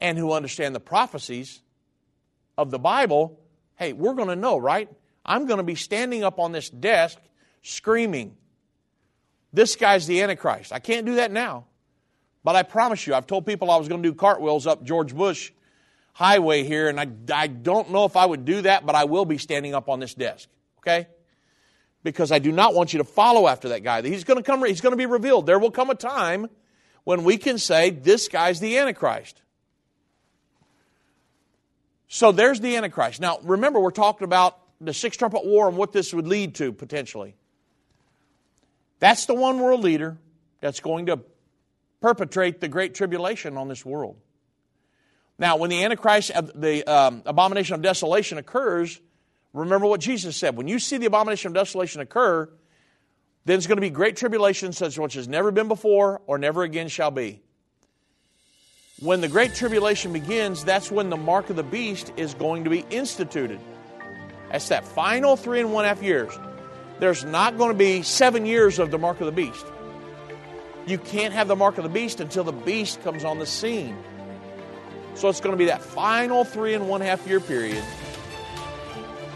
and 0.00 0.18
who 0.18 0.32
understand 0.32 0.74
the 0.74 0.80
prophecies 0.80 1.62
of 2.58 2.70
the 2.70 2.78
Bible, 2.78 3.40
hey, 3.76 3.92
we're 3.92 4.14
going 4.14 4.28
to 4.28 4.36
know, 4.36 4.56
right? 4.56 4.88
I'm 5.24 5.46
going 5.46 5.58
to 5.58 5.64
be 5.64 5.74
standing 5.74 6.22
up 6.22 6.38
on 6.38 6.52
this 6.52 6.68
desk 6.70 7.18
screaming, 7.62 8.36
This 9.52 9.76
guy's 9.76 10.06
the 10.06 10.22
Antichrist. 10.22 10.72
I 10.72 10.78
can't 10.78 11.06
do 11.06 11.16
that 11.16 11.32
now. 11.32 11.64
But 12.44 12.56
I 12.56 12.62
promise 12.62 13.06
you, 13.06 13.14
I've 13.14 13.26
told 13.26 13.46
people 13.46 13.70
I 13.70 13.76
was 13.76 13.88
going 13.88 14.02
to 14.02 14.08
do 14.08 14.14
cartwheels 14.14 14.66
up 14.66 14.84
George 14.84 15.14
Bush 15.14 15.50
Highway 16.12 16.62
here, 16.62 16.88
and 16.88 17.00
I, 17.00 17.08
I 17.34 17.46
don't 17.48 17.90
know 17.90 18.04
if 18.04 18.16
I 18.16 18.26
would 18.26 18.44
do 18.44 18.62
that, 18.62 18.86
but 18.86 18.94
I 18.94 19.04
will 19.04 19.24
be 19.24 19.38
standing 19.38 19.74
up 19.74 19.88
on 19.88 19.98
this 19.98 20.14
desk, 20.14 20.48
okay? 20.78 21.08
Because 22.04 22.30
I 22.30 22.38
do 22.38 22.52
not 22.52 22.74
want 22.74 22.92
you 22.92 22.98
to 22.98 23.04
follow 23.04 23.48
after 23.48 23.70
that 23.70 23.82
guy. 23.82 24.02
He's 24.02 24.24
going 24.24 24.36
to 24.36 24.42
come, 24.42 24.64
he's 24.64 24.82
going 24.82 24.92
to 24.92 24.96
be 24.98 25.06
revealed. 25.06 25.46
There 25.46 25.58
will 25.58 25.72
come 25.72 25.90
a 25.90 25.94
time 25.94 26.48
when 27.02 27.24
we 27.24 27.36
can 27.38 27.58
say, 27.58 27.90
This 27.90 28.28
guy's 28.28 28.60
the 28.60 28.78
Antichrist. 28.78 29.40
So 32.14 32.30
there's 32.30 32.60
the 32.60 32.76
Antichrist. 32.76 33.20
Now, 33.20 33.40
remember, 33.42 33.80
we're 33.80 33.90
talking 33.90 34.24
about 34.24 34.56
the 34.80 34.94
six 34.94 35.16
trumpet 35.16 35.44
war 35.44 35.66
and 35.66 35.76
what 35.76 35.92
this 35.92 36.14
would 36.14 36.28
lead 36.28 36.54
to 36.54 36.72
potentially. 36.72 37.34
That's 39.00 39.26
the 39.26 39.34
one 39.34 39.58
world 39.58 39.80
leader 39.80 40.16
that's 40.60 40.78
going 40.78 41.06
to 41.06 41.18
perpetrate 42.00 42.60
the 42.60 42.68
great 42.68 42.94
tribulation 42.94 43.56
on 43.56 43.66
this 43.66 43.84
world. 43.84 44.16
Now, 45.40 45.56
when 45.56 45.70
the 45.70 45.82
Antichrist, 45.82 46.30
the 46.54 46.84
um, 46.84 47.24
abomination 47.26 47.74
of 47.74 47.82
desolation 47.82 48.38
occurs, 48.38 49.00
remember 49.52 49.88
what 49.88 50.00
Jesus 50.00 50.36
said. 50.36 50.56
When 50.56 50.68
you 50.68 50.78
see 50.78 50.98
the 50.98 51.06
abomination 51.06 51.48
of 51.48 51.54
desolation 51.54 52.00
occur, 52.00 52.48
then 53.44 53.56
it's 53.56 53.66
going 53.66 53.78
to 53.78 53.80
be 53.80 53.90
great 53.90 54.14
tribulation 54.14 54.72
such 54.72 54.86
as 54.86 54.98
which 55.00 55.14
has 55.14 55.26
never 55.26 55.50
been 55.50 55.66
before 55.66 56.22
or 56.28 56.38
never 56.38 56.62
again 56.62 56.86
shall 56.86 57.10
be. 57.10 57.42
When 59.00 59.20
the 59.20 59.28
Great 59.28 59.54
Tribulation 59.54 60.12
begins, 60.12 60.64
that's 60.64 60.90
when 60.90 61.10
the 61.10 61.16
mark 61.16 61.50
of 61.50 61.56
the 61.56 61.64
beast 61.64 62.12
is 62.16 62.32
going 62.34 62.62
to 62.64 62.70
be 62.70 62.84
instituted. 62.90 63.58
That's 64.52 64.68
that 64.68 64.86
final 64.86 65.36
three 65.36 65.58
and 65.58 65.72
one 65.72 65.84
half 65.84 66.00
years. 66.00 66.32
There's 67.00 67.24
not 67.24 67.58
going 67.58 67.70
to 67.72 67.76
be 67.76 68.02
seven 68.02 68.46
years 68.46 68.78
of 68.78 68.92
the 68.92 68.98
mark 68.98 69.20
of 69.20 69.26
the 69.26 69.32
beast. 69.32 69.66
You 70.86 70.98
can't 70.98 71.34
have 71.34 71.48
the 71.48 71.56
mark 71.56 71.76
of 71.76 71.82
the 71.82 71.90
beast 71.90 72.20
until 72.20 72.44
the 72.44 72.52
beast 72.52 73.02
comes 73.02 73.24
on 73.24 73.40
the 73.40 73.46
scene. 73.46 73.96
So 75.16 75.28
it's 75.28 75.40
going 75.40 75.54
to 75.54 75.58
be 75.58 75.66
that 75.66 75.82
final 75.82 76.44
three 76.44 76.74
and 76.74 76.88
one 76.88 77.00
half 77.00 77.26
year 77.26 77.40
period. 77.40 77.82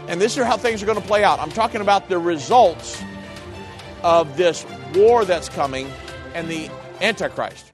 And 0.07 0.21
this 0.21 0.37
is 0.37 0.43
how 0.45 0.55
things 0.55 0.81
are 0.81 0.85
going 0.85 1.01
to 1.01 1.07
play 1.07 1.23
out. 1.23 1.39
I'm 1.39 1.51
talking 1.51 1.81
about 1.81 2.07
the 2.07 2.17
results 2.17 3.01
of 4.03 4.37
this 4.37 4.65
war 4.95 5.25
that's 5.25 5.49
coming 5.49 5.91
and 6.33 6.47
the 6.47 6.69
Antichrist. 7.01 7.73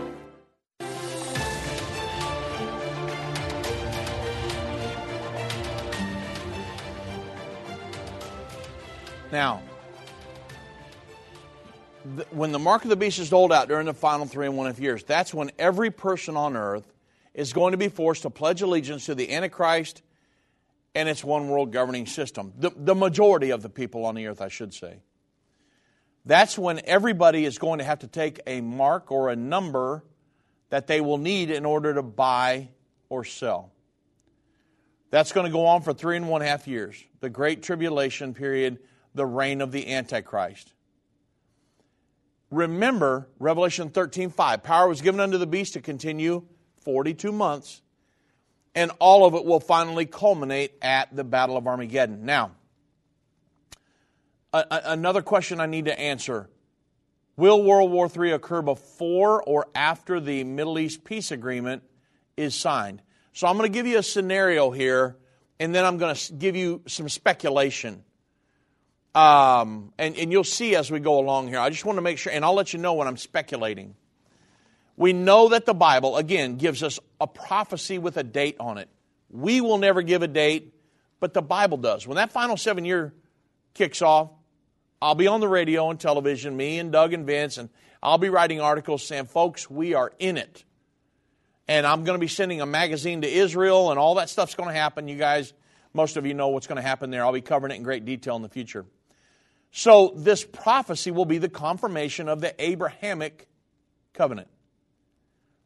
Now, 9.31 9.61
th- 12.15 12.27
when 12.31 12.51
the 12.51 12.59
mark 12.59 12.83
of 12.83 12.89
the 12.89 12.97
beast 12.97 13.17
is 13.19 13.29
doled 13.29 13.53
out 13.53 13.69
during 13.69 13.85
the 13.85 13.93
final 13.93 14.25
three 14.25 14.45
and 14.45 14.57
one 14.57 14.67
half 14.67 14.79
years, 14.79 15.03
that's 15.03 15.33
when 15.33 15.51
every 15.57 15.89
person 15.89 16.35
on 16.35 16.57
earth 16.57 16.91
is 17.33 17.53
going 17.53 17.71
to 17.71 17.77
be 17.77 17.87
forced 17.87 18.23
to 18.23 18.29
pledge 18.29 18.61
allegiance 18.61 19.05
to 19.05 19.15
the 19.15 19.33
Antichrist 19.33 20.01
and 20.93 21.07
its 21.07 21.23
one 21.23 21.47
world 21.47 21.71
governing 21.71 22.05
system. 22.05 22.51
The, 22.57 22.71
the 22.75 22.95
majority 22.95 23.51
of 23.51 23.61
the 23.61 23.69
people 23.69 24.05
on 24.05 24.15
the 24.15 24.27
earth, 24.27 24.41
I 24.41 24.49
should 24.49 24.73
say. 24.73 24.97
That's 26.25 26.57
when 26.57 26.81
everybody 26.83 27.45
is 27.45 27.57
going 27.57 27.79
to 27.79 27.85
have 27.85 27.99
to 27.99 28.07
take 28.07 28.41
a 28.45 28.59
mark 28.59 29.11
or 29.11 29.29
a 29.29 29.35
number 29.35 30.03
that 30.69 30.87
they 30.87 30.99
will 30.99 31.17
need 31.17 31.49
in 31.49 31.65
order 31.65 31.93
to 31.93 32.03
buy 32.03 32.69
or 33.07 33.23
sell. 33.23 33.71
That's 35.09 35.31
going 35.31 35.45
to 35.45 35.51
go 35.51 35.65
on 35.65 35.81
for 35.81 35.93
three 35.93 36.17
and 36.17 36.27
one 36.27 36.41
half 36.41 36.67
years, 36.67 37.01
the 37.21 37.29
Great 37.29 37.63
Tribulation 37.63 38.33
period 38.33 38.79
the 39.13 39.25
reign 39.25 39.61
of 39.61 39.71
the 39.71 39.93
Antichrist. 39.93 40.73
Remember 42.49 43.29
Revelation 43.39 43.89
13 43.89 44.29
5. 44.29 44.63
Power 44.63 44.87
was 44.87 45.01
given 45.01 45.19
unto 45.19 45.37
the 45.37 45.47
beast 45.47 45.73
to 45.73 45.81
continue 45.81 46.43
42 46.81 47.31
months, 47.31 47.81
and 48.75 48.91
all 48.99 49.25
of 49.25 49.33
it 49.35 49.45
will 49.45 49.59
finally 49.59 50.05
culminate 50.05 50.73
at 50.81 51.15
the 51.15 51.23
Battle 51.23 51.55
of 51.57 51.67
Armageddon. 51.67 52.25
Now, 52.25 52.51
a, 54.53 54.65
a, 54.69 54.81
another 54.85 55.21
question 55.21 55.59
I 55.59 55.65
need 55.65 55.85
to 55.85 55.97
answer 55.97 56.49
Will 57.37 57.63
World 57.63 57.91
War 57.91 58.09
III 58.13 58.31
occur 58.31 58.61
before 58.61 59.41
or 59.41 59.67
after 59.73 60.19
the 60.19 60.43
Middle 60.43 60.77
East 60.77 61.03
peace 61.03 61.31
agreement 61.31 61.83
is 62.35 62.53
signed? 62.53 63.01
So 63.33 63.47
I'm 63.47 63.57
going 63.57 63.71
to 63.71 63.73
give 63.73 63.87
you 63.87 63.97
a 63.97 64.03
scenario 64.03 64.71
here, 64.71 65.15
and 65.59 65.73
then 65.73 65.85
I'm 65.85 65.97
going 65.97 66.13
to 66.13 66.33
give 66.33 66.57
you 66.57 66.81
some 66.87 67.07
speculation. 67.07 68.03
Um, 69.13 69.93
and, 69.97 70.15
and 70.15 70.31
you'll 70.31 70.43
see 70.43 70.75
as 70.75 70.89
we 70.89 70.99
go 70.99 71.19
along 71.19 71.49
here. 71.49 71.59
I 71.59 71.69
just 71.69 71.83
want 71.83 71.97
to 71.97 72.01
make 72.01 72.17
sure, 72.17 72.31
and 72.31 72.45
I'll 72.45 72.53
let 72.53 72.71
you 72.73 72.79
know 72.79 72.93
when 72.93 73.07
I'm 73.07 73.17
speculating. 73.17 73.95
We 74.95 75.13
know 75.13 75.49
that 75.49 75.65
the 75.65 75.73
Bible, 75.73 76.15
again, 76.17 76.57
gives 76.57 76.83
us 76.83 76.99
a 77.19 77.27
prophecy 77.27 77.97
with 77.97 78.17
a 78.17 78.23
date 78.23 78.55
on 78.59 78.77
it. 78.77 78.87
We 79.29 79.59
will 79.59 79.77
never 79.77 80.01
give 80.01 80.21
a 80.21 80.27
date, 80.27 80.73
but 81.19 81.33
the 81.33 81.41
Bible 81.41 81.77
does. 81.77 82.07
When 82.07 82.17
that 82.17 82.31
final 82.31 82.55
seven 82.55 82.85
year 82.85 83.13
kicks 83.73 84.01
off, 84.01 84.29
I'll 85.01 85.15
be 85.15 85.27
on 85.27 85.39
the 85.39 85.47
radio 85.47 85.89
and 85.89 85.99
television, 85.99 86.55
me 86.55 86.77
and 86.77 86.91
Doug 86.91 87.13
and 87.13 87.25
Vince, 87.25 87.57
and 87.57 87.69
I'll 88.03 88.19
be 88.19 88.29
writing 88.29 88.61
articles 88.61 89.03
saying, 89.03 89.25
folks, 89.25 89.69
we 89.69 89.93
are 89.93 90.13
in 90.19 90.37
it. 90.37 90.63
And 91.67 91.87
I'm 91.87 92.03
going 92.03 92.15
to 92.15 92.19
be 92.19 92.27
sending 92.27 92.61
a 92.61 92.65
magazine 92.65 93.21
to 93.21 93.27
Israel, 93.27 93.89
and 93.89 93.99
all 93.99 94.15
that 94.15 94.29
stuff's 94.29 94.55
going 94.55 94.69
to 94.69 94.75
happen. 94.75 95.07
You 95.07 95.17
guys, 95.17 95.53
most 95.93 96.17
of 96.17 96.25
you 96.25 96.33
know 96.33 96.49
what's 96.49 96.67
going 96.67 96.77
to 96.77 96.87
happen 96.87 97.09
there. 97.09 97.23
I'll 97.23 97.33
be 97.33 97.41
covering 97.41 97.71
it 97.71 97.75
in 97.75 97.83
great 97.83 98.05
detail 98.05 98.35
in 98.35 98.41
the 98.41 98.49
future. 98.49 98.85
So, 99.71 100.13
this 100.15 100.43
prophecy 100.43 101.11
will 101.11 101.25
be 101.25 101.37
the 101.37 101.49
confirmation 101.49 102.27
of 102.27 102.41
the 102.41 102.53
Abrahamic 102.61 103.47
covenant. 104.13 104.49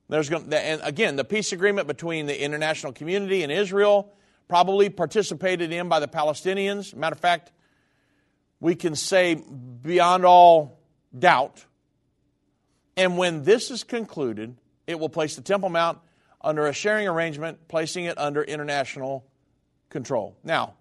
There's 0.10 0.30
going 0.30 0.50
to, 0.50 0.60
and 0.60 0.82
again, 0.84 1.16
the 1.16 1.24
peace 1.24 1.52
agreement 1.52 1.88
between 1.88 2.28
the 2.28 2.40
international 2.40 2.94
community 2.94 3.42
and 3.42 3.52
Israel, 3.52 4.14
probably 4.48 4.90
participated 4.90 5.72
in 5.72 5.90
by 5.90 6.00
the 6.00 6.08
Palestinians. 6.08 6.94
Matter 6.94 7.16
of 7.16 7.20
fact, 7.20 7.52
we 8.60 8.76
can 8.76 8.96
say 8.96 9.36
beyond 9.36 10.26
all 10.26 10.80
doubt. 11.18 11.66
And 12.96 13.18
when 13.18 13.44
this 13.44 13.72
is 13.72 13.84
concluded, 13.84 14.56
it 14.86 15.00
will 15.00 15.10
place 15.10 15.36
the 15.36 15.42
Temple 15.42 15.70
Mount 15.70 15.98
under 16.42 16.68
a 16.68 16.74
sharing 16.74 17.08
arrangement, 17.08 17.68
placing 17.68 18.06
it 18.06 18.18
under 18.20 18.44
international 18.44 19.26
control. 19.90 20.38
Now, 20.44 20.76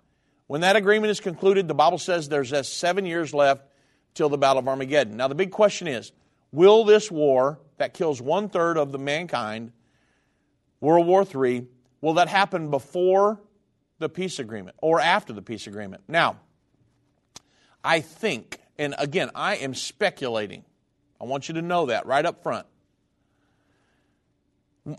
when 0.47 0.61
that 0.61 0.77
agreement 0.77 1.11
is 1.11 1.21
concluded, 1.21 1.69
the 1.69 1.75
Bible 1.75 1.99
says 1.99 2.29
there's 2.29 2.51
just 2.51 2.79
seven 2.79 3.07
years 3.07 3.33
left 3.33 3.67
till 4.15 4.29
the 4.29 4.39
Battle 4.39 4.59
of 4.59 4.69
Armageddon. 4.69 5.17
Now, 5.17 5.29
the 5.29 5.35
big 5.35 5.51
question 5.51 5.89
is 5.89 6.13
will 6.53 6.85
this 6.85 7.11
war 7.11 7.59
that 7.79 7.95
kills 7.95 8.21
one 8.21 8.49
third 8.49 8.79
of 8.79 8.93
the 8.93 8.99
mankind, 8.99 9.73
World 10.81 11.07
War 11.07 11.25
III, 11.25 11.67
will 12.01 12.15
that 12.15 12.29
happen 12.29 12.71
before 12.71 13.41
the 13.99 14.09
peace 14.09 14.39
agreement 14.39 14.77
or 14.81 15.01
after 15.01 15.33
the 15.33 15.43
peace 15.43 15.67
agreement? 15.67 16.05
Now, 16.07 16.37
I 17.83 18.01
think, 18.01 18.59
and 18.79 18.95
again, 18.99 19.31
I 19.35 19.57
am 19.57 19.75
speculating. 19.75 20.65
I 21.21 21.25
want 21.25 21.49
you 21.49 21.55
to 21.55 21.63
know 21.63 21.87
that 21.87 22.07
right 22.07 22.25
up 22.25 22.43
front. 22.43 22.67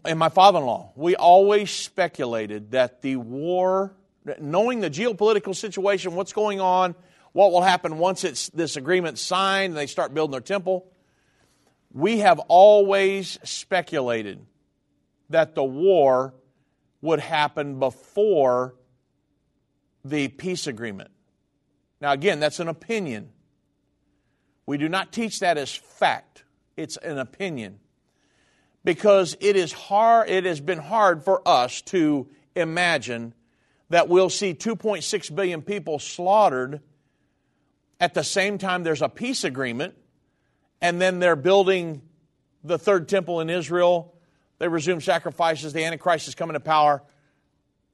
And 0.03 0.17
my 0.17 0.29
father 0.29 0.59
in 0.59 0.65
law, 0.65 0.91
we 0.95 1.15
always 1.15 1.69
speculated 1.69 2.71
that 2.71 3.01
the 3.01 3.17
war, 3.17 3.95
knowing 4.39 4.80
the 4.80 4.89
geopolitical 4.89 5.55
situation, 5.55 6.15
what's 6.15 6.34
going 6.34 6.59
on, 6.59 6.95
what 7.32 7.51
will 7.51 7.61
happen 7.61 7.97
once 7.97 8.23
it's, 8.23 8.49
this 8.49 8.78
agreement 8.78 9.19
signed 9.19 9.71
and 9.71 9.78
they 9.78 9.88
start 9.88 10.13
building 10.13 10.32
their 10.32 10.41
temple, 10.41 10.89
we 11.91 12.19
have 12.19 12.39
always 12.47 13.39
speculated 13.43 14.45
that 15.30 15.55
the 15.55 15.63
war 15.63 16.34
would 17.01 17.19
happen 17.19 17.80
before 17.80 18.76
the 20.03 20.28
peace 20.28 20.67
agreement. 20.67 21.11
Now, 22.01 22.11
again, 22.11 22.39
that's 22.39 22.59
an 22.59 22.67
opinion. 22.67 23.30
We 24.65 24.78
do 24.78 24.89
not 24.89 25.11
teach 25.11 25.39
that 25.39 25.57
as 25.57 25.73
fact, 25.73 26.43
it's 26.76 26.97
an 26.97 27.17
opinion. 27.17 27.80
Because 28.84 29.36
it 29.39 29.55
is 29.55 29.71
hard, 29.71 30.30
it 30.30 30.45
has 30.45 30.61
been 30.61 30.80
hard 30.80 31.23
for 31.23 31.41
us 31.47 31.82
to 31.84 32.28
imagine 32.55 33.34
that 33.89 34.09
we'll 34.09 34.29
see 34.29 34.53
2.6 34.53 35.36
billion 35.36 35.61
people 35.61 35.99
slaughtered 35.99 36.81
at 37.99 38.13
the 38.13 38.23
same 38.23 38.57
time 38.57 38.83
there's 38.83 39.01
a 39.01 39.09
peace 39.09 39.43
agreement, 39.43 39.95
and 40.81 41.01
then 41.01 41.19
they're 41.19 41.36
building 41.36 42.01
the 42.63 42.77
third 42.77 43.07
temple 43.07 43.39
in 43.39 43.49
Israel. 43.49 44.13
They 44.59 44.67
resume 44.67 45.01
sacrifices, 45.01 45.73
the 45.73 45.83
Antichrist 45.83 46.27
is 46.27 46.36
coming 46.36 46.53
to 46.53 46.59
power. 46.59 47.03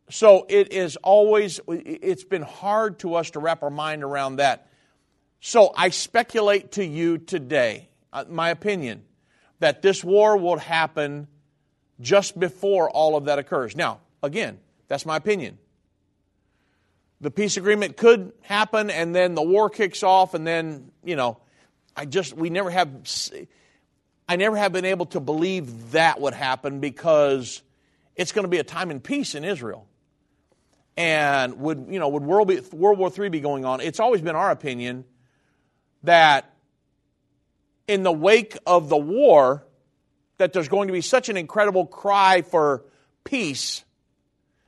So 0.10 0.46
it 0.50 0.74
is 0.74 0.98
always, 0.98 1.60
it's 1.68 2.24
been 2.24 2.42
hard 2.42 3.00
to 3.00 3.16
us 3.16 3.32
to 3.32 3.40
wrap 3.40 3.64
our 3.64 3.70
mind 3.70 4.04
around 4.04 4.38
that. 4.38 4.68
So 5.40 5.72
I 5.76 5.90
speculate 5.90 6.74
to 6.74 6.86
you 6.86 7.18
today, 7.18 7.90
uh, 8.12 8.26
my 8.30 8.50
opinion, 8.50 9.04
that 9.60 9.82
this 9.82 10.04
war 10.04 10.38
will 10.38 10.58
happen 10.58 11.28
just 12.00 12.38
before 12.40 12.90
all 12.90 13.16
of 13.16 13.26
that 13.26 13.40
occurs. 13.40 13.76
Now, 13.76 14.02
again, 14.22 14.60
that's 14.88 15.06
my 15.06 15.16
opinion. 15.16 15.58
The 17.22 17.32
peace 17.32 17.56
agreement 17.56 17.98
could 17.98 18.34
happen 18.42 18.90
and 18.90 19.16
then 19.16 19.36
the 19.36 19.42
war 19.42 19.70
kicks 19.70 20.04
off 20.04 20.34
and 20.34 20.46
then, 20.46 20.92
you 21.04 21.16
know, 21.16 21.38
I 21.96 22.06
just, 22.06 22.34
we 22.34 22.50
never 22.50 22.70
have, 22.70 22.90
I 24.28 24.36
never 24.36 24.58
have 24.58 24.74
been 24.74 24.86
able 24.86 25.06
to 25.08 25.20
believe 25.20 25.92
that 25.92 26.20
would 26.20 26.34
happen 26.34 26.80
because 26.80 27.62
it's 28.16 28.32
going 28.32 28.44
to 28.44 28.50
be 28.50 28.58
a 28.58 28.64
time 28.64 28.92
in 28.92 29.00
peace 29.00 29.36
in 29.36 29.46
Israel 29.46 29.88
and 30.98 31.60
would 31.60 31.88
you 31.90 32.00
know 32.00 32.10
would 32.10 32.24
World, 32.24 32.48
be, 32.48 32.60
World 32.72 33.00
War 33.00 33.12
III 33.18 33.30
be 33.30 33.40
going 33.40 33.66
on? 33.66 33.82
It's 33.82 34.00
always 34.00 34.22
been 34.22 34.36
our 34.36 34.52
opinion 34.52 35.06
that 36.04 36.54
in 37.88 38.04
the 38.04 38.12
wake 38.12 38.58
of 38.66 38.90
the 38.90 38.98
war, 38.98 39.66
that 40.38 40.54
there's 40.54 40.68
going 40.68 40.88
to 40.88 40.94
be 40.94 41.02
such 41.02 41.30
an 41.30 41.38
incredible 41.38 41.86
cry 41.86 42.42
for 42.42 42.86
peace. 43.24 43.84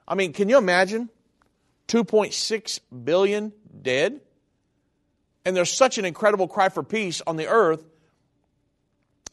I 0.08 0.16
mean, 0.16 0.34
can 0.34 0.50
you 0.50 0.58
imagine 0.58 1.10
2.6 1.88 2.80
billion 3.04 3.54
dead? 3.82 4.22
And 5.46 5.56
there's 5.56 5.72
such 5.72 5.98
an 5.98 6.06
incredible 6.06 6.48
cry 6.48 6.70
for 6.70 6.84
peace 6.84 7.22
on 7.26 7.36
the 7.36 7.48
earth 7.48 7.84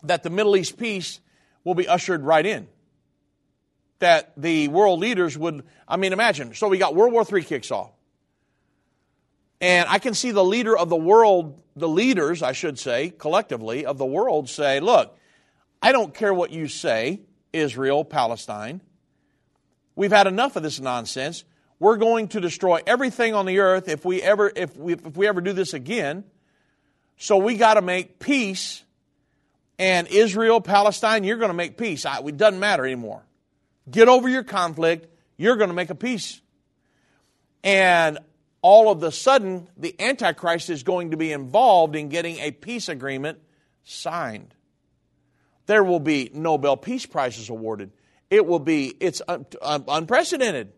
that 0.02 0.22
the 0.22 0.30
Middle 0.30 0.56
East 0.56 0.78
peace 0.78 1.20
will 1.62 1.74
be 1.74 1.86
ushered 1.86 2.22
right 2.22 2.44
in 2.44 2.68
that 4.00 4.32
the 4.36 4.68
world 4.68 4.98
leaders 4.98 5.38
would, 5.38 5.62
I 5.86 5.96
mean, 5.96 6.12
imagine. 6.12 6.54
So 6.54 6.68
we 6.68 6.78
got 6.78 6.94
World 6.94 7.12
War 7.12 7.24
III 7.30 7.42
kicks 7.42 7.70
off. 7.70 7.92
And 9.60 9.86
I 9.88 9.98
can 9.98 10.14
see 10.14 10.30
the 10.30 10.44
leader 10.44 10.76
of 10.76 10.88
the 10.88 10.96
world, 10.96 11.62
the 11.76 11.88
leaders, 11.88 12.42
I 12.42 12.52
should 12.52 12.78
say, 12.78 13.10
collectively 13.10 13.84
of 13.84 13.98
the 13.98 14.06
world 14.06 14.48
say, 14.48 14.80
look, 14.80 15.16
I 15.82 15.92
don't 15.92 16.14
care 16.14 16.32
what 16.32 16.50
you 16.50 16.66
say, 16.66 17.20
Israel, 17.52 18.04
Palestine. 18.04 18.80
We've 19.94 20.12
had 20.12 20.26
enough 20.26 20.56
of 20.56 20.62
this 20.62 20.80
nonsense. 20.80 21.44
We're 21.80 21.96
going 21.96 22.28
to 22.28 22.40
destroy 22.40 22.80
everything 22.86 23.34
on 23.34 23.46
the 23.46 23.58
earth 23.58 23.88
if 23.88 24.04
we 24.04 24.22
ever, 24.22 24.52
if 24.54 24.76
we, 24.76 24.92
if 24.92 25.16
we 25.16 25.26
ever 25.26 25.40
do 25.40 25.52
this 25.54 25.74
again. 25.74 26.24
So 27.16 27.38
we 27.38 27.56
got 27.56 27.74
to 27.74 27.82
make 27.82 28.18
peace. 28.20 28.84
And 29.78 30.06
Israel, 30.08 30.60
Palestine, 30.60 31.24
you're 31.24 31.38
going 31.38 31.48
to 31.50 31.54
make 31.54 31.78
peace. 31.78 32.04
It 32.06 32.36
doesn't 32.36 32.60
matter 32.60 32.84
anymore. 32.84 33.22
Get 33.90 34.08
over 34.08 34.28
your 34.28 34.44
conflict. 34.44 35.06
You're 35.38 35.56
going 35.56 35.70
to 35.70 35.74
make 35.74 35.88
a 35.88 35.94
peace. 35.94 36.42
And 37.64 38.18
all 38.60 38.90
of 38.90 39.02
a 39.02 39.10
sudden, 39.10 39.68
the 39.78 39.98
Antichrist 39.98 40.68
is 40.68 40.82
going 40.82 41.12
to 41.12 41.16
be 41.16 41.32
involved 41.32 41.96
in 41.96 42.10
getting 42.10 42.38
a 42.40 42.50
peace 42.50 42.90
agreement 42.90 43.38
signed. 43.84 44.54
There 45.64 45.82
will 45.82 46.00
be 46.00 46.30
Nobel 46.34 46.76
Peace 46.76 47.06
Prizes 47.06 47.48
awarded. 47.48 47.90
It 48.28 48.44
will 48.44 48.58
be, 48.58 48.94
it's 49.00 49.22
un- 49.26 49.46
un- 49.62 49.84
unprecedented. 49.88 50.72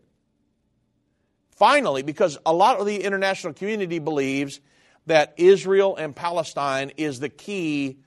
Finally, 1.63 2.03
because 2.03 2.37
a 2.45 2.51
lot 2.51 2.81
of 2.81 2.85
the 2.85 3.01
international 3.01 3.53
community 3.53 3.97
believes 3.97 4.59
that 5.05 5.33
Israel 5.37 5.95
and 5.95 6.13
Palestine 6.13 6.91
is 6.97 7.21
the 7.21 7.29
key 7.29 7.99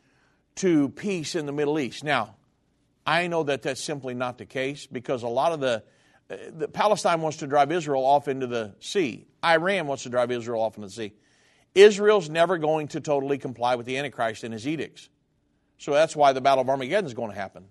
to 0.57 0.91
peace 0.91 1.35
in 1.35 1.47
the 1.47 1.53
Middle 1.53 1.79
East. 1.79 2.05
Now, 2.05 2.37
I 3.07 3.29
know 3.29 3.45
that 3.45 3.63
that's 3.63 3.83
simply 3.83 4.13
not 4.13 4.37
the 4.37 4.45
case 4.45 4.87
because 4.87 5.23
a 5.23 5.29
lot 5.29 5.53
of 5.53 5.61
the, 5.61 5.83
uh, 6.29 6.37
the 6.55 6.69
Palestine 6.69 7.23
wants 7.23 7.39
to 7.39 7.47
drive 7.47 7.73
Israel 7.73 8.05
off 8.05 8.29
into 8.29 8.47
the 8.47 8.75
sea. 8.81 9.27
Iran 9.43 9.87
wants 9.87 10.03
to 10.03 10.11
drive 10.11 10.31
Israel 10.31 10.61
off 10.61 10.77
into 10.77 10.89
the 10.89 10.93
sea. 10.93 11.15
Israel's 11.75 12.29
never 12.29 12.59
going 12.59 12.89
to 12.89 13.01
totally 13.01 13.39
comply 13.39 13.77
with 13.77 13.87
the 13.87 13.97
Antichrist 13.97 14.45
and 14.45 14.53
his 14.53 14.69
edicts. 14.69 15.09
So 15.79 15.95
that's 15.95 16.15
why 16.15 16.35
the 16.35 16.43
Battle 16.43 16.61
of 16.61 16.69
Armageddon 16.69 17.07
is 17.07 17.15
going 17.15 17.31
to 17.31 17.39
happen. 17.39 17.69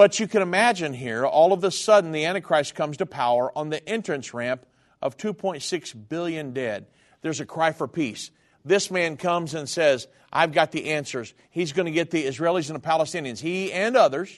But 0.00 0.18
you 0.18 0.26
can 0.26 0.40
imagine 0.40 0.94
here, 0.94 1.26
all 1.26 1.52
of 1.52 1.62
a 1.62 1.70
sudden, 1.70 2.12
the 2.12 2.24
Antichrist 2.24 2.74
comes 2.74 2.96
to 2.96 3.04
power 3.04 3.52
on 3.54 3.68
the 3.68 3.86
entrance 3.86 4.32
ramp 4.32 4.64
of 5.02 5.18
2.6 5.18 6.08
billion 6.08 6.54
dead. 6.54 6.86
There's 7.20 7.40
a 7.40 7.44
cry 7.44 7.72
for 7.72 7.86
peace. 7.86 8.30
This 8.64 8.90
man 8.90 9.18
comes 9.18 9.52
and 9.52 9.68
says, 9.68 10.08
I've 10.32 10.52
got 10.52 10.72
the 10.72 10.92
answers. 10.92 11.34
He's 11.50 11.74
going 11.74 11.84
to 11.84 11.92
get 11.92 12.10
the 12.10 12.24
Israelis 12.24 12.70
and 12.70 12.82
the 12.82 12.88
Palestinians, 12.88 13.40
he 13.40 13.74
and 13.74 13.94
others. 13.94 14.34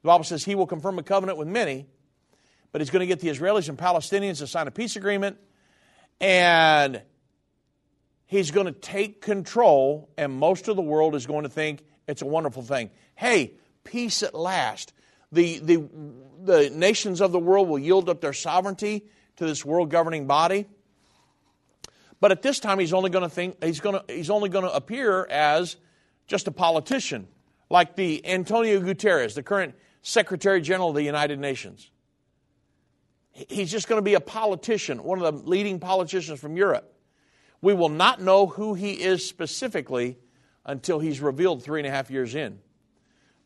The 0.00 0.06
Bible 0.06 0.24
says 0.24 0.42
he 0.42 0.54
will 0.54 0.66
confirm 0.66 0.98
a 0.98 1.02
covenant 1.02 1.36
with 1.36 1.48
many, 1.48 1.84
but 2.72 2.80
he's 2.80 2.88
going 2.88 3.00
to 3.00 3.06
get 3.06 3.20
the 3.20 3.28
Israelis 3.28 3.68
and 3.68 3.76
Palestinians 3.76 4.38
to 4.38 4.46
sign 4.46 4.68
a 4.68 4.70
peace 4.70 4.96
agreement. 4.96 5.36
And 6.18 7.02
he's 8.24 8.50
going 8.52 8.68
to 8.68 8.72
take 8.72 9.20
control, 9.20 10.08
and 10.16 10.32
most 10.32 10.68
of 10.68 10.76
the 10.76 10.82
world 10.82 11.14
is 11.14 11.26
going 11.26 11.42
to 11.42 11.50
think 11.50 11.84
it's 12.08 12.22
a 12.22 12.26
wonderful 12.26 12.62
thing. 12.62 12.88
Hey, 13.16 13.52
peace 13.84 14.22
at 14.22 14.34
last. 14.34 14.92
The, 15.32 15.58
the, 15.58 15.88
the 16.42 16.70
nations 16.70 17.20
of 17.20 17.32
the 17.32 17.38
world 17.38 17.68
will 17.68 17.78
yield 17.78 18.08
up 18.08 18.20
their 18.20 18.32
sovereignty 18.32 19.04
to 19.36 19.46
this 19.46 19.64
world 19.64 19.90
governing 19.90 20.26
body. 20.26 20.66
But 22.20 22.32
at 22.32 22.42
this 22.42 22.58
time, 22.58 22.78
he's 22.78 22.92
only 22.92 23.10
going 23.10 23.24
to 23.24 23.28
think 23.28 23.62
he's 23.62 23.80
going 23.80 24.00
to 24.00 24.14
he's 24.14 24.30
only 24.30 24.48
going 24.48 24.64
to 24.64 24.72
appear 24.72 25.26
as 25.28 25.76
just 26.26 26.48
a 26.48 26.50
politician, 26.50 27.28
like 27.68 27.96
the 27.96 28.24
Antonio 28.26 28.80
Guterres, 28.80 29.34
the 29.34 29.42
current 29.42 29.74
Secretary 30.00 30.60
General 30.60 30.90
of 30.90 30.94
the 30.94 31.02
United 31.02 31.38
Nations. 31.38 31.90
He's 33.32 33.70
just 33.70 33.88
going 33.88 33.98
to 33.98 34.02
be 34.02 34.14
a 34.14 34.20
politician, 34.20 35.02
one 35.02 35.20
of 35.20 35.42
the 35.42 35.48
leading 35.48 35.80
politicians 35.80 36.40
from 36.40 36.56
Europe. 36.56 36.94
We 37.60 37.74
will 37.74 37.88
not 37.88 38.20
know 38.20 38.46
who 38.46 38.74
he 38.74 38.92
is 38.92 39.28
specifically 39.28 40.18
until 40.64 41.00
he's 41.00 41.20
revealed 41.20 41.62
three 41.62 41.80
and 41.80 41.86
a 41.86 41.90
half 41.90 42.10
years 42.10 42.34
in. 42.34 42.60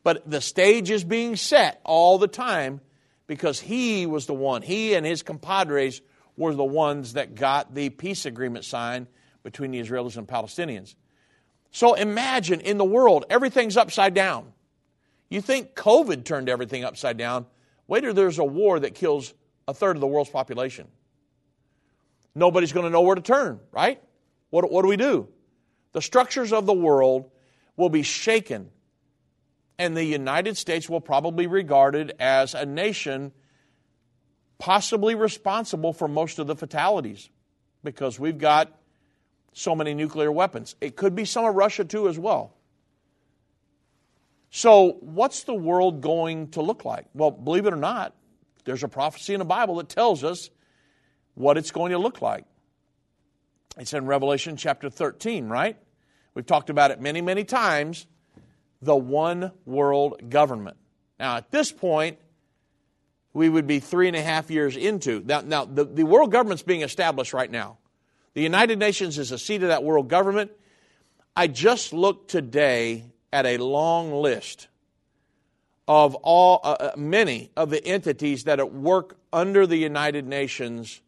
But 0.03 0.29
the 0.29 0.41
stage 0.41 0.89
is 0.89 1.03
being 1.03 1.35
set 1.35 1.81
all 1.83 2.17
the 2.17 2.27
time 2.27 2.81
because 3.27 3.59
he 3.59 4.05
was 4.05 4.25
the 4.25 4.33
one, 4.33 4.61
he 4.61 4.95
and 4.95 5.05
his 5.05 5.21
compadres 5.21 6.01
were 6.35 6.53
the 6.53 6.63
ones 6.63 7.13
that 7.13 7.35
got 7.35 7.75
the 7.75 7.89
peace 7.89 8.25
agreement 8.25 8.65
signed 8.65 9.07
between 9.43 9.71
the 9.71 9.79
Israelis 9.79 10.17
and 10.17 10.27
Palestinians. 10.27 10.95
So 11.71 11.93
imagine 11.93 12.61
in 12.61 12.77
the 12.77 12.85
world, 12.85 13.25
everything's 13.29 13.77
upside 13.77 14.13
down. 14.13 14.53
You 15.29 15.41
think 15.41 15.75
COVID 15.75 16.23
turned 16.23 16.49
everything 16.49 16.83
upside 16.83 17.17
down. 17.17 17.45
Wait 17.87 18.01
till 18.01 18.13
there's 18.13 18.39
a 18.39 18.43
war 18.43 18.79
that 18.79 18.95
kills 18.95 19.33
a 19.67 19.73
third 19.73 19.95
of 19.95 20.01
the 20.01 20.07
world's 20.07 20.31
population. 20.31 20.87
Nobody's 22.33 22.71
going 22.71 22.85
to 22.85 22.89
know 22.89 23.01
where 23.01 23.15
to 23.15 23.21
turn, 23.21 23.59
right? 23.71 24.01
What, 24.49 24.71
what 24.71 24.81
do 24.81 24.87
we 24.87 24.97
do? 24.97 25.27
The 25.91 26.01
structures 26.01 26.53
of 26.53 26.65
the 26.65 26.73
world 26.73 27.29
will 27.75 27.89
be 27.89 28.03
shaken, 28.03 28.71
and 29.79 29.95
the 29.95 30.03
United 30.03 30.57
States 30.57 30.89
will 30.89 30.99
probably 30.99 31.45
be 31.45 31.51
regarded 31.51 32.13
as 32.19 32.53
a 32.53 32.65
nation 32.65 33.31
possibly 34.59 35.15
responsible 35.15 35.93
for 35.93 36.09
most 36.09 36.37
of 36.37 36.45
the 36.45 36.55
fatalities 36.55 37.29
because 37.81 38.19
we've 38.19 38.37
got 38.37 38.77
so 39.53 39.73
many 39.73 39.93
nuclear 39.93 40.31
weapons. 40.31 40.75
It 40.81 40.97
could 40.97 41.15
be 41.15 41.23
some 41.23 41.45
of 41.45 41.55
Russia 41.55 41.85
too, 41.85 42.09
as 42.09 42.19
well. 42.19 42.53
So, 44.51 44.97
what's 44.99 45.43
the 45.43 45.53
world 45.53 46.01
going 46.01 46.49
to 46.51 46.61
look 46.61 46.83
like? 46.83 47.05
Well, 47.13 47.31
believe 47.31 47.65
it 47.65 47.73
or 47.73 47.77
not, 47.77 48.13
there's 48.65 48.83
a 48.83 48.87
prophecy 48.87 49.33
in 49.33 49.39
the 49.39 49.45
Bible 49.45 49.75
that 49.75 49.87
tells 49.87 50.23
us 50.23 50.49
what 51.35 51.57
it's 51.57 51.71
going 51.71 51.91
to 51.93 51.97
look 51.97 52.21
like. 52.21 52.43
It's 53.77 53.93
in 53.93 54.05
Revelation 54.05 54.57
chapter 54.57 54.89
13, 54.89 55.47
right? 55.47 55.77
We've 56.33 56.45
talked 56.45 56.69
about 56.69 56.91
it 56.91 56.99
many, 56.99 57.21
many 57.21 57.45
times. 57.45 58.07
The 58.81 58.95
one 58.95 59.51
world 59.65 60.29
government. 60.29 60.77
Now, 61.19 61.37
at 61.37 61.51
this 61.51 61.71
point, 61.71 62.17
we 63.33 63.49
would 63.49 63.67
be 63.67 63.79
three 63.79 64.07
and 64.07 64.15
a 64.15 64.21
half 64.21 64.49
years 64.49 64.77
into. 64.77 65.21
Now, 65.25 65.41
now 65.41 65.65
the, 65.65 65.85
the 65.85 66.03
world 66.03 66.31
government's 66.31 66.63
being 66.63 66.81
established 66.81 67.33
right 67.33 67.51
now. 67.51 67.77
The 68.33 68.41
United 68.41 68.79
Nations 68.79 69.17
is 69.17 69.31
a 69.31 69.37
seat 69.37 69.61
of 69.63 69.69
that 69.69 69.83
world 69.83 70.07
government. 70.07 70.51
I 71.35 71.47
just 71.47 71.93
looked 71.93 72.29
today 72.29 73.05
at 73.31 73.45
a 73.45 73.57
long 73.57 74.11
list 74.11 74.67
of 75.87 76.15
all 76.15 76.61
uh, 76.63 76.75
uh, 76.79 76.91
many 76.95 77.51
of 77.57 77.69
the 77.69 77.83
entities 77.83 78.43
that 78.43 78.71
work 78.71 79.17
under 79.33 79.65
the 79.65 79.77
United 79.77 80.27
Nations 80.27 81.01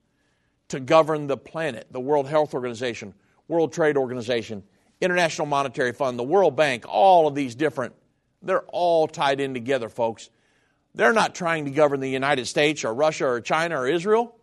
to 0.70 0.80
govern 0.80 1.28
the 1.28 1.38
planet 1.38 1.88
the 1.92 2.00
World 2.00 2.28
Health 2.28 2.54
Organization, 2.54 3.14
World 3.48 3.74
Trade 3.74 3.98
Organization, 3.98 4.64
International 5.02 5.48
Monetary 5.48 5.94
Fund, 5.94 6.18
the 6.18 6.24
World 6.24 6.56
Bank, 6.56 6.86
all 6.88 7.28
of 7.28 7.36
these 7.36 7.56
different, 7.56 7.96
they're 8.44 8.64
all 8.68 9.08
tied 9.08 9.40
in 9.40 9.54
together, 9.54 9.90
folks. 9.90 10.30
They're 10.94 11.14
not 11.14 11.34
trying 11.36 11.66
to 11.66 11.72
govern 11.72 12.00
the 12.00 12.10
United 12.10 12.46
States 12.46 12.86
or 12.86 12.94
Russia 12.94 13.26
or 13.26 13.42
China 13.42 13.80
or 13.80 13.88
Israel. 13.88 14.36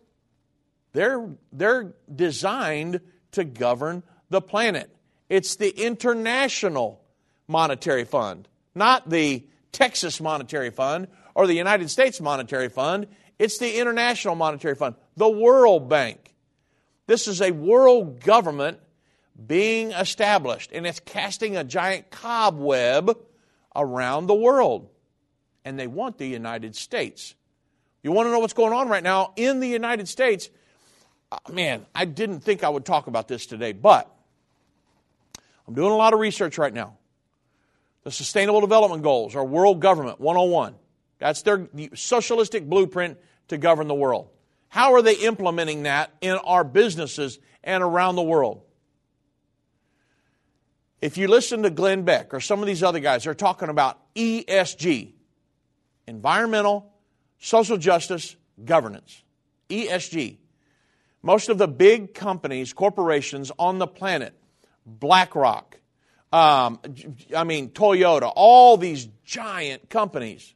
They're, 0.92 1.28
they're 1.52 1.94
designed 2.12 3.00
to 3.32 3.44
govern 3.44 4.02
the 4.30 4.40
planet. 4.40 4.90
It's 5.28 5.56
the 5.56 5.68
International 5.68 7.00
Monetary 7.46 8.04
Fund, 8.04 8.48
not 8.74 9.08
the 9.08 9.46
Texas 9.72 10.20
Monetary 10.20 10.70
Fund 10.70 11.08
or 11.34 11.46
the 11.46 11.54
United 11.54 11.90
States 11.90 12.20
Monetary 12.20 12.68
Fund. 12.68 13.06
It's 13.38 13.58
the 13.58 13.78
International 13.78 14.34
Monetary 14.34 14.74
Fund, 14.74 14.96
the 15.16 15.28
World 15.28 15.88
Bank. 15.88 16.34
This 17.06 17.28
is 17.28 17.40
a 17.40 17.52
world 17.52 18.20
government 18.20 18.80
being 19.46 19.92
established, 19.92 20.70
and 20.72 20.86
it's 20.86 21.00
casting 21.00 21.56
a 21.56 21.64
giant 21.64 22.10
cobweb 22.10 23.16
around 23.74 24.26
the 24.26 24.34
world. 24.34 24.88
And 25.64 25.78
they 25.78 25.86
want 25.86 26.18
the 26.18 26.26
United 26.26 26.74
States. 26.74 27.34
You 28.02 28.12
want 28.12 28.26
to 28.26 28.30
know 28.30 28.38
what's 28.38 28.54
going 28.54 28.72
on 28.72 28.88
right 28.88 29.02
now 29.02 29.32
in 29.36 29.60
the 29.60 29.68
United 29.68 30.08
States? 30.08 30.50
Uh, 31.30 31.38
man, 31.52 31.84
I 31.94 32.04
didn't 32.04 32.40
think 32.40 32.64
I 32.64 32.68
would 32.68 32.84
talk 32.84 33.06
about 33.06 33.28
this 33.28 33.46
today, 33.46 33.72
but 33.72 34.10
I'm 35.66 35.74
doing 35.74 35.92
a 35.92 35.96
lot 35.96 36.14
of 36.14 36.20
research 36.20 36.56
right 36.56 36.72
now. 36.72 36.96
The 38.04 38.10
Sustainable 38.10 38.62
Development 38.62 39.02
Goals 39.02 39.36
are 39.36 39.44
World 39.44 39.80
Government 39.80 40.20
101. 40.20 40.74
That's 41.18 41.42
their 41.42 41.68
socialistic 41.94 42.68
blueprint 42.68 43.18
to 43.48 43.58
govern 43.58 43.88
the 43.88 43.94
world. 43.94 44.28
How 44.68 44.94
are 44.94 45.02
they 45.02 45.14
implementing 45.14 45.82
that 45.82 46.12
in 46.20 46.36
our 46.36 46.64
businesses 46.64 47.38
and 47.62 47.82
around 47.82 48.16
the 48.16 48.22
world? 48.22 48.62
If 51.00 51.16
you 51.16 51.28
listen 51.28 51.62
to 51.62 51.70
Glenn 51.70 52.02
Beck 52.02 52.34
or 52.34 52.40
some 52.40 52.60
of 52.60 52.66
these 52.66 52.82
other 52.82 53.00
guys, 53.00 53.24
they're 53.24 53.34
talking 53.34 53.68
about 53.68 53.98
ESG 54.14 55.12
environmental, 56.06 56.92
social 57.38 57.76
justice, 57.76 58.34
governance. 58.64 59.22
ESG. 59.68 60.38
Most 61.22 61.48
of 61.48 61.58
the 61.58 61.68
big 61.68 62.14
companies, 62.14 62.72
corporations 62.72 63.52
on 63.58 63.78
the 63.78 63.86
planet, 63.86 64.34
BlackRock, 64.86 65.78
um, 66.32 66.78
I 67.36 67.44
mean, 67.44 67.70
Toyota, 67.70 68.32
all 68.34 68.76
these 68.76 69.08
giant 69.24 69.88
companies, 69.88 70.54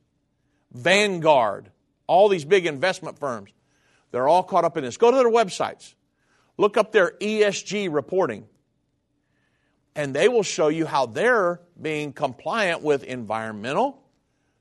Vanguard, 0.72 1.70
all 2.06 2.28
these 2.28 2.44
big 2.44 2.66
investment 2.66 3.18
firms, 3.18 3.50
they're 4.10 4.28
all 4.28 4.42
caught 4.42 4.64
up 4.64 4.76
in 4.76 4.84
this. 4.84 4.96
Go 4.96 5.10
to 5.10 5.16
their 5.16 5.30
websites, 5.30 5.94
look 6.58 6.76
up 6.76 6.92
their 6.92 7.12
ESG 7.20 7.92
reporting, 7.92 8.46
and 9.94 10.14
they 10.14 10.28
will 10.28 10.42
show 10.42 10.68
you 10.68 10.86
how 10.86 11.06
they're 11.06 11.60
being 11.80 12.12
compliant 12.12 12.82
with 12.82 13.04
environmental, 13.04 14.02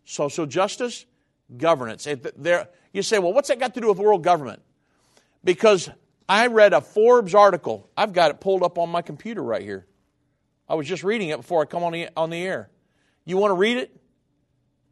social 0.06 0.46
justice, 0.46 1.06
governance. 1.56 2.08
You 2.94 3.02
say, 3.02 3.20
well, 3.20 3.34
what's 3.34 3.48
that 3.48 3.60
got 3.60 3.74
to 3.76 3.82
do 3.82 3.90
with 3.90 3.98
world 3.98 4.24
government? 4.24 4.62
Because 5.44 5.90
I 6.28 6.48
read 6.48 6.74
a 6.74 6.82
Forbes 6.82 7.34
article. 7.34 7.90
I've 7.96 8.14
got 8.14 8.32
it 8.32 8.40
pulled 8.40 8.64
up 8.64 8.78
on 8.78 8.90
my 8.90 9.02
computer 9.02 9.42
right 9.44 9.62
here. 9.62 9.86
I 10.68 10.76
was 10.76 10.88
just 10.88 11.04
reading 11.04 11.30
it 11.30 11.38
before 11.38 11.62
I 11.62 11.66
come 11.66 11.84
on 11.84 11.94
the, 11.94 12.10
on 12.16 12.30
the 12.30 12.42
air. 12.42 12.70
You 13.26 13.38
want 13.38 13.52
to 13.52 13.56
read 13.56 13.78
it? 13.78 13.96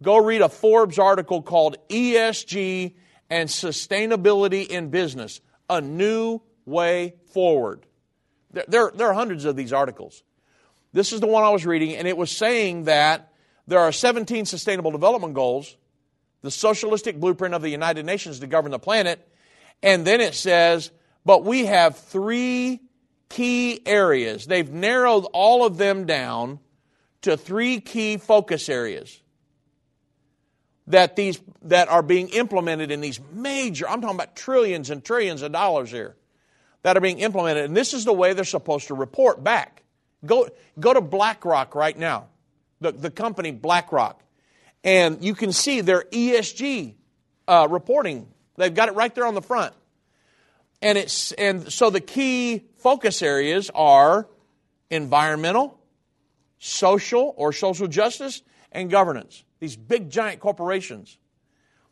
Go 0.02 0.18
read 0.24 0.42
a 0.42 0.50
Forbes 0.50 0.98
article 0.98 1.42
called 1.42 1.78
ESG 1.90 2.96
and 3.30 3.50
Sustainability 3.50 4.68
in 4.68 4.90
Business 4.90 5.42
A 5.70 5.82
New 5.82 6.42
Way 6.66 7.16
Forward. 7.34 7.86
There, 8.52 8.66
there, 8.68 8.92
there 8.96 9.08
are 9.08 9.14
hundreds 9.14 9.46
of 9.46 9.56
these 9.56 9.74
articles. 9.74 10.24
This 10.92 11.14
is 11.14 11.20
the 11.20 11.28
one 11.28 11.44
I 11.44 11.50
was 11.50 11.66
reading, 11.66 11.96
and 11.96 12.08
it 12.08 12.18
was 12.18 12.32
saying 12.32 12.86
that 12.86 13.32
there 13.68 13.80
are 13.80 13.92
17 13.92 14.46
Sustainable 14.46 14.92
Development 14.92 15.34
Goals, 15.34 15.78
the 16.42 16.52
socialistic 16.52 17.20
blueprint 17.20 17.54
of 17.54 17.62
the 17.62 17.70
United 17.70 18.06
Nations 18.06 18.40
to 18.40 18.48
govern 18.48 18.72
the 18.72 18.80
planet, 18.80 19.28
and 19.84 20.06
then 20.06 20.22
it 20.22 20.34
says, 20.34 20.92
but 21.26 21.44
we 21.44 21.66
have 21.66 21.98
three 21.98 22.82
key 23.30 23.82
areas. 23.86 24.48
They've 24.48 24.70
narrowed 24.70 25.26
all 25.32 25.66
of 25.66 25.78
them 25.78 26.06
down 26.06 26.60
to 27.22 27.38
three 27.38 27.80
key 27.80 28.18
focus 28.18 28.70
areas 28.70 29.22
that 30.88 31.16
these 31.16 31.40
that 31.64 31.88
are 31.88 32.02
being 32.02 32.30
implemented 32.30 32.92
in 32.92 33.02
these 33.02 33.20
major 33.32 33.88
I'm 33.88 34.02
talking 34.02 34.16
about 34.16 34.36
trillions 34.36 34.90
and 34.90 35.04
trillions 35.04 35.42
of 35.42 35.52
dollars 35.52 35.92
here 35.92 36.16
that 36.82 36.98
are 36.98 37.02
being 37.02 37.20
implemented 37.20 37.66
and 37.66 37.78
this 37.78 37.94
is 37.94 38.06
the 38.06 38.14
way 38.14 38.34
they're 38.34 38.44
supposed 38.44 38.88
to 38.88 38.96
report 38.96 39.44
back. 39.44 39.84
Go 40.26 40.50
go 40.80 40.94
to 40.94 41.02
BlackRock 41.02 41.76
right 41.76 41.98
now. 41.98 42.28
The, 42.82 42.92
the 42.92 43.12
company 43.12 43.52
BlackRock. 43.52 44.22
And 44.84 45.24
you 45.24 45.36
can 45.36 45.52
see 45.52 45.82
their 45.82 46.04
ESG 46.04 46.96
uh, 47.48 47.68
reporting. 47.70 48.28
They've 48.56 48.74
got 48.74 48.88
it 48.88 48.94
right 48.94 49.14
there 49.14 49.26
on 49.26 49.34
the 49.34 49.42
front. 49.42 49.74
And 50.82 50.98
it's 50.98 51.34
and 51.34 51.72
so 51.72 51.90
the 51.90 52.00
key 52.00 52.64
focus 52.78 53.22
areas 53.22 53.70
are 53.76 54.28
environmental, 54.90 55.78
social 56.58 57.34
or 57.38 57.52
social 57.52 57.88
justice, 57.88 58.42
and 58.72 58.90
governance. 58.90 59.44
These 59.60 59.76
big 59.76 60.10
giant 60.10 60.40
corporations. 60.40 61.18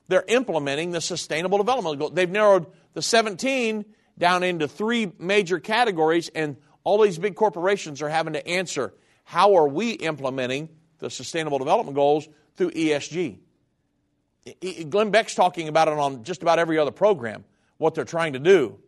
They're 0.07 0.25
implementing 0.27 0.91
the 0.91 1.01
sustainable 1.01 1.57
development 1.57 1.99
goal. 1.99 2.09
They've 2.09 2.29
narrowed 2.29 2.67
the 2.93 3.01
17 3.01 3.83
down 4.17 4.43
into 4.43 4.67
three 4.67 5.11
major 5.19 5.59
categories, 5.59 6.29
and 6.33 6.57
All 6.87 7.01
these 7.01 7.17
big 7.17 7.35
corporations 7.35 8.01
are 8.01 8.07
having 8.07 8.31
to 8.31 8.47
answer 8.47 8.93
how 9.25 9.55
are 9.55 9.67
we 9.67 9.91
implementing 9.91 10.69
the 10.99 11.09
Sustainable 11.09 11.59
Development 11.59 11.93
Goals 11.93 12.29
through 12.55 12.71
ESG? 12.71 13.39
Glenn 14.89 15.11
Beck's 15.11 15.35
talking 15.35 15.67
about 15.67 15.89
it 15.89 15.95
on 15.95 16.23
just 16.23 16.43
about 16.43 16.59
every 16.59 16.77
other 16.77 16.91
program, 16.91 17.43
what 17.77 17.93
they're 17.93 18.05
trying 18.05 18.31
to 18.33 18.39
do. 18.39 18.79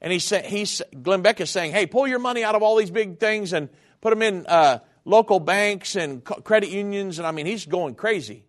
And 0.00 0.12
he's, 0.12 0.28
he's, 0.28 0.82
Glenn 1.04 1.22
Beck 1.22 1.40
is 1.40 1.50
saying, 1.50 1.70
hey, 1.70 1.86
pull 1.86 2.08
your 2.08 2.18
money 2.18 2.42
out 2.42 2.56
of 2.56 2.64
all 2.64 2.74
these 2.74 2.90
big 2.90 3.20
things 3.20 3.52
and 3.52 3.68
put 4.00 4.10
them 4.10 4.22
in 4.22 4.44
uh, 4.48 4.80
local 5.04 5.38
banks 5.38 5.94
and 5.94 6.24
credit 6.24 6.70
unions. 6.70 7.18
And 7.18 7.28
I 7.28 7.30
mean, 7.30 7.46
he's 7.46 7.64
going 7.64 7.94
crazy. 7.94 8.42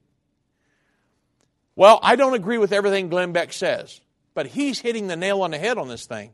Well, 1.76 2.00
I 2.02 2.16
don't 2.16 2.34
agree 2.34 2.58
with 2.58 2.74
everything 2.74 3.10
Glenn 3.10 3.32
Beck 3.32 3.54
says, 3.54 4.02
but 4.34 4.48
he's 4.48 4.80
hitting 4.80 5.06
the 5.06 5.16
nail 5.16 5.44
on 5.44 5.52
the 5.52 5.60
head 5.60 5.78
on 5.78 5.88
this 5.88 6.08
thing. 6.08 6.32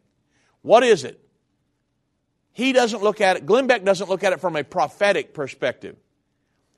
What 0.62 0.84
is 0.84 1.04
it? 1.04 1.27
He 2.58 2.74
doesn't 2.74 3.04
look 3.04 3.22
at 3.22 3.38
it, 3.38 3.46
Glenn 3.46 3.68
Beck 3.68 3.84
doesn't 3.84 4.10
look 4.10 4.24
at 4.24 4.34
it 4.34 4.42
from 4.42 4.56
a 4.56 4.64
prophetic 4.64 5.36
perspective. 5.36 5.96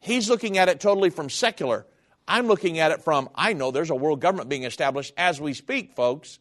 He's 0.02 0.30
looking 0.30 0.58
at 0.58 0.68
it 0.68 0.82
totally 0.82 1.10
from 1.10 1.30
secular. 1.30 1.86
I'm 2.28 2.48
looking 2.48 2.80
at 2.80 2.92
it 2.92 3.02
from, 3.02 3.30
I 3.34 3.54
know 3.54 3.72
there's 3.72 3.90
a 3.90 3.96
world 3.96 4.20
government 4.20 4.50
being 4.50 4.66
established 4.66 5.14
as 5.16 5.40
we 5.40 5.54
speak, 5.54 5.96
folks. 5.96 6.40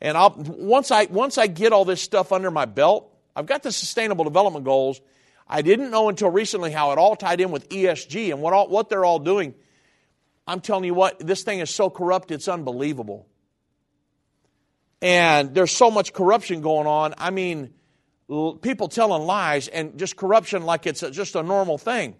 And 0.00 0.16
I'll, 0.16 0.34
once, 0.34 0.90
I, 0.90 1.04
once 1.10 1.36
I 1.36 1.46
get 1.46 1.74
all 1.74 1.84
this 1.84 2.00
stuff 2.00 2.32
under 2.32 2.50
my 2.50 2.64
belt, 2.64 3.14
I've 3.36 3.44
got 3.44 3.62
the 3.62 3.70
Sustainable 3.70 4.24
Development 4.24 4.64
Goals. 4.64 4.98
I 5.46 5.60
didn't 5.60 5.90
know 5.90 6.08
until 6.08 6.30
recently 6.30 6.72
how 6.72 6.92
it 6.92 6.96
all 6.96 7.16
tied 7.16 7.42
in 7.42 7.50
with 7.50 7.68
ESG 7.68 8.30
and 8.30 8.40
what, 8.40 8.54
all, 8.54 8.68
what 8.68 8.88
they're 8.88 9.04
all 9.04 9.18
doing. 9.18 9.54
I'm 10.46 10.62
telling 10.62 10.84
you 10.84 10.94
what, 10.94 11.18
this 11.18 11.42
thing 11.42 11.58
is 11.58 11.68
so 11.68 11.90
corrupt, 11.90 12.30
it's 12.30 12.48
unbelievable. 12.48 13.28
And 15.02 15.54
there's 15.54 15.70
so 15.70 15.90
much 15.90 16.14
corruption 16.14 16.62
going 16.62 16.86
on. 16.86 17.12
I 17.18 17.28
mean, 17.28 17.74
people 18.28 18.88
telling 18.88 19.22
lies 19.22 19.68
and 19.68 19.98
just 19.98 20.16
corruption 20.16 20.62
like 20.62 20.86
it's 20.86 21.00
just 21.00 21.34
a 21.34 21.42
normal 21.42 21.78
thing. 21.78 22.14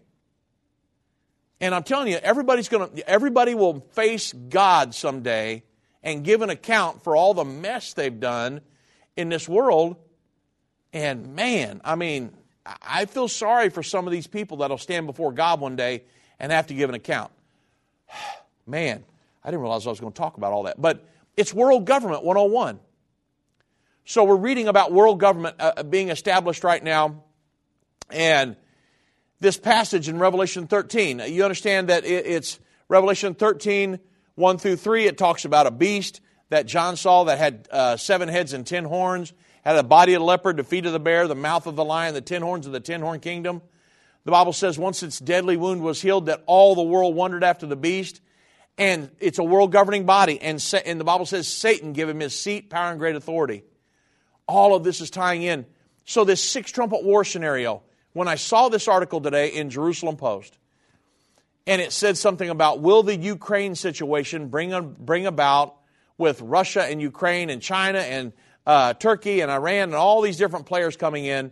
And 1.60 1.74
I'm 1.74 1.82
telling 1.82 2.08
you, 2.08 2.16
everybody's 2.16 2.68
going 2.68 2.90
to, 2.90 3.08
everybody 3.08 3.54
will 3.54 3.80
face 3.92 4.32
God 4.32 4.94
someday 4.94 5.64
and 6.02 6.24
give 6.24 6.42
an 6.42 6.50
account 6.50 7.02
for 7.02 7.16
all 7.16 7.34
the 7.34 7.44
mess 7.44 7.94
they've 7.94 8.18
done 8.18 8.60
in 9.16 9.28
this 9.28 9.48
world. 9.48 9.96
And 10.92 11.34
man, 11.34 11.80
I 11.84 11.96
mean, 11.96 12.32
I 12.82 13.06
feel 13.06 13.28
sorry 13.28 13.70
for 13.70 13.82
some 13.82 14.06
of 14.06 14.12
these 14.12 14.26
people 14.26 14.58
that'll 14.58 14.78
stand 14.78 15.06
before 15.06 15.32
God 15.32 15.60
one 15.60 15.76
day 15.76 16.04
and 16.38 16.52
have 16.52 16.68
to 16.68 16.74
give 16.74 16.88
an 16.88 16.94
account. 16.94 17.32
Man, 18.66 19.02
I 19.42 19.50
didn't 19.50 19.62
realize 19.62 19.86
I 19.86 19.90
was 19.90 20.00
going 20.00 20.12
to 20.12 20.18
talk 20.18 20.36
about 20.36 20.52
all 20.52 20.64
that. 20.64 20.80
But 20.80 21.06
it's 21.36 21.54
World 21.54 21.86
Government 21.86 22.22
101. 22.22 22.78
So 24.08 24.24
we're 24.24 24.36
reading 24.36 24.68
about 24.68 24.90
world 24.90 25.20
government 25.20 25.56
uh, 25.58 25.82
being 25.82 26.08
established 26.08 26.64
right 26.64 26.82
now. 26.82 27.24
And 28.08 28.56
this 29.38 29.58
passage 29.58 30.08
in 30.08 30.18
Revelation 30.18 30.66
13, 30.66 31.20
you 31.26 31.44
understand 31.44 31.90
that 31.90 32.06
it's 32.06 32.58
Revelation 32.88 33.34
13, 33.34 34.00
1 34.34 34.58
through 34.58 34.76
3, 34.76 35.04
it 35.04 35.18
talks 35.18 35.44
about 35.44 35.66
a 35.66 35.70
beast 35.70 36.22
that 36.48 36.64
John 36.64 36.96
saw 36.96 37.24
that 37.24 37.36
had 37.36 37.68
uh, 37.70 37.98
seven 37.98 38.30
heads 38.30 38.54
and 38.54 38.66
ten 38.66 38.84
horns, 38.84 39.34
had 39.62 39.74
the 39.74 39.82
body 39.82 40.14
of 40.14 40.20
the 40.20 40.24
leopard, 40.24 40.56
the 40.56 40.64
feet 40.64 40.86
of 40.86 40.94
the 40.94 40.98
bear, 40.98 41.28
the 41.28 41.34
mouth 41.34 41.66
of 41.66 41.76
the 41.76 41.84
lion, 41.84 42.14
the 42.14 42.22
ten 42.22 42.40
horns 42.40 42.64
of 42.64 42.72
the 42.72 42.80
ten 42.80 43.02
horn 43.02 43.20
kingdom. 43.20 43.60
The 44.24 44.30
Bible 44.30 44.54
says 44.54 44.78
once 44.78 45.02
its 45.02 45.18
deadly 45.18 45.58
wound 45.58 45.82
was 45.82 46.00
healed, 46.00 46.26
that 46.26 46.44
all 46.46 46.74
the 46.74 46.82
world 46.82 47.14
wondered 47.14 47.44
after 47.44 47.66
the 47.66 47.76
beast. 47.76 48.22
And 48.78 49.10
it's 49.20 49.38
a 49.38 49.44
world 49.44 49.70
governing 49.70 50.06
body. 50.06 50.40
And, 50.40 50.64
and 50.86 50.98
the 50.98 51.04
Bible 51.04 51.26
says 51.26 51.46
Satan 51.46 51.92
gave 51.92 52.08
him 52.08 52.20
his 52.20 52.34
seat, 52.34 52.70
power, 52.70 52.90
and 52.90 52.98
great 52.98 53.14
authority. 53.14 53.64
All 54.48 54.74
of 54.74 54.82
this 54.82 55.00
is 55.00 55.10
tying 55.10 55.42
in. 55.42 55.66
So, 56.04 56.24
this 56.24 56.42
six 56.42 56.72
trumpet 56.72 57.04
war 57.04 57.22
scenario, 57.22 57.82
when 58.14 58.26
I 58.26 58.36
saw 58.36 58.70
this 58.70 58.88
article 58.88 59.20
today 59.20 59.48
in 59.48 59.68
Jerusalem 59.68 60.16
Post, 60.16 60.58
and 61.66 61.82
it 61.82 61.92
said 61.92 62.16
something 62.16 62.48
about 62.48 62.80
will 62.80 63.02
the 63.02 63.14
Ukraine 63.14 63.74
situation 63.74 64.48
bring, 64.48 64.96
bring 64.98 65.26
about 65.26 65.76
with 66.16 66.40
Russia 66.40 66.82
and 66.82 67.00
Ukraine 67.00 67.50
and 67.50 67.60
China 67.60 67.98
and 67.98 68.32
uh, 68.66 68.94
Turkey 68.94 69.40
and 69.40 69.50
Iran 69.50 69.90
and 69.90 69.94
all 69.94 70.22
these 70.22 70.38
different 70.38 70.64
players 70.64 70.96
coming 70.96 71.26
in 71.26 71.50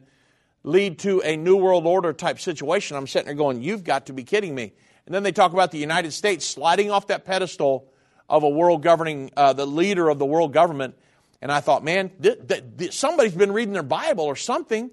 lead 0.65 0.99
to 1.01 1.21
a 1.21 1.37
new 1.37 1.57
world 1.57 1.87
order 1.87 2.15
type 2.15 2.41
situation? 2.41 2.97
I'm 2.97 3.07
sitting 3.07 3.27
there 3.27 3.35
going, 3.35 3.63
you've 3.63 3.85
got 3.85 4.07
to 4.07 4.15
be 4.15 4.25
kidding 4.25 4.55
me. 4.55 4.73
And 5.05 5.15
then 5.15 5.23
they 5.23 5.33
talk 5.33 5.53
about 5.53 5.71
the 5.71 5.79
United 5.79 6.13
States 6.13 6.45
sliding 6.45 6.91
off 6.91 7.09
that 7.09 7.25
pedestal 7.25 7.93
of 8.29 8.43
a 8.43 8.49
world 8.49 8.83
governing, 8.83 9.31
uh, 9.37 9.53
the 9.53 9.67
leader 9.67 10.09
of 10.09 10.19
the 10.19 10.27
world 10.27 10.53
government. 10.53 10.97
And 11.43 11.53
I 11.53 11.61
thought, 11.61 11.85
man, 11.85 12.11
th- 12.23 12.49
th- 12.49 12.65
th- 12.79 12.93
somebody's 12.93 13.35
been 13.35 13.53
reading 13.53 13.75
their 13.75 13.83
Bible 13.83 14.25
or 14.25 14.37
something 14.37 14.91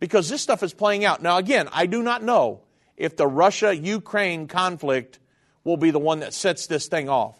because 0.00 0.28
this 0.28 0.42
stuff 0.42 0.62
is 0.62 0.72
playing 0.72 1.04
out. 1.04 1.22
Now, 1.22 1.38
again, 1.38 1.68
I 1.72 1.86
do 1.86 2.02
not 2.02 2.22
know 2.22 2.62
if 2.96 3.16
the 3.16 3.26
Russia 3.26 3.74
Ukraine 3.74 4.46
conflict 4.46 5.18
will 5.64 5.76
be 5.76 5.90
the 5.90 5.98
one 5.98 6.20
that 6.20 6.34
sets 6.34 6.66
this 6.66 6.88
thing 6.88 7.08
off. 7.08 7.38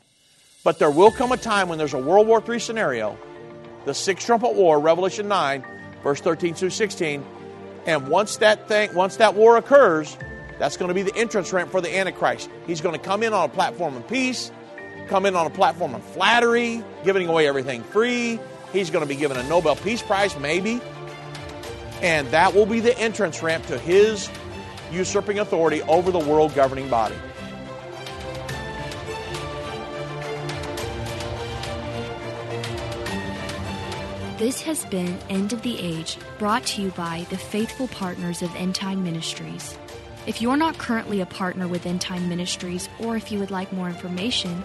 But 0.64 0.78
there 0.78 0.90
will 0.90 1.10
come 1.10 1.32
a 1.32 1.36
time 1.36 1.68
when 1.68 1.78
there's 1.78 1.94
a 1.94 1.98
World 1.98 2.26
War 2.26 2.42
III 2.46 2.58
scenario, 2.58 3.18
the 3.84 3.94
sixth 3.94 4.26
trumpet 4.26 4.54
war, 4.54 4.80
Revelation 4.80 5.28
9, 5.28 5.64
verse 6.02 6.20
13 6.20 6.54
through 6.54 6.70
16. 6.70 7.24
And 7.86 8.08
once 8.08 8.38
that 8.38 8.66
thing, 8.66 8.94
once 8.94 9.16
that 9.16 9.34
war 9.34 9.58
occurs, 9.58 10.16
that's 10.58 10.76
going 10.76 10.88
to 10.88 10.94
be 10.94 11.02
the 11.02 11.14
entrance 11.14 11.52
ramp 11.52 11.70
for 11.70 11.80
the 11.80 11.94
Antichrist. 11.94 12.48
He's 12.66 12.80
going 12.80 12.94
to 12.94 13.00
come 13.00 13.22
in 13.22 13.34
on 13.34 13.44
a 13.44 13.52
platform 13.52 13.96
of 13.96 14.08
peace, 14.08 14.50
come 15.08 15.26
in 15.26 15.36
on 15.36 15.46
a 15.46 15.50
platform 15.50 15.94
of 15.94 16.02
flattery, 16.02 16.82
giving 17.04 17.28
away 17.28 17.46
everything 17.46 17.82
free. 17.82 18.38
He's 18.72 18.90
going 18.90 19.02
to 19.02 19.08
be 19.08 19.16
given 19.16 19.36
a 19.36 19.42
Nobel 19.44 19.76
Peace 19.76 20.02
Prize, 20.02 20.38
maybe. 20.38 20.80
And 22.02 22.28
that 22.28 22.54
will 22.54 22.66
be 22.66 22.80
the 22.80 22.98
entrance 22.98 23.42
ramp 23.42 23.66
to 23.66 23.78
his 23.78 24.28
usurping 24.92 25.38
authority 25.38 25.82
over 25.82 26.10
the 26.10 26.18
world 26.18 26.54
governing 26.54 26.88
body. 26.88 27.14
This 34.38 34.60
has 34.62 34.84
been 34.86 35.16
End 35.30 35.52
of 35.52 35.62
the 35.62 35.78
Age, 35.78 36.18
brought 36.38 36.66
to 36.66 36.82
you 36.82 36.90
by 36.90 37.24
the 37.30 37.38
faithful 37.38 37.88
partners 37.88 38.42
of 38.42 38.54
End 38.56 38.74
Time 38.74 39.04
Ministries. 39.04 39.78
If 40.26 40.42
you're 40.42 40.56
not 40.56 40.76
currently 40.76 41.20
a 41.20 41.26
partner 41.26 41.68
with 41.68 41.86
End 41.86 42.00
Time 42.00 42.28
Ministries, 42.28 42.88
or 42.98 43.16
if 43.16 43.30
you 43.30 43.38
would 43.38 43.50
like 43.50 43.72
more 43.72 43.88
information, 43.88 44.64